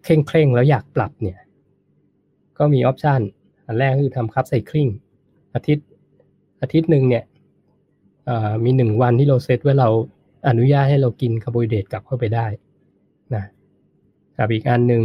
[0.05, 1.39] เคร่งเคร่งแล้วอยากปรับเนี่ย
[2.59, 3.21] ก็มี option
[3.67, 4.89] อันแรกคือทำ carb cycling
[5.55, 5.87] อาทิตย์
[6.63, 7.25] อาทิตย์หนึ่งเนี่ย
[8.65, 9.89] มีหนึ่งวันที่เราเซตไว้เรา
[10.49, 12.47] อนุญาตให้เรากินคาร์โบไฮเดรตกลับเข้าไปได้
[13.35, 13.45] นะ
[14.39, 15.03] กับอีกอันหนึ่ง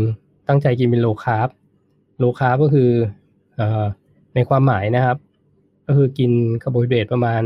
[0.47, 1.49] ตั้งใจกินเป็น low carb
[2.19, 3.61] low carb ก็คือ
[4.35, 5.17] ในความหมายนะครับ
[5.87, 6.31] ก็คือกิน
[6.63, 7.41] คาร์โบไฮเดรตประมาณ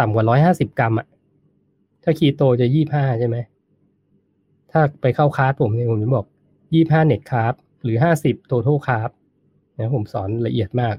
[0.00, 1.06] ต่ำกว่าร้อยห้าสิบกรัมอะ
[2.02, 3.36] ถ้าคีโตจะยี่ห้าใช่ไหม
[4.70, 6.26] ถ้าไปเข้าคาร์บผมเนี่ยผมจะบอก
[6.74, 7.54] ยี่ห้า net carb
[7.84, 9.10] หรือห้าสิบ total carb
[9.76, 10.96] นะผมสอนละเอียดมาก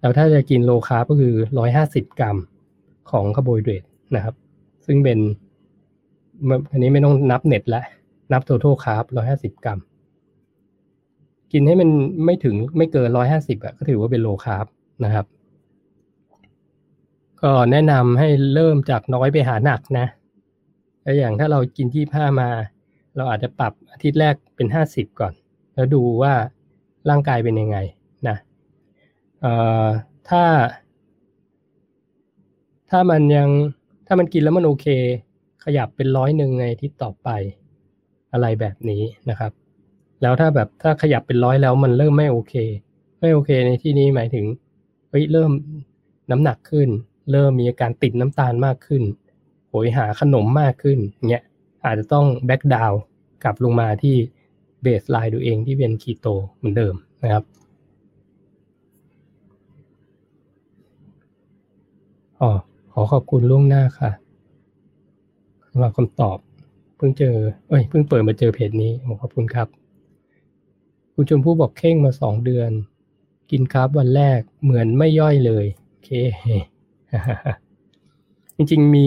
[0.00, 2.36] แล้วถ้าจะกิน low carb ก็คือร้อยห้าสิบกรัม
[3.10, 3.84] ของคาร์โบไฮเดรต
[4.16, 4.34] นะครับ
[4.86, 5.18] ซึ่งเป็น
[6.72, 7.84] อันนี้ไม่ต้องนับเน็ตแล้ว
[8.32, 9.80] นับ total carb ร้อยห้าสิบกรัม
[11.52, 11.88] กินให้มัน
[12.24, 14.66] ไม่ถึงไม่เกินร้อยห้าสิบอะก็ถือว่าเป็น low carb
[15.04, 15.26] นะครับ
[17.42, 20.06] ก็แนะนำให้เริ่มจากน้อยไปหาหนักนะ
[21.02, 22.48] แล้วอย่างถ้าเรากินที่ผ้ามา
[23.16, 25.32] เราอาจจะปรับอาทิตย์แรกเป็นห้าสิบก่อน
[25.74, 26.34] แล้วดูว่า
[27.10, 27.78] ร่างกายเป็นยังไง
[28.28, 28.36] นะ
[29.40, 29.52] เอ่
[29.84, 29.86] อ
[30.28, 30.42] ถ้า
[32.92, 33.50] ถ้ามันยัง
[34.06, 34.86] ถ้ามันกินแล้วมันโอเค
[35.64, 37.28] ขยับเป็นร้อยหนึ่งในที่ต่อไป
[38.32, 39.52] อะไรแบบนี้นะครับ
[40.22, 42.54] แล้วถ้าแบบถ้าขยับเป็นร้อยแล้วมันเริ่มไม่โอเค
[43.20, 44.46] ไม่โอเคในที่นี้หมายถึง
[45.10, 45.50] เฮ้ยเริ่ม
[46.30, 46.88] น้ำหนักขึ้น
[47.32, 49.02] เริ่มมีอาการติดน้ำตาลมากขึ้น
[49.68, 50.98] โหยหาขนมมากขึ้น
[51.30, 51.44] เงี้ย
[51.84, 52.92] อาจจะต้อง back down
[53.44, 54.16] กลับลงมาที่
[54.82, 56.26] baseline ตัวเองที่เป็นคีโต
[56.56, 57.44] เหมือนเดิมนะครับ
[62.40, 62.50] อ๋อ
[62.92, 64.10] ขอขอบคุณล่วงหน้าค่ะ
[65.70, 66.38] สำหรับคำตอบ
[66.96, 67.36] เพิ่งเจอ
[67.68, 69.68] เอ้ย เพิ่งเปิดมาเจอเพจนี้ขอบคุณครับ
[71.14, 72.70] คุณชมพู่บอกเคร่งมาสองเดือน
[73.50, 76.10] กิน carb วันแรกเหมือนไม่ย่อยเลยโอเค
[78.56, 79.06] จริงๆมี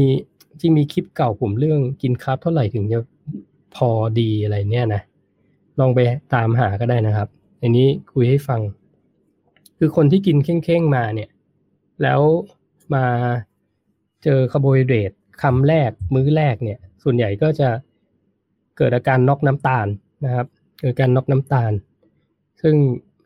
[0.61, 2.99] จริงมีคลิปเก่าผมเรื่องกิน carb เท่าไหร่ถึงจะ
[3.75, 5.01] พอดีอะไรเนี่ยนะ
[5.79, 5.99] ลองไป
[6.33, 7.27] ตามหาก็ได้นะครับ
[7.61, 8.61] อันนี้คุยให้ฟัง
[9.77, 11.29] คือคนที่กินเคร่งๆมาเนี่ย
[12.01, 12.21] แล้ว
[12.93, 13.05] มา
[14.25, 15.11] เจอคาร์โบไฮเดรต
[15.41, 17.69] คำแรกมื้อแรกเนี่ย ส่วนใหญ่ก็จะ
[18.77, 19.87] เกิดอาการน็อกน้ำตาล
[20.25, 20.47] นะครับ
[20.81, 21.71] เกิดการน็อกน้ำตาล
[22.61, 22.75] ซึ่ง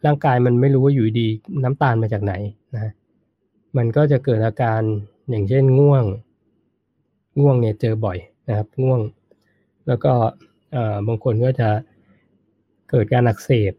[0.06, 1.28] ร่างกายมันไม่รู้ว่าอยู่ดี
[1.64, 2.34] น้ำตาลมาจากไหน
[2.76, 2.92] นะ
[3.78, 4.82] มันก็จะเกิดอาการ
[5.30, 6.04] อย่างเช่นง่วง
[7.40, 9.02] ง่วงเนี่ยเจอบ่อยนะครับ ง่วง
[9.88, 10.14] แล้วก็
[11.08, 11.70] บางคนก็จะ
[12.90, 13.74] เกิดการอักเสบ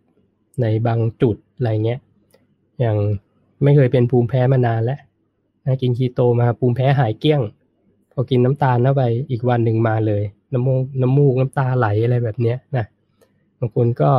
[0.61, 2.01] ในบางจุดอะไรเงี้ย
[2.81, 2.97] อย่าง
[3.63, 5.01] ไม่เคยเป็นภูมิแพ้มานานแล้ว
[5.65, 7.41] นะกินคีโตมาภูมิแพ้หายเกลี้ยง
[8.13, 12.85] พอกินน้ำตาลเข้าไปอีกวันหนึ่งมาเลย น้ำมูกน้ำมูกน้ำตาไหลอะไรแบบเนี้ยนะ
[13.59, 14.11] บางคนก็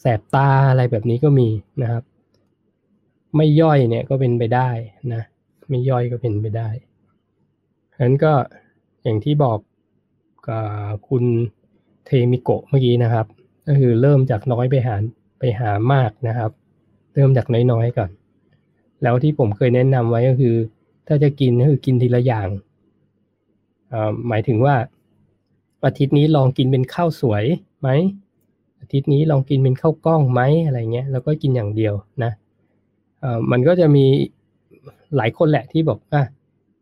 [0.00, 1.48] แสบตาอะไรแบบนี้ก็มี
[1.82, 2.02] นะครับ
[3.36, 4.70] ไม่ย่อยเนี่ยก็เป็นไปได้
[5.14, 5.22] นะ
[5.68, 6.68] ไม่ย่อยก็เป็นไปได้
[7.94, 8.32] ฉะนั้นก็
[9.02, 9.58] อย่างที่บอก
[10.48, 10.66] กับ
[11.08, 11.24] คุณ
[12.06, 13.26] เทมิโกะเมื่อกี้นะครับ
[13.66, 14.96] ก็คือเริ่มจากน้อยไปหา
[15.38, 16.50] ไปหามากนะครับ
[17.14, 18.10] เริ่มจากน้อยๆก่อน
[19.02, 20.54] แล้วที่ผมเคยแนะนำไว้ก็คือ
[21.06, 22.48] ถ้าจะกินก็คือกินทีละอย่าง
[24.28, 24.74] หมายถึงว่า
[25.84, 27.44] อาทิตย์นี้ลองกินเป็นข้าวสวย
[27.80, 27.88] ไหม
[28.80, 32.32] อาทิตย์นี้ลองกินเป็นข้าวกล้องไหมอะไรเงี้ยแล้วก็กินอย่างเดียวนะ
[33.50, 34.04] มันก็จะมี
[35.16, 36.22] หลายคนแหละที่บอกอะ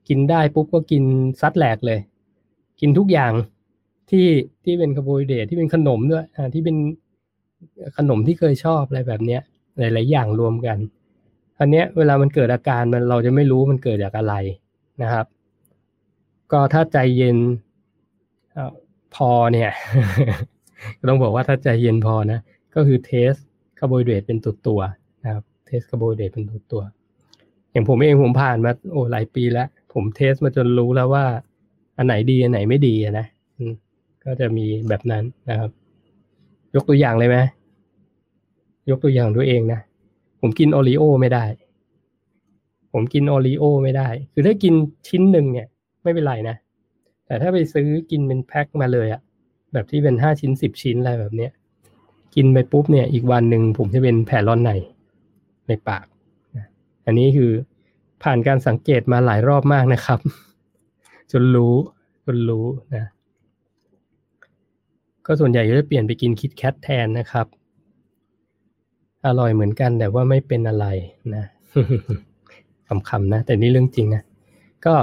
[0.09, 1.03] กินได้ปุ๊บก็กิน
[1.41, 2.01] ซัดแหลกเลย
[2.81, 3.33] กินทุกอย่าง
[4.11, 4.27] ที่
[4.65, 6.77] ที่เป็นคาร์โบไฮเดรตที่เป็นขนมด้วยอ่าที่เป็น
[7.97, 9.43] ขนมที่เคยชอบอะไรแบบเนี้ย
[9.79, 10.79] หลาย ๆ อย่างรวมกัน
[11.61, 14.35] อันเนี้ยเวลามันเกิดอาการมันเราจะไม่รู้มันเกิดจากอะไร
[15.03, 15.27] นะครับ
[16.53, 18.59] ก็ถ้าใจเย็น
[19.15, 19.71] พอเนี่ย
[21.09, 22.41] ต้องบอกว่าถ้าใจเย็นพอนะ
[22.75, 23.33] ก็คือ test
[23.79, 24.81] คาร์โบไฮเดรตเป็นตัวตัว
[25.25, 26.83] นะครับ test คาร์โบไฮเดรตเป็นตัวตัว
[27.71, 31.25] อย่างผมเองผมผ่านมาโอ้หลายปีแล้ว ผม test มาจนรู้แล้วว่า
[31.97, 33.27] อันไหนดีอันไหนไม่ดีนะ
[34.25, 35.71] ก็จะมีแบบนั้นนะครับ
[36.75, 37.39] ยกตัวอย่างเลยไหม
[38.91, 39.81] ยกตัวอย่างด้วยเองนะ
[40.49, 41.45] ผมกินโอรีโอไม่ได้
[42.93, 44.75] ผมกินโอรีโอไม่ได้ คือถ้ากิน
[45.09, 45.67] ชิ้นหนึ่งเนี่ย
[46.03, 46.57] ไม่เป็นไรนะ
[47.27, 49.21] แต่ถ้าไปซื้อกินเป็นแพ็คมาเลยอะ
[49.73, 51.53] แบบที่เป็นห้าชิ้นสิบชิ้นอะไรแบบเนี้ย
[52.35, 54.71] กินไปปุ๊บเนี่ย อีกวันหนึ่งผมจะเป็นแผลร้อนใน
[55.69, 56.07] ในปาก
[57.07, 57.51] อันนี้คือ
[58.23, 60.19] ผ่านการสังเกตมาหลายรอบมากนะครับ
[61.33, 61.75] จนรู้
[62.25, 63.05] จนรู้นะ
[65.27, 67.47] ก็ส่วนใหญ่ก็จะเปลี่ยนไปกินคิดแคทแทนนะครับ
[69.27, 70.87] อร่อยเหมือนกันแต่ว่าไม่เป็นอะไร
[71.35, 71.45] นะ
[73.09, 74.23] คำๆนะแต่นี่เรื่องจริงนะ
[74.87, 74.95] ก็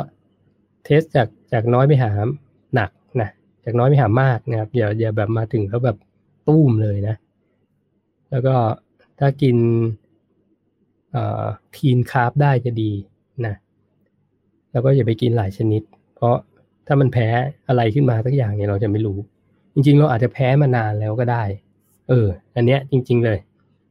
[0.83, 2.11] เทสจากจากน้อยไปหา
[2.75, 2.89] หนัก
[3.21, 3.29] นะ
[3.65, 5.97] จากน้อยไปหามากนะครับอย่าอย่าแบบมาถึงแล้วแบบ
[6.47, 7.15] ตุ้มเลยนะ
[8.31, 8.55] แล้วก็
[9.19, 9.57] ถ้ากิน
[11.75, 12.91] clean carb ได้จะดี
[13.45, 13.55] นะ
[14.71, 15.81] แล้วก็อย่าไปกินหลายชนิด
[16.15, 16.35] เพราะ
[16.87, 17.27] ถ้ามันแพ้
[17.67, 19.17] อะไรขึ้นมาสักอย่างเนี่ยเราจะไม่รู้
[19.73, 21.43] จริง ๆ เราอาจจะแพ้มานานแล้วก็ได้
[22.09, 23.39] เออ อันเนี้ยจริง ๆ เลย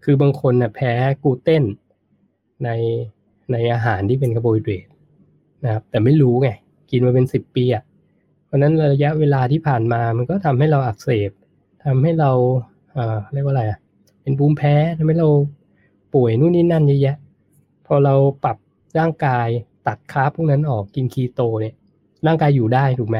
[0.04, 0.92] คือบางคนน่ะแพ้
[1.22, 1.64] กลูเตน
[2.64, 2.70] ใน
[3.52, 4.86] ในอาหารที่เป็นคาร์โบไฮเดรต
[5.64, 6.48] นะครับ แต่ไม่รู้ไง
[6.90, 7.82] กินมาเป็นสิบปีอะ่ะ
[8.46, 11.30] เพราะนั้นระยะเวลาที่ผ่านมามันก็ทำให้เราอักเสบ
[11.84, 12.30] ทำให้เรา
[12.92, 13.78] เอ่อเรียกว่าอะไรอะ
[14.22, 15.28] เป็นภูมิแพ้ทำให้เรา
[16.14, 17.16] ป่วยนู่นนี่นั่นเยอะแยะ
[17.86, 18.56] พอเราปรับ
[18.98, 19.48] ร่างกาย
[19.86, 21.74] ตัด carb พวกนั้นออกกินคีโตเนี่ย
[22.26, 23.18] ร่างกายอยู่ได้ถูกไหม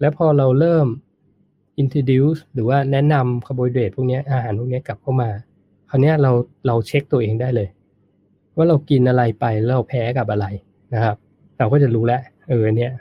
[0.00, 0.86] แล้วพอเราเริ่ม
[1.82, 5.30] introduce หรือว่าแนะนำคาร์โบไฮเดรตพวกนี้อาหารพวกนี้กลับเข้ามา
[5.90, 6.30] คราวนี้เรา
[6.66, 7.68] เราเช็คตัวเองได้เลย
[8.56, 10.46] ว่าเรากินอะไรไปแล้วเราแพ้กับอะไร
[10.94, 11.16] นะครับ
[11.58, 12.92] เราก็จะรู้แล้วเออเนี่ย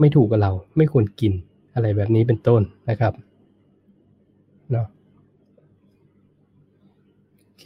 [0.00, 1.32] ไม่ถูกกับเราไม่ควรกิน
[1.74, 3.12] อะไรแบบนี้เป็นต้นนะครับ
[4.70, 4.86] เนาะ
[7.42, 7.64] โอเค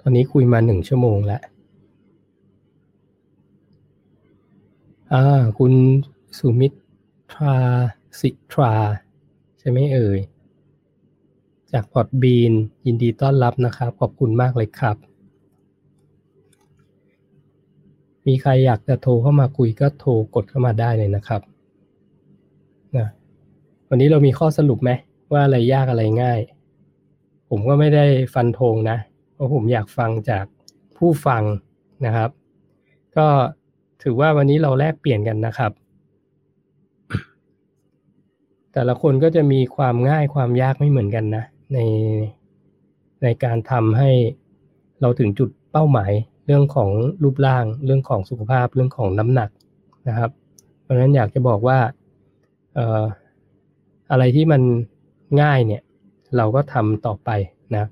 [0.00, 1.42] ตอนนี้คุยมาหนึ่งชั่วโมงแล้ว
[5.12, 5.72] อ่าคุณ
[6.38, 7.56] สุมิตรา
[8.20, 8.74] สิทรา
[9.58, 10.18] ใช่ไหมเอ่ย
[11.74, 12.52] จากพอดบีน
[12.86, 14.96] ยินดีต้อนรับนะครับ ขอบคุณมากเลยครับ
[18.26, 21.42] มีใครอยากจะโทรเข้ามาคุยก็โทรกดเข้ามาได้เลยนะครับ
[22.96, 23.08] นะ
[23.88, 24.90] วันนี้เรามีข้อสรุปไหม
[25.32, 26.40] ว่าอะไรยากอะไรง่าย
[27.48, 28.04] ผมก็ไม่ได้
[28.34, 28.98] ฟันธงนะ
[29.34, 30.44] เพราะผมอยากฟังจาก
[30.96, 31.42] ผู้ฟัง
[32.06, 32.30] นะครับ
[33.16, 33.26] ก็
[34.02, 35.72] ถือว่าวันนี้เราแลกเปลี่ยนกันนะครับ
[38.72, 41.78] แต่ละคนก็จะมีความง่ายความยากไม่เหมือนกันนะ ใน
[43.22, 44.10] ในการทำให้
[45.00, 46.12] เราถึงจุดเป้าหมาย
[46.46, 46.90] เรื่องของ
[47.22, 49.50] รูปร่าง เรื่องของสุขภาพเรื่องของน้ำหนัก
[50.08, 50.30] นะครับ
[50.82, 51.78] เพราะฉะนั้นอยากจะบอกว่า
[52.74, 53.04] เอ่อ
[54.10, 54.62] อะไรที่มัน
[55.42, 55.82] ง่ายเนี่ย
[56.36, 57.30] เราก็ทำต่อไป
[57.76, 57.84] นะ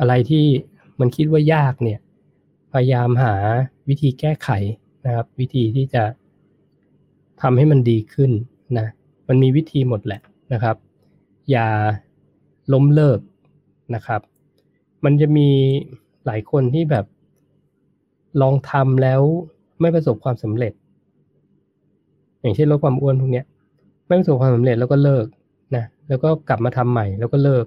[0.00, 0.44] อะไรที่
[1.00, 1.98] มันคิดว่ายากเนี่ย
[2.72, 3.34] พยายามหา
[3.88, 4.48] วิธีแก้ไข
[5.06, 6.04] นะครับ วิธีที่จะ
[7.42, 8.30] ทำให้มันดีขึ้น
[8.78, 8.86] นะ
[9.28, 10.20] มันมีวิธีหมดแหละ
[10.52, 10.76] นะครับ
[11.50, 11.68] อย่า
[12.72, 13.20] ล้มเลิก
[13.94, 14.20] นะครับ
[15.04, 15.48] มันจะมี
[16.26, 17.06] หลายคนที่แบบ
[18.42, 19.20] ลองทำแล้ว
[19.80, 20.72] ไม่ประสบความสำเร็จ
[22.40, 23.46] อย่างเช่นลดความอ้วนพวกเนี้ย
[24.06, 25.26] ไม่ประสบความสำเร็จแล้วก็เลิก
[25.76, 27.64] นะแล้วก็กลับมาทำใหม่แล้วก็เลิก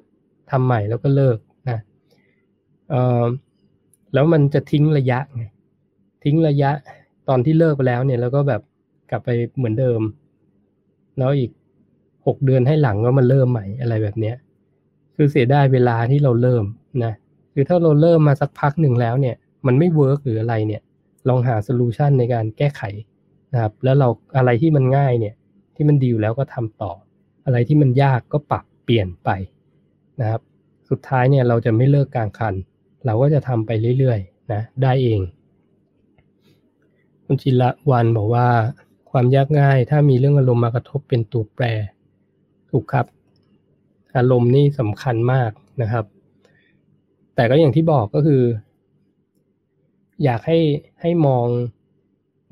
[0.52, 1.38] ทำใหม่แล้วก็เลิก
[1.70, 1.80] นะ
[2.90, 3.24] เออ
[4.14, 5.44] แล้วมันจะทิ้งระยะไง
[6.24, 6.72] ทิ้งระยะ
[7.30, 8.62] ตอนที่เลิกไปแล้วเนี่ยแล้วก็แบบ
[9.12, 10.02] กลับไปเหมือนเดิม
[11.18, 11.52] แล้วอีก
[12.28, 14.36] หกเดือนให้หลังก็มาเริ่มใหม่อะไรแบบเนี้ย
[15.16, 16.66] คือเสียได้เวลาที่เราเริ่ม
[17.04, 17.14] นะ
[17.54, 19.36] คือถ้าเราเริ่มมาสักพักหนึ่งแล้วเนี่ย
[19.66, 20.82] มันไม่ work หรืออะไรเนี่ย
[21.30, 22.82] ลองหา solution ในการแก้ไข
[23.54, 24.08] นะครับ แล้วเรา
[24.38, 25.36] อะไรที่มันง่ายเนี่ย
[25.76, 26.92] ที่มันดีอยู่แล้วก็ทำต่อ
[27.46, 29.30] อะไรที่มันยากก็ปรับเปลี่ยนไป
[30.20, 30.42] นะครับ
[30.90, 32.54] สุดท้ายเนี่ยเราจะไม่เลิกกลางคัน
[33.06, 35.22] เราก็จะทำไปเรื่อยๆนะ ได้เอง
[37.26, 38.48] คุณจิระวันบอกว่า
[39.12, 41.66] ความยากง่าย ถ้ามีเรื่องอารมณ์มากระทบเป็นตัวแปร
[42.70, 43.06] ถูกครับ
[44.18, 45.52] อารมณ์นี่สำคัญมาก
[45.82, 46.06] นะครับ
[47.36, 48.44] แต่ก็อย่างที่บอกก็คือ
[50.24, 50.60] อยากให้
[51.02, 51.48] ให้มอง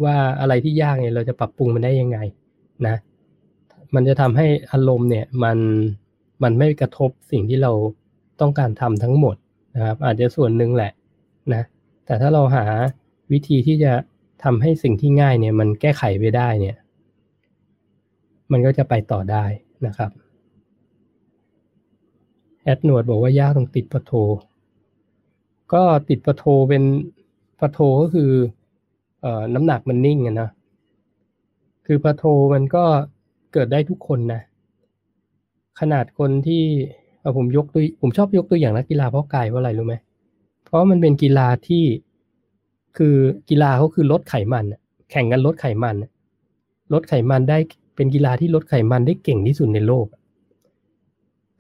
[0.04, 2.18] ว่าอะไรที่ยากเนี่ย เราจะปรับปรุงมันได้ยังไง
[2.88, 2.96] นะ
[3.96, 5.58] มันจะทำให้อารมณ์เนี่ยมัน
[6.44, 7.72] มันไม่กระทบสิ่งที่เรา
[8.42, 9.36] ต้องการทำทั้งหมด
[9.76, 10.92] นะครับ อาจจะส่วนหนึ่งแหละ
[11.54, 11.64] นะ
[12.06, 12.66] แต่ถ้าเราหา
[13.32, 13.94] วิธีที่จะ
[14.44, 16.78] ทำให้สิ่งที่ง่ายเนี่ย มันแก้ไขไปได้เนี่ย
[18.52, 19.46] มันก็จะไปต่อได้
[19.88, 20.12] นะครับ
[22.64, 24.12] แอดหนวดบอกว่ายากตรงติดปะโท
[25.74, 26.84] ก็ติดปะโทเป็น
[27.60, 28.32] ปะโทก็คือ
[29.22, 30.50] เอ่อน้ำหนักมันนิ่งอะนะ
[31.86, 32.84] คือปะโทมันก็
[33.54, 34.42] เกิดได้ทุกคนนะ
[35.80, 36.64] ขนาดคนที่
[37.22, 39.96] เอาผมยกตัวผมชอบยกตัวอย่างนักกีฬาเพราะกายเพราะอะไรรู้ไหม
[40.66, 41.84] เพราะมันเป็นกีฬาที่
[42.98, 43.16] คือ
[43.50, 44.66] กีฬาเขาคือลดไขมัน
[45.12, 45.96] แข่งกันลดไขมัน
[46.94, 47.58] ลดไขมันได้
[47.96, 50.06] เป็นกีฬาที่ลดไขมันได้เก่งที่สุดในโลก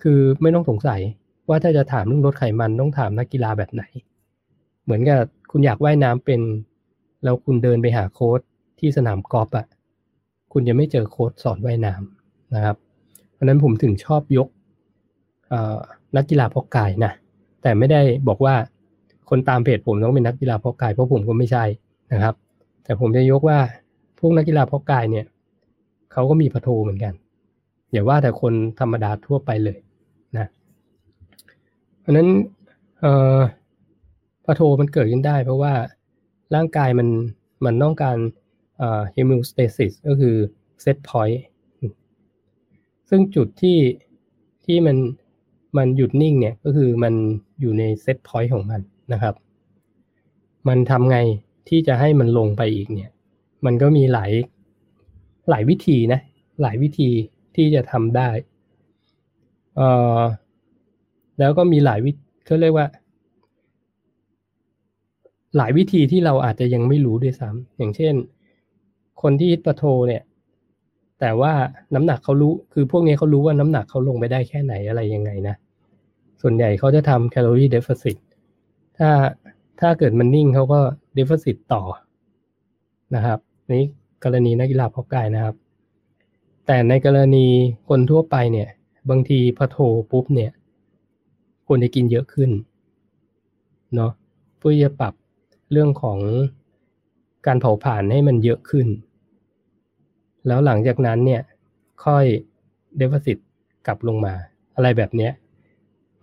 [0.03, 1.01] คือไม่ต้องสงสัย
[1.49, 3.83] ว่าถ้าจะถามเรื่องลดไขมันต้องถามนักกีฬาแบบไหน
[4.83, 5.19] เหมือนกับ
[5.51, 6.41] คุณอยากว่ายน้ำเป็น
[7.23, 8.39] แล้วคุณเดินไปหาโค้ช
[8.79, 9.65] ที่สนามกอล์ฟอะ
[10.53, 12.77] คุณจะไม่เจอโค้ชสอนว่ายน้ำนะครับ
[13.33, 14.47] เพราะนั้นผมถึงชอบยก
[16.17, 17.11] นักกีฬาเพาะกายนะ
[17.61, 18.55] แต่ไม่ได้บอกว่า
[19.29, 21.63] คนตามเพจผมต้องเป็นนักกีฬาเพาะกายเพราะผมก็ไม่ใช่
[22.13, 22.35] นะครับ
[22.83, 23.59] แต่ผมจะยกว่า
[24.19, 25.25] พวกนักกีฬาเพาะกายเนี่ย
[26.11, 27.13] เขาก็มีพะโทเหมือนกัน
[27.91, 29.77] อย่าว่าแต่คนธรรมดาทั่วไปเลย
[32.03, 32.29] เพราะนั้น
[32.99, 33.39] เอ่อ
[34.45, 35.73] พะโทมันเกิดขึ้นได้ เพราะว่า
[36.55, 37.07] ร่างกายมัน
[37.65, 38.17] มันต้องการ
[38.77, 40.35] เอ่อ homeostasis ก็คือ
[40.83, 41.39] set point
[43.09, 43.77] ซึ่งจุดที่
[44.65, 44.97] ที่มัน
[45.77, 47.13] มันหยุดนิ่งเนี่ยก็คือมัน
[47.61, 48.81] อยู่ในเซตพอยต์ของมัน
[49.13, 49.35] นะครับ
[50.67, 51.17] มันทำไง
[51.69, 53.11] ที่จะให้มันลงไปอีกเนี่ย
[53.65, 54.31] มันก็มีหลาย
[55.49, 56.19] หลายวิธีนะ
[56.61, 57.09] หลายวิธี
[57.55, 58.29] ที่จะทำได้
[59.75, 60.19] เอ่อ
[61.39, 62.11] แล้วก็มีหลายวิ
[62.45, 62.87] เขาเรียกว่า
[65.57, 68.13] หลายวิธีที่เราอาจจะยังไม่รู้ด้วยซ้ำอย่างเช่น
[69.21, 70.23] คนที่ hit plateau เนี่ย
[71.19, 71.53] แต่ว่า
[71.95, 75.55] น้ำหนักเขารู้ คือพวกนี้เขารู้ว่าน้ำหนักเขาลงไปได้แค่ไหนอะไรยังไงนะ
[76.41, 78.17] ส่วนใหญ่เขาจะทำ calorie deficit
[78.97, 79.09] ถ้า
[79.79, 80.79] ถ้าเกิดมันนิ่งเขาก็
[81.13, 81.83] deficit ต่อ
[83.15, 83.39] นะครับ
[83.73, 83.85] นี้
[84.23, 85.55] กรณีนักกีฬาเพาะกายนะครับ
[86.65, 87.47] แต่ในกรณี
[87.89, 88.69] คนทั่วไปเนี่ย
[89.09, 89.77] บางทีพอโท
[90.11, 90.51] ปุ๊บเนี่ย
[91.67, 92.51] ควรจะกินเยอะขึ้น
[93.95, 94.11] เนาะ
[94.57, 95.13] เพื่อจะปรับ
[95.71, 96.19] เรื่องของ
[97.47, 98.87] การเผาผลาญให้มันเยอะขึ้น
[100.47, 101.41] แล้วหลังจากนั้นเนี่ย
[102.05, 102.25] ค่อย
[102.97, 103.37] เดฟเฟซิต
[103.87, 104.33] กลับลงมา
[104.75, 105.31] อะไรแบบเนี้ย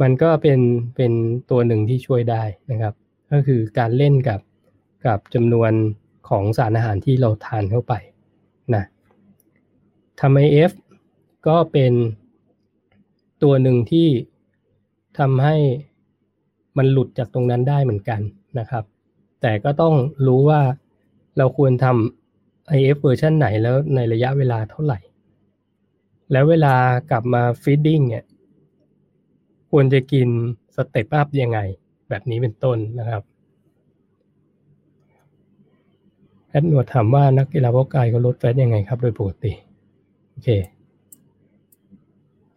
[0.01, 0.61] มันก็เป็น
[0.97, 1.13] เป็น
[1.51, 2.95] ตัวหนึ่งที่ช่วยได้นะครับ
[3.33, 4.41] ก็คือการเล่นกับ
[5.07, 5.73] กับจำนวน
[6.29, 7.95] ของสารอาหารที่เราทานเข้าไป
[8.75, 8.85] นะ
[10.21, 10.73] ทำ IF
[11.47, 11.93] ก็เป็น
[13.43, 14.09] ตัวหนึ่งที่
[15.21, 15.57] ทำให้
[16.79, 18.21] มันหลุดจากตรงนั้นได้เหมือนกัน
[18.59, 18.85] นะครับ
[19.41, 19.95] แต่ก็ต้อง
[20.27, 20.61] รู้ว่า
[21.39, 24.99] เราควรทำ IF เวอร์ชันไหนแล้วในระยะเวลาเท่าไหร่
[26.33, 26.75] แล้วเวลา
[27.11, 28.25] กลับมา feeding เนี่ย
[29.71, 30.29] ควรจะกิน
[30.77, 31.59] step up ยังไง
[32.09, 33.23] แบบนี้เป็นต้นนะครับ
[36.49, 39.53] แอดหนวดถามว่านักกีฬาเพาะกายเขาลดแฟตยังไงครับ โดยปกติ
[40.31, 40.49] โอเค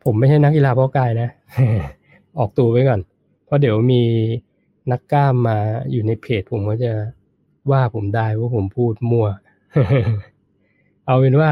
[0.03, 1.29] ผมไม่ใช่นักกีฬาเพาะกายนะ
[2.39, 3.01] ออกตัวไว้ก่อน
[3.45, 4.03] เพราะเดี๋ยวมี
[4.91, 5.57] นักกล้ามมา
[5.91, 6.91] อยู่ในเพจผมก็จะ
[7.71, 9.27] ว่าผมได้ว่าผมพูดมั่ว
[11.05, 11.51] เอาเป็นว่า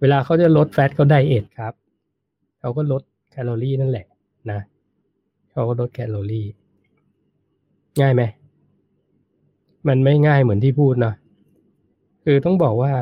[0.00, 1.74] เวลาเขาจะลดแฟตเขาไดเอทครับ
[2.60, 4.06] เขาก็ลดแคลอรี่นั่นแหละ
[4.50, 4.60] นะ
[5.50, 6.46] เขาก็ลดแคลอรี่
[8.00, 8.22] ง่ายไหม
[9.88, 11.14] มันไม่ง่ายเหมือนที่พูดเนาะ
[12.24, 12.92] คือต้องบอกว่า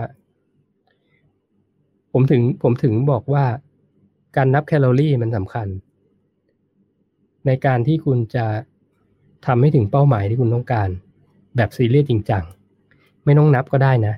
[2.13, 3.45] ผมถึงผมถึงบอกว่า
[4.37, 5.67] การนับแคลอรี่มันสำคัญ
[7.47, 8.47] ในการที่คุณจะ
[9.47, 10.89] ทำให้ถึงเป้าหมายที่คุณต้องการ
[11.57, 12.45] แบบซีเรียสจริงจัง
[13.25, 14.15] ไม่ต้องนับก็ได้นะ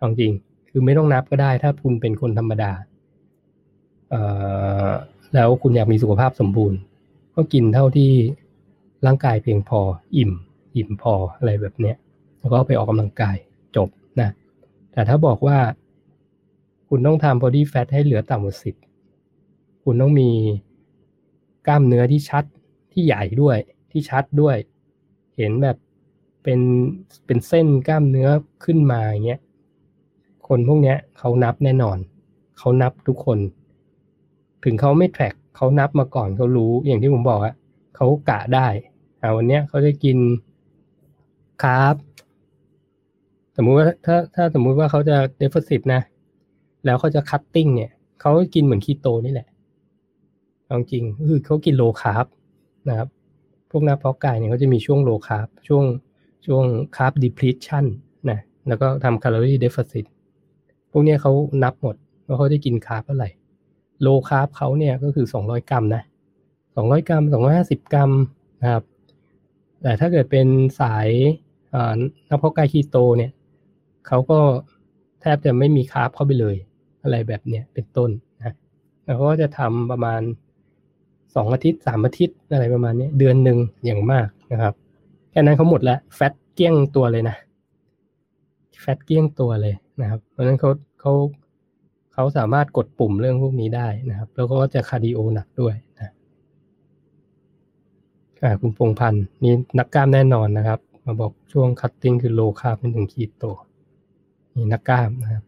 [0.00, 0.32] จริง
[0.70, 2.72] คือไม่ต้องนับก็ได้ ถ้าคุณเป็นคนธรรมดา
[4.10, 4.20] เอ่
[4.88, 4.90] อ
[5.34, 6.78] แล้วคุณอยากมีสุขภาพสมบูรณ์
[7.34, 8.10] ก็กินเท่าที่
[9.06, 9.80] ร่างกายเพียงพอ
[10.16, 10.32] อิ่ม
[10.76, 11.96] อิ่มพออะไรแบบเนี้ย
[12.40, 13.36] แล้วก็ไปออกกำลังกาย
[13.76, 13.88] จบ
[14.20, 14.30] นะ
[14.92, 15.58] แต่ถ้าบอกว่า
[16.88, 18.74] คุณต้องทำ body fat ให้เหลือต่ำกว่าสิบ
[19.84, 20.30] คุณต้องมี
[21.66, 22.44] กล้ามเนื้อที่ชัด
[22.92, 23.58] ที่ใหญ่ด้วย
[23.90, 24.56] ที่ชัดด้วย
[25.36, 25.76] เห็นแบบ
[26.42, 26.60] เป็น
[27.26, 28.28] เป็นเส้นกล้ามเนื้อ
[28.64, 29.40] ขึ้นมาอย่างเงี้ย
[30.48, 31.98] คนพวกเนี้ยเขานับแน่นอน
[32.58, 33.38] เขานับทุกคน
[34.64, 37.54] ถึงเขาไม่ track เขานับมาก่อนเขารู้อย่างที่ผมบอกอะ
[37.96, 38.66] เขากะได้
[39.20, 40.18] อ่าวันเนี้ยเขาจะกิน
[41.62, 41.94] carb
[43.56, 46.00] สมมุติว่าถ้าถ้าสมมุติว่าเขาจะเดฟเฟ i ตนะ
[46.84, 47.90] แล้วเขาจะ cutting เนี่ย
[48.20, 49.48] เขากินเหมือนคีโตนี่แหละ
[50.92, 52.26] จริงคือเขากิน low carb
[52.88, 53.08] นะครับ
[53.70, 55.84] พวกนักเพาะกายเนี่ยเขาจะมีช่วง low carb ช่วง
[56.46, 56.64] ช่วง
[56.96, 57.84] carb depletion
[58.30, 58.38] นะ
[58.68, 60.06] แล้วก็ทำแคลอรี่เดฟเฟ i ต
[60.90, 61.32] พวกนี้เขา
[61.62, 61.96] นับหมด
[62.26, 63.30] ว่าเขาจะกิน carb เท่าไหร่
[64.02, 66.02] low carb เขาเนี่ยก็คือ 200 กรัมนะ
[66.54, 67.24] 200 กรัม
[67.58, 68.10] 250 กรัม
[68.62, 68.84] นะครับ
[69.82, 70.46] แต่ถ้าเกิดเป็น
[70.80, 71.08] สาย
[72.28, 73.32] นักเพาะกายคีโตเนี่ย
[74.06, 74.38] เขาก็
[75.20, 76.56] แทบจะไม่มี carb เข้าไปเลย
[77.02, 78.54] อะไรแบบเนี้ยเป็นต้นนะ
[79.04, 80.20] แล้วก็จะทำประมาณ
[81.34, 84.74] สองอาทิตย์สามอาทิตย์อะไรประมาณนี้เดือนหนึ่งอย่างมากนะครับ
[85.30, 87.36] แค่นั้นเขาหมดแล้ว fat เกลี้ยงตัวเลยนะ
[88.80, 91.12] fat เกลี้ยงตัวเลยนะครับ เพราะฉะนั้นเขาเขา
[92.14, 96.12] เขาสามารถกดปุ่มเรื่องพวกนี้ได้นะครับ แล้วก็จะ cardio หนักด้วยนะ
[98.42, 103.44] อ่าคุณพงพันธ์นี่นักกล้ามแน่นอนนะครับ มาบอกช่วง cutting คือ low carb เป็นถึงคีโต
[104.54, 105.44] นี่นักกล้ามนะครับ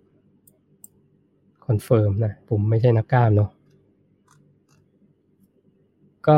[1.66, 3.50] confirm นะผมไม่ใช่นักกล้ามเนาะ
[6.28, 6.36] ก็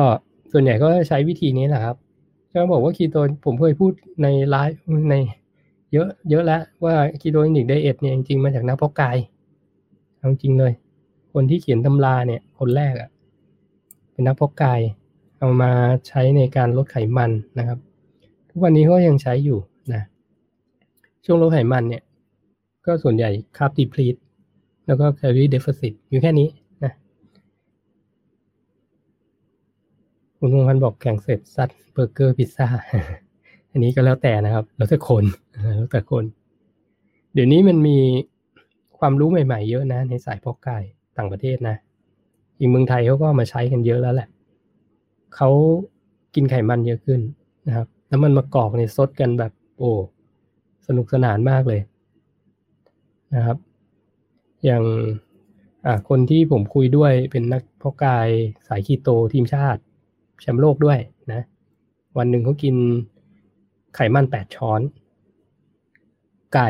[0.52, 1.96] ส่วนใหญ่ก็ใช้วิธีนี้แหละครับ
[2.52, 3.92] จะบอกว่าคีโตนผมเคยพูด
[4.22, 4.80] ในไลฟ์
[5.10, 5.14] ใน
[5.92, 9.16] เยอะเยอะแล้วว่า ketogenic diet เนี่ยจริงๆมาจากนักเพาะกาย
[10.16, 10.72] เอาจริงเลย
[11.32, 13.10] คนที่เขียนตำราเนี่ย คนแรกอะ่ะ
[14.12, 14.80] เป็นนักเพาะกาย
[15.38, 15.70] เอามา
[16.06, 17.78] ใช้ในการลดไขมันนะครับ
[18.48, 19.58] ทุกวันนี้ก็ยังใช้อยู่
[19.92, 20.02] นะ
[21.24, 22.02] ช่วงลดไขมันเนี่ย
[22.86, 24.16] ก็ส่วนใหญ่ carb deplete
[24.86, 26.48] แล้วก็ calorie deficit อยู่แค่นี้
[26.84, 26.92] นะ
[30.38, 32.68] คุณพงพันธ์บอกแข่งเสร็จซัดเบอร์เกอร์พิซซ่า
[33.70, 35.24] อันนี้ก็แล้วแต่นะครับ แล้วแต่คน
[35.76, 36.24] แล้วแต่คน
[37.34, 37.98] เดี๋ยวนี้มันมี
[38.98, 40.78] ความรู้ใหม่ๆเยอะนะ ในสายพอกไก่
[41.16, 41.76] ต่างประเทศนะ
[42.58, 44.28] อีกเมืองไทยเขาก็มาใช้กันเยอะแล้วแหละ
[45.36, 45.50] เขา
[46.34, 47.20] กินไขมันเยอะขึ้น
[47.66, 49.90] นะครับแล้วมันมากอกในซดกันแบบโอ้
[50.86, 51.80] สนุกสนานมากเลย
[53.34, 53.58] นะครับ
[54.64, 54.84] อย่าง
[56.08, 58.28] คนที่ผมคุยด้วยเป็นนักพอกาย
[58.68, 59.80] สายคีโตทีมชาติ
[60.40, 60.98] แชมป์โลกด้วย
[61.32, 61.42] นะ
[62.18, 62.74] วันหนึ่งเขากิน
[63.94, 64.80] ไขมันแปดช้อน
[66.54, 66.68] ไก่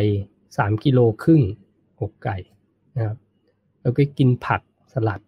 [0.57, 1.43] สามกิโลครึ่ง
[2.01, 2.37] หกไก่
[2.97, 3.17] นะครับ
[3.83, 4.61] แล้วก็กินผัก
[4.93, 5.21] สลัด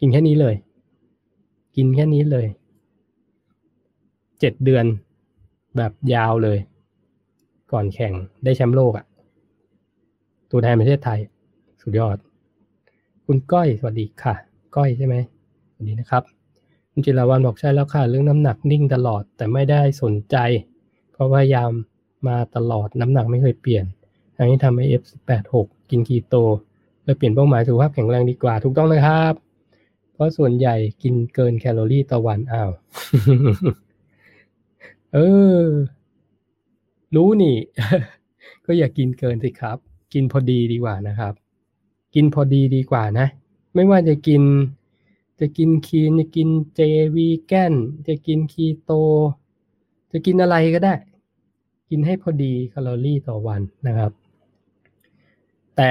[0.00, 0.54] กินแค่นี้เลย
[1.76, 2.46] กินแค่นี้เลย
[4.40, 4.84] เจ็ดเดือน
[5.76, 6.58] แบบยาวเลย
[7.72, 8.12] ก่อนแข่ง
[8.44, 9.06] ได้แชมป์โลกอะ่ะ
[10.50, 11.18] ตัวแทนประเทศไทย
[11.82, 12.16] สุดยอด
[13.26, 14.34] คุณก้อยสวัสดีค่ะ
[14.76, 15.14] ก้อยใช่ไหม
[15.72, 16.41] สวัสดีนะครับ
[16.94, 20.36] คุณจิรวันบอกใช่แล้วค่ะ เรื่องน้ำหนักนิ่งตลอด แต่ไม่ได้สนใจ
[21.12, 21.70] เพราะพยายาม
[22.28, 23.84] มาตลอดน้ำหนักไม่เคยเปลี่ยน
[24.38, 26.36] อันนี้ทำให้ F86 กินคีโต
[27.04, 29.34] เลยเปลี่ยนเป้าหมายสุขภาพแข็งแรงดีกว่าถูกต้องนะครับ
[30.12, 32.70] เพราะส่วนใหญ่กินเกินแคลอรี่ต่อวันอ้าว
[35.14, 35.18] เอ
[35.60, 35.62] อ
[37.16, 37.56] รู้นี่
[38.66, 39.78] ก็อย่ากกินเกินสิครับ
[40.12, 41.34] กินพอดีดีกว่านะครับ
[42.14, 43.26] กินพอดีดีกว่านะ
[43.74, 44.42] ไม่ว่าจะกิน
[45.42, 46.80] จะกินคีนจะกินเจ
[47.14, 47.74] วีแกน
[48.08, 48.92] จะกินคีโต
[50.12, 50.94] จะกินอะไรก็ได้
[51.90, 54.12] กินให้พอดีแคลอรี่ต่อวันนะครับ
[55.76, 55.90] แต่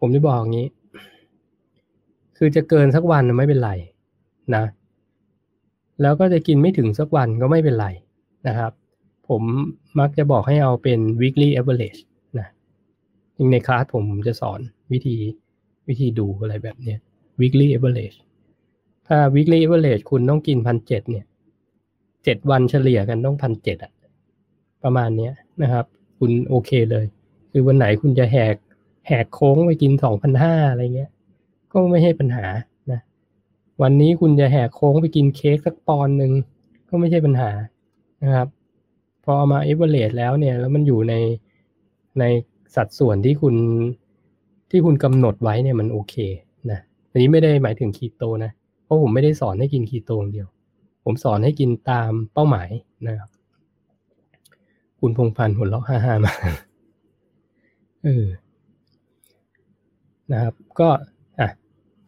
[0.00, 0.68] ผมจะบอกอย่างนี้
[2.36, 3.70] คือจะเกินสักวันไม่เป็นไร
[4.54, 4.64] นะ
[6.02, 7.86] แล้วก็จะกินไม่ถึงสักวันก็ไม่เป็นไร
[8.46, 8.72] นะครับ
[9.28, 9.42] ผม
[10.00, 12.00] มักจะบอกให้เอาเป็น weekly average
[12.38, 12.48] นะ
[13.36, 14.60] ยิ่งในคลาสผมจะสอน
[14.92, 15.16] วิธี
[15.88, 16.98] วิธีดูอะไรแบบเนี้ย
[17.40, 18.16] weekly average
[19.14, 21.24] ถ้า weekly average คุณต้องกินพันเจ็ดเนี่ย
[22.24, 23.92] เจ็ดวันเฉลี่ยกันต้องพันเจ็ดอะ
[24.82, 25.32] ประมาณเนี้ย
[25.62, 25.84] นะครับ
[26.18, 27.06] คุณโอเคเลย
[27.50, 28.56] คือวันไหนคุณจะแหก
[29.08, 31.10] แหกโค้งไปกินสองพันห้าอะไรเงี้ย
[31.72, 32.46] ก็ไม่ใช่ปัญหา
[32.92, 33.00] นะ
[33.82, 36.32] วันนี้คุณจะแหกโค้งไปกินเค้กสักปอนหนึ่ง
[36.88, 37.50] ก็ไม่ใช่ปัญหา
[38.22, 38.48] นะครับ
[39.24, 41.14] พอเอามาเอเวอเรสแล้วเนี่ย แล้วมันอยู่ใน
[42.18, 42.24] ใน
[42.74, 43.54] สัดส่วนที่คุณ
[44.70, 46.14] ที่คุณกำหนดไว้เนี่ยมันโอเค
[46.70, 46.80] นะ
[47.10, 48.52] อันนี้ไม่ได้หมายถึงคีโตนะ
[48.92, 50.48] ราะผมไม่ได้สอนให้กินคีโตเดียว
[51.04, 52.68] ผมสอนให้กินตามเป้าหมาย
[53.06, 53.30] นะครับ
[55.00, 56.32] คุณพงพันธ์หัวเราะฮ่าๆมา
[58.04, 58.26] เออ
[60.32, 60.88] นะครับ ก็
[61.40, 61.48] อะ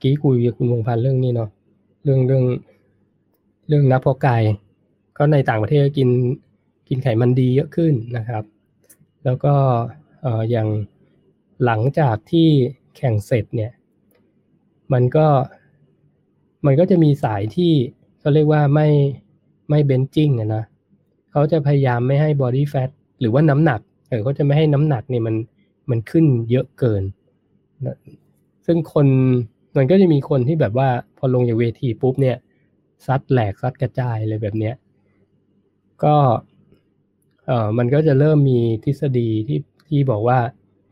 [0.02, 1.50] กี้คุยกับคุณวงพันธ์เรื่องนี้เนาะ
[2.04, 2.44] เรื่องเรื่อง
[3.68, 4.42] เรื่องนักพอกาย
[5.16, 6.08] ก็ในต่างประเทศกิน
[6.88, 8.44] กินไขมันดีเยอะขึ้นนะครับ
[9.24, 9.54] แล้วก็
[10.22, 10.68] เอ่ออย่าง
[11.64, 12.48] หลังจากที่
[12.96, 13.72] แข่งเสร็จเนี่ย
[14.92, 15.26] มันก็
[16.66, 17.72] มันก็จะมีสายที่
[18.20, 18.88] เขาเรียกว่าไม่
[19.70, 20.64] ไม่เบนจิ้งนะ
[21.30, 25.36] เขาจะพยายามไม่ให้บอดี้แฟทหรือว่าน้ำหนักเออเขาจะไม่ให้น้ำหนักเนี่ยมัน
[25.90, 27.02] มันขึ้นเยอะเกิน
[28.66, 29.06] ซึ่งคน
[29.76, 30.88] มันก็จะมีคนที่แบบว่า
[31.18, 32.36] พอลงจากเวทีปุ๊บเนี่ย
[33.06, 34.74] ซัดแหลกซัดกระจายเลยแบบเนี้ย
[36.04, 36.16] ก็
[37.46, 40.38] เออมันก็จะเริ่มมีทฤษฎีที่ที่บอกว่า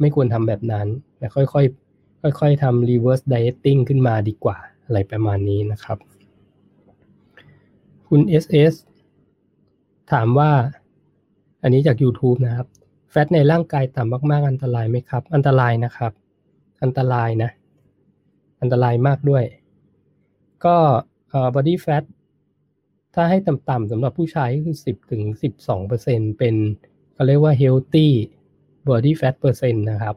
[0.01, 0.87] ไม่ควรทำแบบนั้น
[1.19, 4.59] แต่ค่อยๆค่อยๆทำ reverse dieting ขึ้นมาดีกว่า
[4.93, 5.99] อะไรประมาณนี้นะครับ
[8.09, 8.75] คุณ SS
[10.13, 10.51] ถามว่า
[11.63, 12.69] อันนี้จาก YouTube นะครับ
[13.11, 16.13] แฟตในร่างกายต่ำมากๆ อันตรายไหมครับ อันตรายนะครับ
[16.83, 17.51] อันตรายนะ
[18.61, 19.45] อันตรายมากด้วย
[20.65, 20.77] ก็
[21.29, 22.05] เอ่อ body fat
[23.15, 25.23] ถ้าให้ต่ำๆสำหรับผู้ชายก็คือ 10ถึง
[25.81, 26.55] 12%เป็น
[27.15, 28.09] เขาเรียกว่า healthy
[28.89, 30.17] body fat percent นะครับ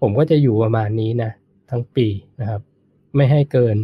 [0.00, 1.30] ผมก็จะอยู่ประมาณนี้นะ
[1.70, 2.06] ทั้งปี
[2.40, 2.62] นะครับ
[3.16, 3.76] ไม่ให้เกิน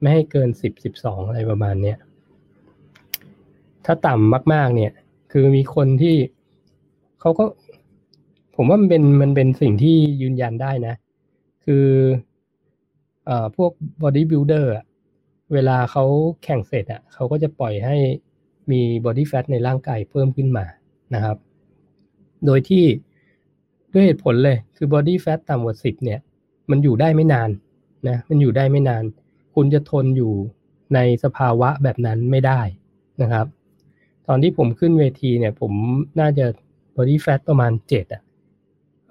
[0.00, 1.98] ไม่ให้เกิน10 12องอะไรประมาณเนี้ย
[3.84, 4.92] ถ้าต่ำมาก ๆ เนี่ย
[5.32, 6.16] คือมีคนที่
[7.20, 7.44] เขาก็
[8.56, 10.94] ผมว่ามันเป็นมันเป็นสิ่งที่ยืนยันได้นะ
[11.64, 11.86] คือ
[13.24, 13.72] เอ่อพวก
[14.02, 14.84] body builder อะ
[15.52, 16.04] เวลาเขา
[16.44, 17.96] แข่งเสร็จอะเขาก็จะปล่อยให้
[18.70, 20.64] มี body fat ในร่างกายเพิ่มขึ้นมา
[21.14, 21.36] นะครับ
[22.46, 22.84] โดยที่
[23.92, 26.20] ด้วยเหตุผลเลย คือ body fat ต่ำกว่า10เนี่ย
[26.70, 27.50] มันอยู่ได้ไม่นาน
[28.08, 29.04] นะมันอยู่ได้ไม่นาน
[29.54, 30.32] คุณจะทนอยู่
[30.94, 32.60] ในสภาวะแบบนั้นไม่ได้
[33.22, 33.46] นะครับ
[34.26, 35.72] ตอนที่ผมขึ้นเวทีเนี่ย ผม
[36.20, 36.46] น่าจะ
[36.96, 38.22] body fat ประมาณ7อะ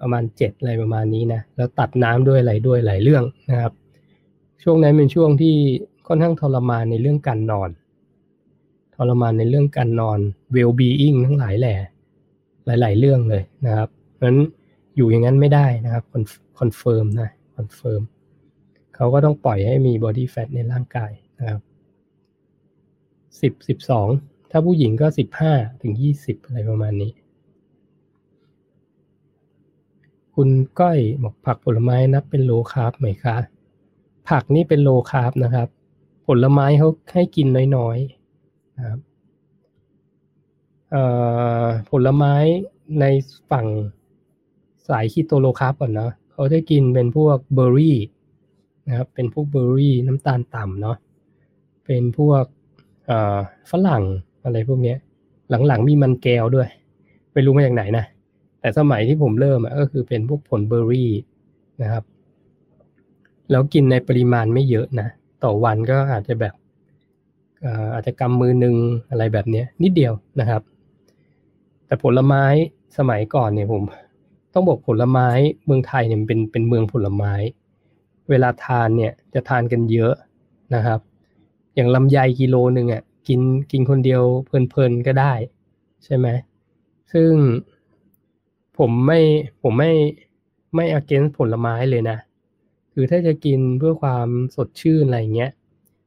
[0.00, 3.72] ประมาณ7อะไรประมาณนี้นะ แล้วตัดน้ำด้วยอะไรด้วยหลายเรื่องนะครับ
[4.62, 5.56] ช่วงนั้นเป็นช่วงที่
[6.06, 7.70] ค่อนข้างทรมานในเรื่องการนอน
[8.96, 10.18] ทรมานในเรื่องการนอน
[10.54, 11.74] well being ทั้งหลายแหล่
[12.66, 13.88] หลาย ๆ เรื่องเลยนะครับ
[14.22, 14.38] นั้น
[14.96, 16.04] อยู่อย่างนั้นไม่ได้นะครับ
[16.58, 18.02] confirm นะ confirm
[18.96, 21.60] เขาก็ต้องปล่อยให้มี body fat ในร่างกายนะครับ
[23.40, 24.08] สิบสิบสอง
[24.50, 25.52] ถ้าผู้หญิงก็สิบห้า
[25.82, 27.12] ถึงยี่สิบอะไรประมาณนี้
[30.34, 30.48] คุณ
[30.80, 33.36] ก้อยบอกผักผลไม้นับเป็น low carb ไหมคะ
[34.28, 35.68] ผักนี่เป็น low carb นะครับ
[36.26, 37.46] ผลไม้เขาให้กิน
[37.76, 39.00] น้อยๆนะครับ
[41.90, 42.34] ผลไม้
[43.00, 43.04] ใน
[43.50, 43.66] ฝั่ง
[44.88, 47.98] สาย keto low carb ก่อนเนาะเขาจะกินเป็นพวกเบอร์รี่
[48.88, 50.96] นะครับเป็นพวกเบอร์รี่น้ำตาลต่ำเนาะ
[51.84, 52.44] เป็นพวก
[53.70, 54.04] ฝรั่ง
[54.44, 54.94] อะไรพวกนี้
[55.66, 56.68] หลังๆมีมันแก้วด้วย
[57.32, 58.04] ไม่รู้มาจากไหนนะ
[58.60, 61.10] แต่สมัยที่ผมเริ่มก็คือเป็นพวกผลเบอร์รี่
[61.82, 62.04] นะครับ
[63.50, 65.08] แล้วกินในปริมาณไม่เยอะนะ
[65.44, 66.54] ต่อวันก็อาจจะแบบ
[67.94, 68.76] อาจจะกำมือหนึ่ง
[69.10, 70.62] อะไรแบบนี้นิดเดียวนะครับ
[71.86, 72.44] แต่ผลไม้
[72.98, 73.82] สมัยก่อนเนี่ยผม
[74.54, 75.28] ต้องบอกผลไม้
[75.66, 77.32] เมืองไทยเนี่ยเป็นเป็นเมืองผลไม้
[78.30, 80.14] เวลาทานเนี่ยจะทานกันเยอะ
[80.74, 81.00] นะครับ
[81.74, 83.40] อย่างลำไยกิโลหนึ่งอะกิน
[83.72, 85.32] กินคนเดียวเพลินๆก็ได้
[86.04, 86.26] ใช่ไหม
[87.12, 87.32] ซึ่ง
[88.78, 89.20] ผมไม่
[89.62, 89.92] ผมไม่
[90.74, 92.18] ไม่ against ผลไม้เลยนะ
[92.92, 95.50] คือถ้าจะกินเพื่อความสดชื่นอะไรเงี้ย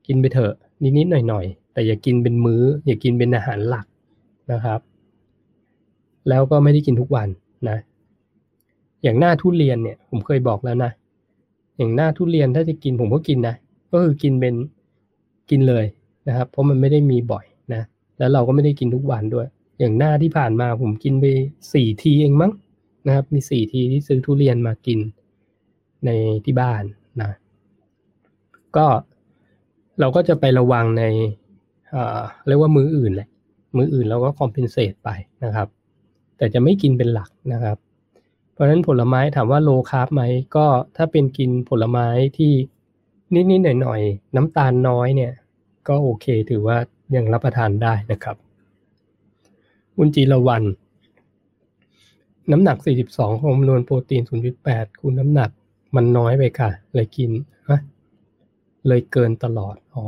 [0.08, 0.54] กินไปเถอะ
[0.98, 3.86] นิดๆหน่อยๆ แต่อย่ากินเป็นมือ้อ อย่ากินเป็นอาหารหลัก
[4.52, 4.80] นะครับ
[6.30, 7.30] แล้วก็ไม่ได้กินทุกวัน
[7.70, 7.78] นะ
[9.04, 10.92] อย่างหน้าทุเรียนเนี่ย ผมเคยบอกแล้วนะ
[11.80, 13.56] อย่างหน้าทุเรียนถ้าจะกินผมก็กินนะ
[13.92, 14.56] ก็คือกินเป็น
[15.50, 15.86] กินเลย
[16.28, 17.82] นะครับ เพราะมันไม่ได้มีบ่อยนะ
[18.18, 19.48] แล้วเราก็ไม่ได้กินทุกวันด้วย
[19.80, 21.26] อย่างหน้าที่ผ่านมาผมกินไป
[21.74, 22.52] สี่ทีเองมั้ง
[23.08, 25.00] นะครับ มีสี่ทีที่ซื้อทุเรียนมากิน
[26.06, 26.10] ใน
[26.46, 26.84] ที่บ้าน
[27.22, 27.32] นะ
[28.76, 28.88] ก็
[30.00, 31.04] เราก็จะไประวังใน
[32.48, 33.30] เรียกว่ามืออื่นแหละ
[33.78, 35.10] มืออื่นเราก็คอมเพนเซตไป
[35.44, 35.68] นะครับ
[36.38, 37.78] แต่จะไม่กินเป็นหลักนะครับ
[38.60, 40.22] ราะฉะนั้นผลไม้ถามว่าโลคาร์บไหม
[40.56, 40.66] ก็
[40.96, 42.08] ถ้าเป็นกินผลไม้
[42.38, 42.54] ที่
[43.34, 45.34] นิดๆหน่อยๆน้ำตาลน้อยเนี่ย
[45.88, 46.78] ก็โอเคถือว่า
[47.16, 48.36] ยังรับประทานได้นะครับ
[49.98, 50.64] อุนจีละวัน
[52.52, 52.78] น้ำหนัก
[53.10, 54.24] 42ของจำนวนโปรตีน
[54.62, 55.50] 0.8คูณน้ำหนัก
[55.96, 57.32] มันน้อยไปค่ะ เลยกิน
[57.70, 57.80] ฮะ
[58.88, 60.06] เลยเกินตลอด อ๋อ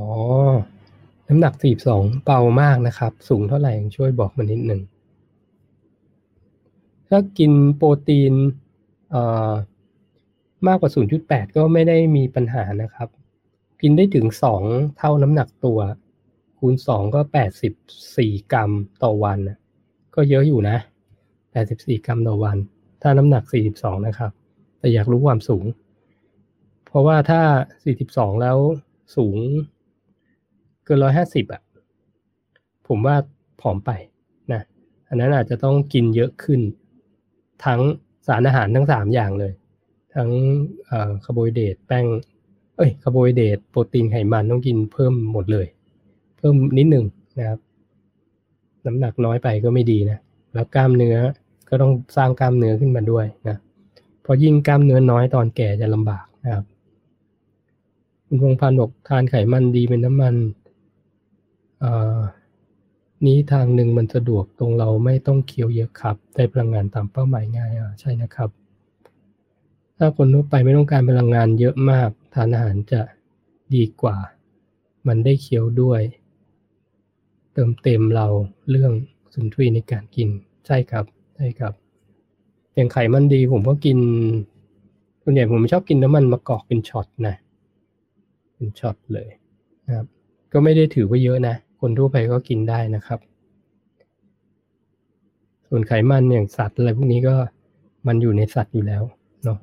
[1.30, 1.54] น้ำหนัก
[1.90, 4.82] 42 เบามากนะครับ สูงเท่าไหร่ช่วยบอกมานิดหนึ่ง
[7.12, 8.34] ถ้ากินโปรตีน
[10.68, 10.92] มากกว่า
[11.24, 13.10] 0.8 ก็ไม่ได้มีปัญหานะครับ
[13.82, 14.26] กินได้ถึง
[14.62, 15.80] 2 เท่าน้ำหนักตัว
[16.58, 17.22] คูณ 2 ก็
[17.86, 18.72] 84 กรัม
[19.04, 19.40] ต่อวัน
[20.16, 20.78] ก็เยอะอยู่นะ
[21.42, 22.58] 84 กรัมต่อวัน
[23.02, 23.44] ถ้าน้ำหนัก
[23.76, 24.32] 42 นะครับ
[24.80, 25.66] แต่อยากรู้ความสูง
[26.86, 27.42] เพราะว่าถ้า
[27.92, 28.58] 42 แล้ว
[29.16, 29.38] สูง
[30.86, 31.62] เกิน 150 อะ
[32.88, 33.16] ผมว่า
[33.62, 33.92] ผอมไป
[34.54, 34.62] นะ
[35.10, 36.62] อันนั้นอาจจะต้องกินเยอะขึ้น
[37.66, 37.82] ทั้ง
[38.28, 39.54] สารอาหารทั้ง3อย่างเลย
[40.16, 40.30] ทั้ง
[41.24, 42.06] คาร์โบไฮเดรตแป้ง
[42.78, 45.68] เอ้ยคาร์โบไฮเดรตโปรตีนไขมันต้องกินเพิ่มหมดเลย
[46.38, 47.06] เพิ่มนิดหนึ่ง
[47.38, 47.60] นะครับ
[48.86, 50.20] น้ำหนักน้อยไปก็ไม่ดีนะ
[50.54, 51.18] แล้วกล้ามเนื้อ
[51.70, 53.58] ก็ต้องสร้างกล้ามเนื้อขึ้นมาด้วยนะ
[54.22, 56.66] เพราะยิ่งกล้ามเนื้อน้อยตอนแก่จะลำบากนะครับ
[58.26, 60.36] คุณพงพันธ์บอกทานไขมันดีเป็นน้ำมัน
[63.28, 68.50] นี้ทางหนึ่งมันสะดวกตรงเราไม่ต้องเคี้ยวเยอะครับได้พลังงานตามเป้าหมายง่ายอะใช่นะครับ
[69.98, 73.02] ถ้าคนทั่วไปไม่ต้องการพลังงานเยอะมาก ทานอาหารจะ
[73.76, 74.18] ดีกว่า
[75.08, 76.02] มันได้เคี้ยวด้วย
[77.54, 78.28] เติมเต็มเรา
[78.70, 78.92] เรื่อง
[79.34, 80.30] สุนทรีในการกิน
[80.66, 81.74] ใช่ครับใช่ครับ
[82.76, 83.98] อย่างไขมันดีผมก็กิน
[85.24, 87.36] ส่วนใหญ่ผมชอบกินน้ำมันมะกอกเป็นช็อตนะ
[88.56, 89.30] เป็นช็อตเลย
[89.86, 90.06] นะครับ
[90.52, 93.20] ก็ไม่ได้ถือว่าเยอะนะ คนทั่วไปก็กินได้นะครับ
[95.68, 97.36] ส่วนไขมันอย่างสัตว์อะไรพวกนี้ก็
[98.08, 99.04] มันอยู่ในสัตว์อยู่แล้ว
[99.44, 99.58] เนาะ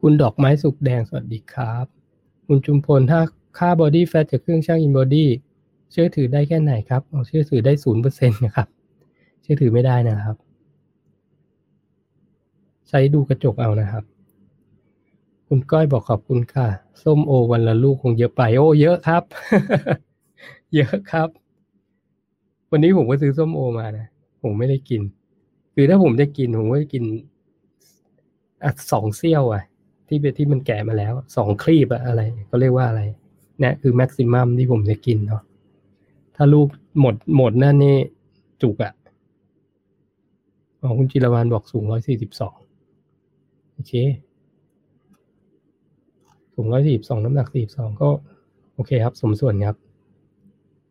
[0.00, 1.86] คุณดอกไม้สุกแดงสวัสดีครับ
[2.46, 3.20] คุณจุมพลถ้า
[3.58, 5.28] ค่า body fat จากเครื่องชั่ง InBody
[5.90, 8.68] เชื่อถือได้แค่ไหนครับเชื่อถือได้ศูนย์เปอร์เซ็นต์นะครับ
[9.42, 10.36] เชื่อถือไม่ได้นะครับ
[12.88, 14.04] ใช้ดูกระจกเอานะครับ
[15.48, 16.66] คุณก้อยบอกขอบคุณค่ะ
[17.02, 19.22] ส้มโอวันละลูกคงเยอะไป โอ้เยอะครับ
[20.74, 21.28] เยอะครับ
[22.70, 24.06] วันนี้ผมก็ซื้อส้มโอมานะ
[24.42, 25.02] ผมไม่ได้กิน
[25.74, 27.04] คือถ้าผมได้กิน ผมก็จะกิน
[28.64, 29.62] อะสองเซี่ยวอะ
[30.08, 32.20] ที่เป็นที่มันแก่มาแล้วสองคลีบอะอะไร
[32.50, 33.02] ก็เรียกว่าอะไร
[33.58, 35.42] เนี่ยคือแม็กซิมัมที่ผมจะกินเนาะ
[36.36, 36.66] ถ้าลูก
[37.00, 37.96] หมดหมดนั่นนี่
[38.62, 38.92] จุกอะ
[40.82, 42.56] อ๋อคุณจิรวานบอกสูงร้อยสี่สิบสอง
[43.72, 43.92] โอเค
[46.54, 48.08] สูงร้อยสี่สิบสองน้ำหนักสี่สิบสองก็
[48.74, 49.76] โอเคครับ สมส่วนครับ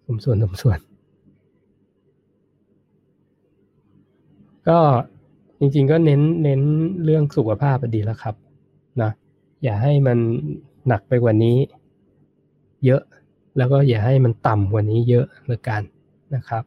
[0.08, 0.80] สมส่วนสมส่วน
[4.68, 4.80] ก็
[5.60, 6.62] จริงๆก็เน้นเน้น
[7.04, 8.36] เรื่องสุขภาพดีแล้วครับ
[9.02, 9.12] นะ
[9.64, 10.18] อย่าให้มัน
[10.88, 11.58] หนักไปกว่านี้
[12.86, 13.02] เยอะ
[13.58, 15.82] แล้วก็อย่าให้มันต่ำกว่านี้เยอะเลยกัน
[16.36, 16.64] นะครับ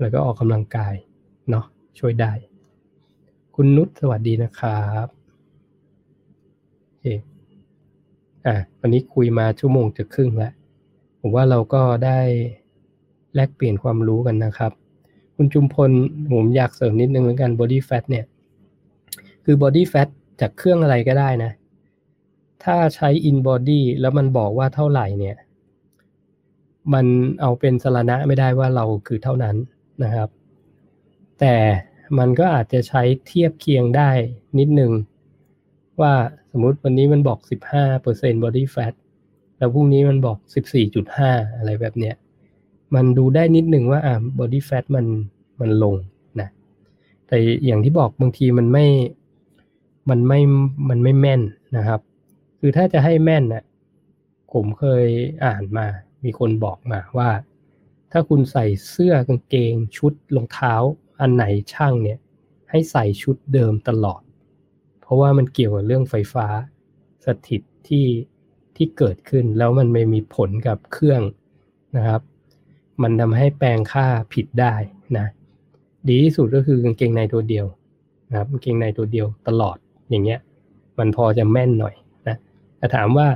[0.00, 0.94] แล้วก็ออกกำลังกาย
[1.50, 1.64] เนาะ
[1.98, 2.32] ช่วยได้
[3.54, 5.06] คุณนุชสวัสดีนะครับ
[6.84, 7.06] โอเค
[8.46, 10.52] อะวันนี้คุยมาชั่วโมงจะครึ่งแล้ว
[11.20, 12.18] ผมว่าเราก็ได้
[13.34, 14.72] แลกเปลี่ยนความรู้กันนะครับ
[15.36, 15.90] คุณจุมพล
[16.32, 18.24] ผมอยากเสริมนิดนึงเหมือนกัน body fat เนี่ย
[19.44, 20.08] คือ body fat
[20.40, 21.52] จากเครื่องอะไรก็ได้นะ
[22.64, 25.36] ถ้าใช้ in body แล้วมันบอกว่าเท่าไหร่เนี่ย
[26.92, 27.06] มัน
[27.40, 29.56] เอาเป็นสารณะไม่ได้ว่าเราคือเท่านั้น
[30.04, 30.28] นะครับ
[31.40, 31.54] แต่
[32.18, 34.10] มันก็อาจจะใช้เทียบเคียงได้
[34.58, 34.92] นิดนึง
[36.00, 36.14] ว่า
[36.52, 37.38] สมมุติวันนี้มันบอก
[37.90, 38.94] 15% body fat
[39.58, 40.38] แล้วพรุ่งนี้มันบอก
[40.98, 42.14] 14.5อะไรแบบเนี้ย
[42.94, 45.06] มันดูได้นิดนึงว่าอ่า body fat มัน
[45.60, 45.94] มันลง
[46.40, 46.48] นะ
[47.26, 48.86] แต่อย่างที่บอกบางทีมันไม่
[50.10, 50.40] มันไม่
[50.88, 51.42] มันไม่แม่น
[51.76, 52.00] นะครับ
[52.58, 53.64] คือถ้าจะให้แม่นนะ่ะ
[54.52, 55.06] ผมเคย
[55.44, 55.86] อ่านมา
[56.24, 57.30] มีคนบอกมาว่า
[58.12, 60.74] ถ้าคุณใส่เสื้อกางเกงชุดรองเท้า
[61.20, 62.18] อันไหนช่างเนี่ย
[62.70, 64.22] ให้ใส่ชุดเดิมตลอด
[65.00, 66.46] เพราะว่ามันเกี่ยวกับเรื่องไฟฟ้า
[67.26, 68.04] สถิตที่
[68.78, 71.22] ที่เกิดขึ้น แล้วมันไม่มีผลกับเครื่อง
[71.96, 72.20] นะครับ
[73.02, 74.74] มันทำให้แปลงค่าผิดได้
[75.18, 75.26] นะ
[76.08, 77.66] ดีที่สุดก็คือกางเกงในตัวเดียว
[78.28, 79.76] นะครับกางเกงในตัวเดียวตลอด
[80.10, 80.40] อย่างเงี้ย
[80.98, 81.94] มันพอจะแม่นหน่อย
[82.28, 82.36] นะ
[82.78, 83.28] แต่ถามว่า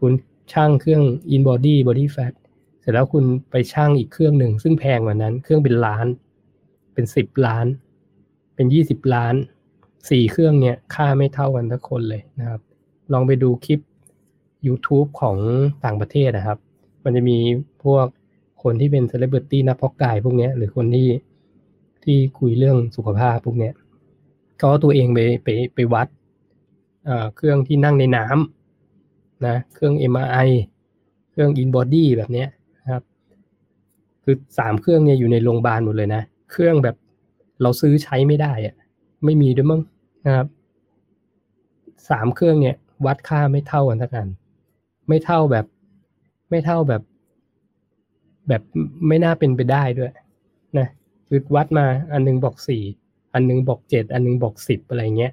[0.00, 0.12] คุณ
[0.52, 1.02] ช่างเครื่อง
[1.34, 2.34] in body body fat
[2.80, 6.06] เสร็จแล้วคุณไปช่างอีกเครื่องหนึ่งซึ่งแพงกว่านั้น เครื่องเป็นล้าน
[6.94, 7.66] เป็นสิบล้าน
[8.54, 9.34] เป็นยี่สิบล้าน
[10.10, 12.60] สี่เครื่องเนี่ยค่าไม่เท่ากันทุกคนเลยนะครับ
[13.12, 13.80] ลองไปดูคลิป
[14.66, 15.36] YouTube ของ
[15.84, 16.58] ต่างประเทศนะครับ
[17.04, 17.38] มันจะมี
[17.84, 18.06] พวก
[18.62, 21.08] คนที่เป็นเซเลบริตี้นักพอกกายพวกนี้หรือคนที่
[22.04, 23.70] ที่คุยเรื่องสุขภาพพวกนี้
[24.62, 26.08] ก็ตัวเองไปไปไปวัด
[27.36, 30.48] เครื่องที่นั่งในน้ำนะ เครื่อง MRI
[31.30, 33.02] เครื่อง in body แบบนี้นะครับ
[34.24, 36.96] คือสามเครื่องเนี่ยอยู่ในโรงพยาบาลหมดเลยนะ เครื่องแบบ
[37.62, 38.74] เราซื้อใช้ไม่ได้อะ
[39.24, 39.80] ไม่มีด้วยมั้ง
[40.26, 40.46] นะครับ
[42.10, 42.76] สามเครื่องเนี่ย
[43.06, 44.26] วัดค่าไม่เท่ากันทักกัน
[45.08, 45.66] ไม่เท่าแบบ
[46.50, 47.02] ไม่เท่าแบบ
[48.48, 48.62] แบบ
[49.08, 50.12] ไม่น่าเป็นไปได้ด้วย
[50.78, 50.88] นะ
[51.28, 52.82] คือวัดมาอันนึงบอกสี่
[53.34, 55.32] อันนึงบอกเจ็ดอันนึงบอกสิบอะไรเงี้ย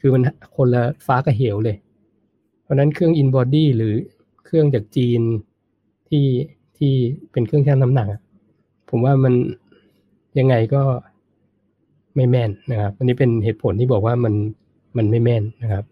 [0.00, 0.22] คือมัน
[0.56, 1.76] คนละฟ้ากับเหวเลย
[2.62, 3.94] เพราะนั้นเครื่องอินบอดี้หรือ
[4.44, 5.20] เครื่องจากจีน
[6.08, 6.26] ที่
[6.78, 6.92] ที่
[7.32, 8.08] เป็นเครื่องชั่งน้ำหนัก
[8.90, 9.34] ผมว่ามัน
[10.38, 10.82] ยังไงก็
[12.16, 14.34] ไม่แม่นนะครับอันนี้เป็นเหตุผลที่บอกว่ามัน
[14.96, 15.84] มันไม่แม่นนะครับ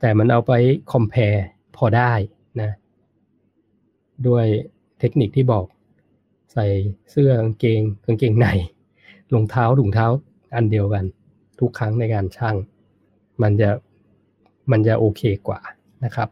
[0.00, 0.52] แต่มันเอาไป
[0.92, 1.36] คอมเพล
[1.76, 2.12] พอได้
[2.60, 2.70] นะ
[4.28, 4.46] ด้วย
[4.98, 5.64] เทคนิคที่บอก
[6.52, 6.66] ใส่
[7.10, 8.46] เสื้อกางเกงกางเกงใน
[9.32, 10.06] รองเท้าถุงเท้า
[10.54, 11.04] อันเดียวกัน
[11.58, 12.56] ทุกครั้งในการช่าง
[13.42, 13.70] มันจะ
[14.70, 15.60] มันจะโอเคกว่า
[16.04, 16.28] นะครับ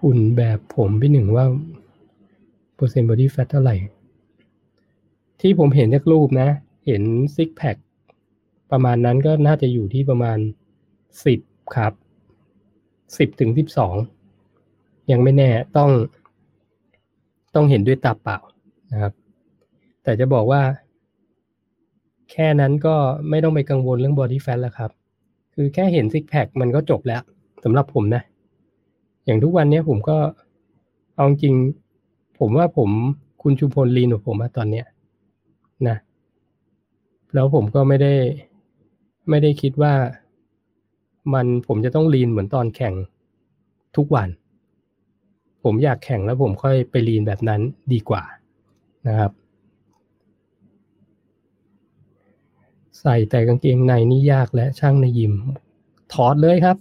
[0.00, 1.46] หุ่นแบบผมพี่หนึ่งว่า
[2.74, 3.76] เปอร์เซ็นต์บอดี้แฟทเท่าไหร่
[5.40, 6.48] ที่ผมเห็นจากรูปนะ
[6.86, 7.02] เห็น
[7.34, 7.76] ซิกแพค
[8.70, 10.38] ประมาณนั้นก็น่าจะอยู่ที่ประมาณ
[11.24, 11.40] สิบ
[11.74, 11.92] ครับ
[13.18, 13.94] สิบถึงสิบสอง
[15.10, 15.90] ยังไม่แน่ต้อง
[17.54, 18.38] ต้องเห็นด้วยตาเปล่า
[18.92, 19.12] นะครับ
[20.02, 20.62] แต่จะบอกว่า
[22.30, 22.96] แค่นั้นก็
[23.30, 24.90] ไม่ต้องไปกังวลเรื่องบอดี้แฟทแล้วครับ
[25.54, 27.22] คือแค่เห็นซิกแพคมันก็จบแล้ว
[27.64, 28.22] สำหรับผมนะ
[29.24, 30.18] อย่างทุกวันนี้ผมก็
[31.14, 31.54] เอาจริง
[32.38, 32.90] ผมว่าผม
[33.42, 34.86] คุณชูพลลีนของผมมาตอนเนี้ย
[35.88, 35.96] นะ
[37.34, 38.14] แล้วผมก็ไม่ได้
[39.30, 39.92] ไม่ได้คิดว่า
[41.34, 42.94] มันผมจะต้องลีนเหมือนตอนแข่ง
[43.96, 44.28] ทุกวัน
[45.64, 47.60] ผมอยากแข่งแล้วผมค่อยไปลีนแบบนั้น
[47.92, 48.22] ดีกว่า
[49.08, 49.32] นะครับ
[53.00, 55.34] ใส่แต่กางเกงในนี่ยากและช่างในยิม
[56.12, 56.76] ถอดเลยครับ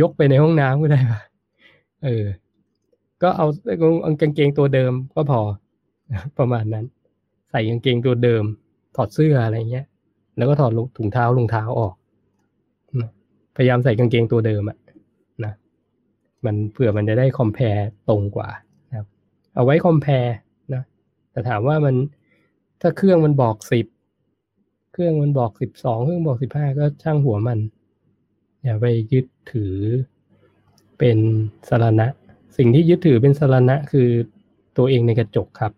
[0.00, 1.20] ยกไปในห้องน้ำก็ได้ปะ
[2.04, 2.24] เออ
[3.22, 3.46] ก็เอา
[4.20, 5.40] กางเกงตัวเดิมก็พอ
[6.38, 6.84] ประมาณนั้น
[7.50, 8.44] ใส่กางเกงตัวเดิม
[8.96, 9.86] ถอดเสื้ออะไรเงี้ย
[10.36, 11.94] แล้วก็ถอดถุงเท้ารองเท้าออก
[13.56, 14.78] พยายามใส่กางเกงตัวเดิมอะ
[15.44, 15.52] นะ
[16.44, 17.64] มันเผื่อมันจะได้คอมเพล
[18.08, 18.48] ตรงกว่า
[18.88, 19.06] นะครับ
[19.54, 20.12] เอาไว้คอมเพล
[20.74, 20.82] นะ
[21.30, 21.94] แต่ถามว่ามัน
[22.80, 23.86] ถ้าเครื่องมันบอกสิบ
[24.92, 27.58] เครื่องมันบอกสิบสอง เครื่องบอกสิบห้าก็ช่างหัวมัน
[28.62, 29.76] อย่าไปยึดถือ
[30.98, 31.18] เป็น
[31.68, 32.06] สารณะ
[32.56, 34.08] สิ่งที่ยึดถือเป็นสารณะคือ
[34.76, 35.72] ตัวเองในกระจกครับ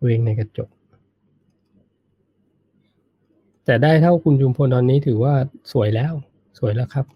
[0.00, 0.68] ตัวเองในกระจก
[3.68, 5.34] แต่ได้เท่าคุณจุมพลตอนนี้ถือว่า
[5.72, 6.12] สวยแล้ว
[6.58, 7.06] สวยแล้วครับ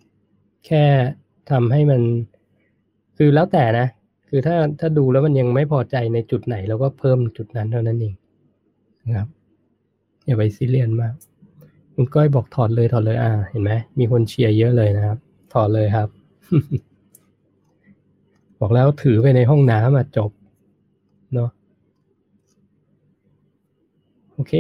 [0.67, 0.85] แค่
[1.51, 2.01] ทำให้มัน
[3.17, 3.87] คือแล้วแต่นะ
[4.29, 8.15] คือถ้าถ้าดูแล้วมันยังไม่พอใจในจุดไหนเราก็เพิ่มจุดนั้นเท่านั้นเอง
[9.07, 9.29] นะครับ
[10.27, 11.15] อย่าไปซีเรียสมาก
[11.95, 15.19] คุณก้อยบอกถอดเลยถอดเลยอ่า เห็นไหมมีคนเชียร์เยอะเลยนะครับ
[15.53, 16.09] ถอดเลยครับ
[18.61, 20.31] บอกแล้วถือไปในห้องน้ำอะจบ
[21.35, 21.51] เนาะ
[24.35, 24.55] โอเค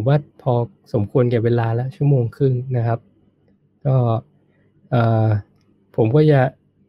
[0.00, 0.54] ผมว่าพอ
[0.94, 2.98] สมควรแก่เวลาแล้วชั่วโมงครึ่งนะครับ
[3.86, 3.96] ก็
[5.96, 6.40] ผมก็จะ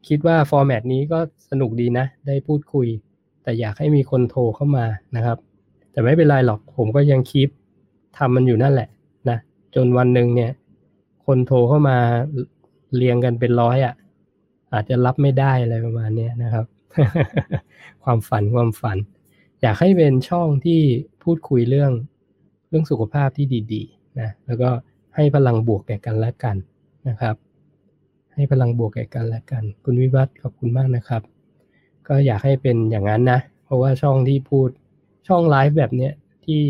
[0.07, 1.19] คิดว่าฟอร์แมตนี้ก็
[1.49, 2.88] สนุกดีนะ ได้พูดคุย
[3.44, 5.38] แต่อยากให้มีคนโทรเข้ามานะครับ
[5.91, 7.49] แต่ไม่เป็นไรหรอกผมก็ยังคีป
[8.18, 8.90] ทำมันอยู่นั่นแหละ
[9.30, 9.38] นะ
[9.76, 10.52] จนวันหนึ่งเนี่ย
[11.26, 11.98] คนโทรเข้ามา
[12.95, 13.94] เรียงกันเป็นร้อยอะ่ะ
[14.73, 16.65] อาจจะรับไม่ได้อะไรประมาณนี้นะครับ
[18.03, 18.98] ความฝันความฝัน
[19.61, 20.81] อยากให้เป็นช่องที่
[21.23, 21.91] พูดคุยเรื่อง
[22.70, 24.70] เรื่องสุขภาพที่ดีๆนะแล้วก็
[25.16, 26.56] ให้พลังบวกแก่กันและกัน
[27.10, 27.36] นะครับ
[28.34, 31.22] ให้พลังบวกแก่กันและกัน คุณวิวัฒน์ขอบคุณมากนะครับ
[32.08, 34.70] ก็อยากให้เป็นอย่างนั้นนะ เพราะว่าช่องที่พูด
[35.28, 36.14] ช่องไลฟ์แบบเนี้ย
[36.46, 36.64] ที่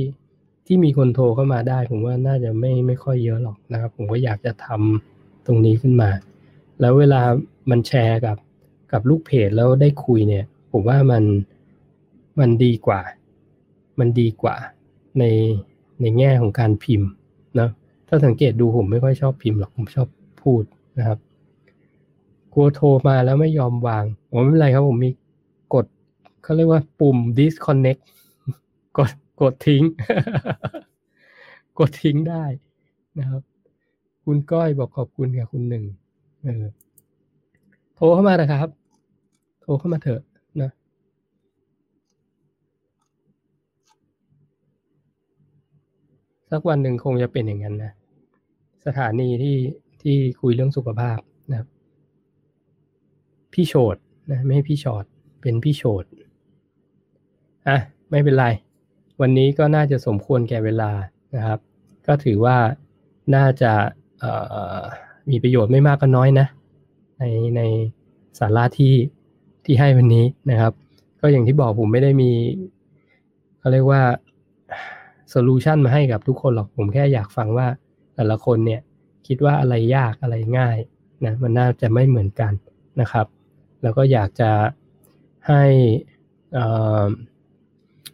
[0.66, 6.10] ที่มีคนโทรเข้ามาได้ ผมว่าน่าจะไม่ไม่ค่อยเยอะหรอกนะครับ ผมก็อยากจะทำตรงนี้ขึ้นมา
[6.80, 7.22] แล้วเวลา
[7.70, 8.38] มันแชร์กับ
[8.92, 11.24] กับลูกเพจแล้วได้คุยเนี่ย ผมว่ามัน
[12.40, 13.02] มันดีกว่า
[14.00, 14.56] มันดีกว่า
[15.20, 15.24] ใน
[16.02, 17.10] ในแง่ของการพิมพ์
[17.60, 17.70] นะ
[18.08, 20.08] ถ้าสังเกตดูผมไม่ค่อยชอบพิมพ์หรอกผมชอบ
[20.44, 20.64] พูด
[20.98, 21.20] นะครับ
[22.54, 25.10] กลัวโทรมาแล้วไม่ยอมวางผมไม่เป็นไรครับผมมี
[25.74, 25.86] กด
[26.44, 28.02] เขาเรียกว่าปุ่ม disconnect
[28.98, 29.12] กด
[29.42, 29.84] กดทิ้ง
[31.80, 32.44] กดทิ้งได้
[33.20, 33.42] นะครับ
[34.24, 35.84] คุณก้อยบอกขอบคุณกับคุณหนึ่ง
[36.44, 36.66] เออ
[37.96, 38.70] โทรเข้ามานะครับ
[39.62, 40.29] โทรเข้ามาเถอะนะ
[46.52, 47.92] สักวันหนึ่งคงจะเป็นอย่างนั้นนะ
[48.86, 49.58] สถานีที่
[50.02, 51.20] ที่คุยเรื่องสุขภาพ
[51.52, 51.68] นะครับ
[53.54, 53.98] พี่โฉด
[54.32, 55.06] นะไม่พี่ชอด
[55.42, 56.06] เป็นพี่โฉด
[57.68, 57.78] อะ
[58.10, 58.46] ไม่เป็นไร
[59.22, 60.92] วันนี้ก็น่าจะสมควรแก่เวลา
[61.36, 61.60] นะครับ
[62.08, 62.58] ก็ถือว่า
[63.36, 63.72] น่าจะ
[65.30, 66.48] มีประโยชน์ไม่มากก็น้อยนะ
[67.20, 67.24] ใน
[67.58, 67.62] ใน
[68.40, 68.94] สาระที่
[69.66, 70.74] ที่ให้วันนี้นะครับ
[71.22, 72.32] ก็อย่างที่บอกผมไม่ได้มี
[73.60, 74.02] เขาเรียกว่า
[75.30, 77.68] โซลูชันมาให้กับทุกคนหรอกผมแค่อยากฟังว่า
[78.16, 78.82] แต่ละคนเนี่ย
[79.28, 80.78] คิดว่าอะไรยากอะไรง่าย
[81.26, 82.54] นะมันน่าจะไม่เหมือนกัน
[83.02, 83.26] นะครับ
[83.82, 84.52] แล้วก็อยากจะ
[85.48, 85.64] ให้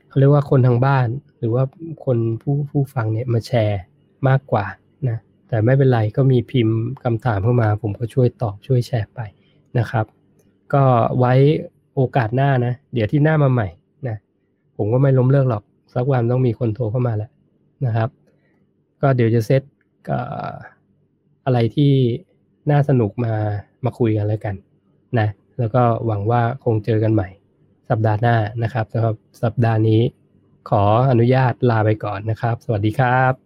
[0.07, 1.63] เขาเรียกว่าคนทางบ้าน หรือว่า
[2.05, 3.81] คนผู้ผู้ฟังเนี่ยมาแชร์
[4.27, 4.65] มากกว่า
[5.09, 5.17] นะ
[5.47, 9.19] แต่ไม่เป็นไรก็มีพิมพ์คำถามเข้ามา ผมก็ช่วยตอบช่วยแชร์ไป
[9.79, 10.05] นะครับ
[10.73, 10.83] ก็
[11.19, 11.33] ไว้
[11.95, 13.67] โอกาสหน้านะ เดี๋ยวที่หน้ามาใหม่
[14.07, 14.17] นะ
[14.77, 15.63] ผมก็ไม่ล้มเลิกหรอก
[15.95, 17.29] สักวันต้องมีคนโทรเข้ามาแหละ
[17.85, 18.09] นะครับ
[19.01, 19.61] ก็เดี๋ยวจะเซต
[21.45, 21.93] อะไรที่
[22.71, 23.33] น่าสนุกมา
[23.85, 24.55] มาคุยกันแล้วกัน
[25.19, 25.27] นะ
[25.59, 27.29] แล้วก็หวังว่าคงเจอกันใหม่
[27.89, 30.01] สัปดาห์หน้านะครับสำหรับสัปดาห์นี้
[30.69, 33.44] ขออนุญาตลาไปก่อนนะครับ สวัสดีครับ